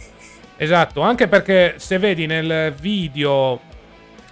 [0.56, 3.60] Esatto, anche perché se vedi nel video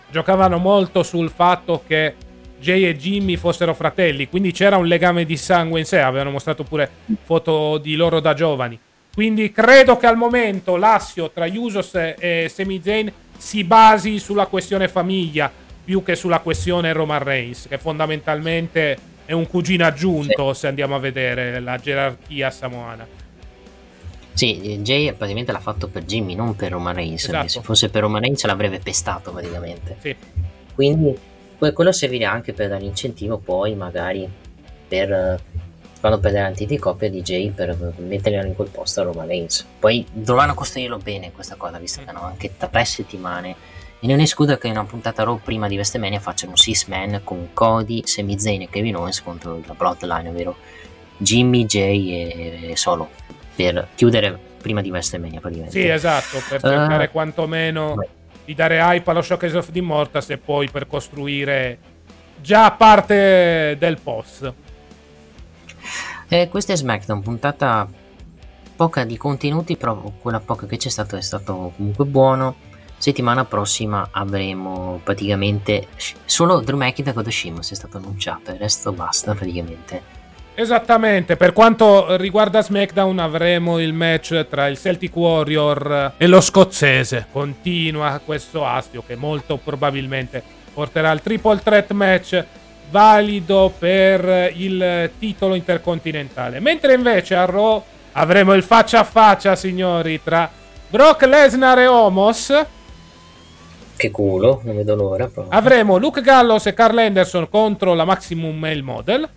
[0.10, 2.16] giocavano molto sul fatto che
[2.60, 6.64] Jay e Jimmy fossero fratelli, quindi c'era un legame di sangue in sé, avevano mostrato
[6.64, 6.90] pure
[7.24, 8.80] foto di loro da giovani.
[9.14, 14.88] Quindi credo che al momento l'assio tra Usos e Sami Zayn si basi sulla questione
[14.88, 15.52] famiglia
[15.84, 20.60] più che sulla questione Roman Reigns, che fondamentalmente è un cugino aggiunto sì.
[20.60, 23.08] se andiamo a vedere la gerarchia samoana.
[24.34, 27.24] Sì, Jay praticamente l'ha fatto per Jimmy, non per Roman Reigns.
[27.24, 27.48] Esatto.
[27.48, 29.98] Se fosse per Roman Reigns l'avrebbe pestato praticamente.
[30.00, 30.16] Sì.
[30.76, 31.18] Quindi
[31.58, 34.30] quello servirà anche per dare incentivo poi magari
[34.88, 35.42] per
[36.00, 39.66] quando perderà di coppia di Jay per metterlo in quel posto a Roman Reigns.
[39.80, 43.56] Poi dovranno costruirlo bene questa cosa, visto che hanno anche tre settimane
[44.00, 47.22] e non escludo che in una puntata Raw prima di WrestleMania facciano un Six Man
[47.24, 50.56] con Cody, Sami Zayn e Kevin Owens contro la Bloodline, ovvero
[51.18, 53.10] Jimmy, Jay e Solo,
[53.56, 55.80] per chiudere prima di WrestleMania praticamente.
[55.80, 58.10] Sì, esatto, per cercare uh, quantomeno beh.
[58.48, 61.78] Di dare hype allo Showcase of the Immortals e poi per costruire
[62.40, 64.54] già parte del post.
[66.30, 67.86] Eh, questa è SmackDown, puntata
[68.74, 72.56] poca di contenuti, però quella poca che c'è stato è stato comunque buono
[72.98, 75.88] settimana prossima avremo praticamente
[76.26, 80.17] solo Drew McIntyre contro Sheamus è stato annunciato il resto basta praticamente
[80.60, 87.28] Esattamente, per quanto riguarda SmackDown avremo il match tra il Celtic Warrior e lo scozzese.
[87.32, 90.42] Continua questo astio che molto probabilmente
[90.74, 92.44] porterà al triple threat match
[92.90, 96.60] valido per il titolo intercontinentale.
[96.60, 100.50] Mentre invece a Raw avremo il faccia a faccia, signori, tra
[100.90, 102.66] Brock Lesnar e Omos.
[103.96, 105.28] Che culo, non vedo l'ora.
[105.28, 105.56] Proprio.
[105.56, 109.30] Avremo Luke Gallows e Carl Anderson contro la Maximum Male Model.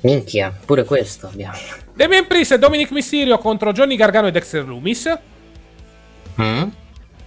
[0.00, 1.56] Minchia, pure questo abbiamo.
[1.94, 5.18] Damien Priest e Dominic Mysterio contro Johnny Gargano e Dexter Loomis.
[6.40, 6.68] Mm?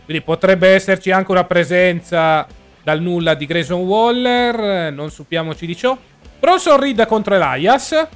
[0.06, 2.48] Quindi potrebbe esserci anche una presenza
[2.84, 4.92] dal nulla di Grayson Waller.
[4.94, 5.98] Non suppiamoci di ciò.
[6.40, 8.08] Bronson Reed contro Elias.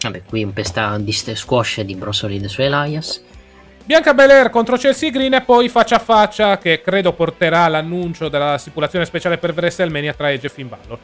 [0.00, 3.22] Vabbè, qui un pesta di squash di Brosolid su Elias.
[3.84, 8.56] Bianca Belair contro Chelsea Green e poi faccia a faccia che credo porterà l'annuncio della
[8.56, 10.98] stipulazione speciale per WrestleMania tra Edge e Finn Balor.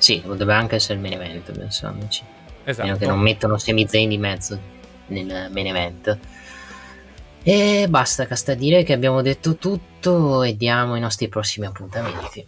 [0.00, 2.22] Sì, potrebbe anche essere il main event, pensandoci.
[2.64, 2.86] Esatto.
[2.86, 4.58] Meno che non mettono Sami Zayn di mezzo
[5.08, 6.18] nel main event.
[7.42, 12.42] E basta, casta dire che abbiamo detto tutto e diamo i nostri prossimi appuntamenti.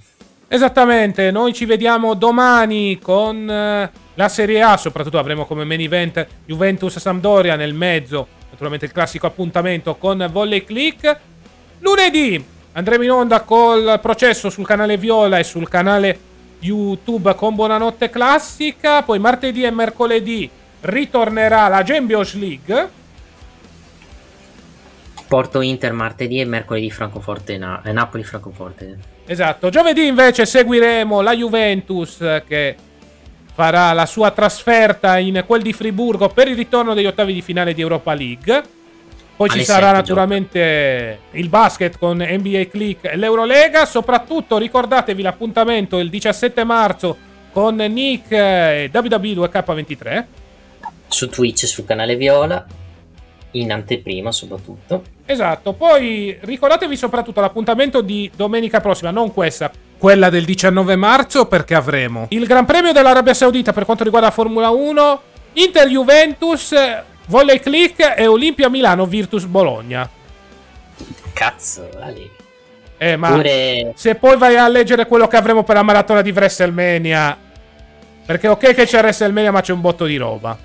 [0.48, 6.26] Esattamente, noi ci vediamo domani con eh, la Serie A, soprattutto avremo come main event
[6.46, 11.18] Juventus Sampdoria nel mezzo, naturalmente il classico appuntamento con Volley Click.
[11.80, 16.30] Lunedì andremo in onda col processo sul canale Viola e sul canale
[16.62, 20.48] YouTube con Buonanotte Classica, poi martedì e mercoledì
[20.80, 22.90] ritornerà la Champions League.
[25.26, 28.98] Porto Inter martedì e mercoledì Francoforte Na- eh, Napoli Francoforte.
[29.26, 32.76] Esatto, giovedì invece seguiremo la Juventus che
[33.54, 37.74] farà la sua trasferta in quel di Friburgo per il ritorno degli ottavi di finale
[37.74, 38.62] di Europa League.
[39.34, 43.84] Poi Alle ci sarà naturalmente il basket con NBA Click e l'Eurolega.
[43.86, 47.16] Soprattutto ricordatevi l'appuntamento il 17 marzo
[47.52, 50.24] con Nick e WWE 2K23.
[51.08, 52.64] Su Twitch sul canale Viola,
[53.52, 55.02] in anteprima soprattutto.
[55.26, 61.74] Esatto, poi ricordatevi soprattutto l'appuntamento di domenica prossima, non questa, quella del 19 marzo, perché
[61.74, 65.20] avremo il Gran Premio dell'Arabia Saudita per quanto riguarda la Formula 1,
[65.54, 66.74] Inter Juventus,
[67.32, 70.06] Volley Click e Olimpia Milano Virtus Bologna.
[71.32, 72.30] Cazzo, Ali.
[72.98, 76.30] Eh, ma Pure se poi vai a leggere quello che avremo per la maratona di
[76.30, 77.36] WrestleMania,
[78.26, 80.56] perché ok che c'è WrestleMania, ma c'è un botto di roba.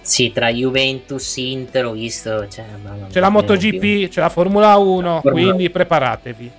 [0.00, 2.48] sì, tra Juventus, Inter, ho visto.
[2.48, 2.64] Cioè,
[3.10, 3.54] C'è la non più.
[3.54, 6.50] MotoGP, c'è la Formula 1, Formula quindi preparatevi.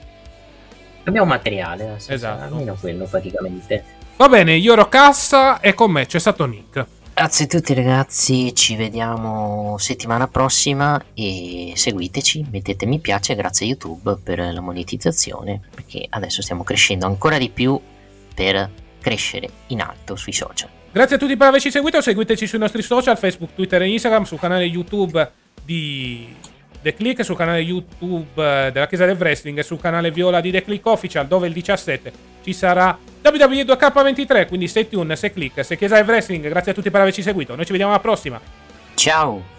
[1.05, 2.43] Abbiamo materiale, senso, Esatto.
[2.43, 3.83] almeno quello praticamente.
[4.17, 6.85] Va bene, io ero Cassa e con me c'è stato Nick.
[7.17, 13.69] Grazie a tutti ragazzi, ci vediamo settimana prossima e seguiteci, mettete mi piace, grazie a
[13.69, 17.79] YouTube per la monetizzazione, perché adesso stiamo crescendo ancora di più
[18.33, 18.69] per
[18.99, 20.67] crescere in alto sui social.
[20.91, 22.01] Grazie a tutti per averci seguito.
[22.01, 25.31] Seguiteci sui nostri social, Facebook, Twitter e Instagram, sul canale YouTube
[25.63, 26.35] di
[26.85, 30.51] The Click, sul canale YouTube eh, della Chiesa del Wrestling e sul canale Viola di
[30.51, 32.11] The Click Official, dove il 17
[32.43, 34.47] ci sarà WWE 2K23.
[34.47, 36.47] Quindi stay tuned, se Click, se Chiesa del Wrestling.
[36.47, 37.55] Grazie a tutti per averci seguito.
[37.55, 38.39] Noi ci vediamo alla prossima.
[38.93, 39.53] Ciao!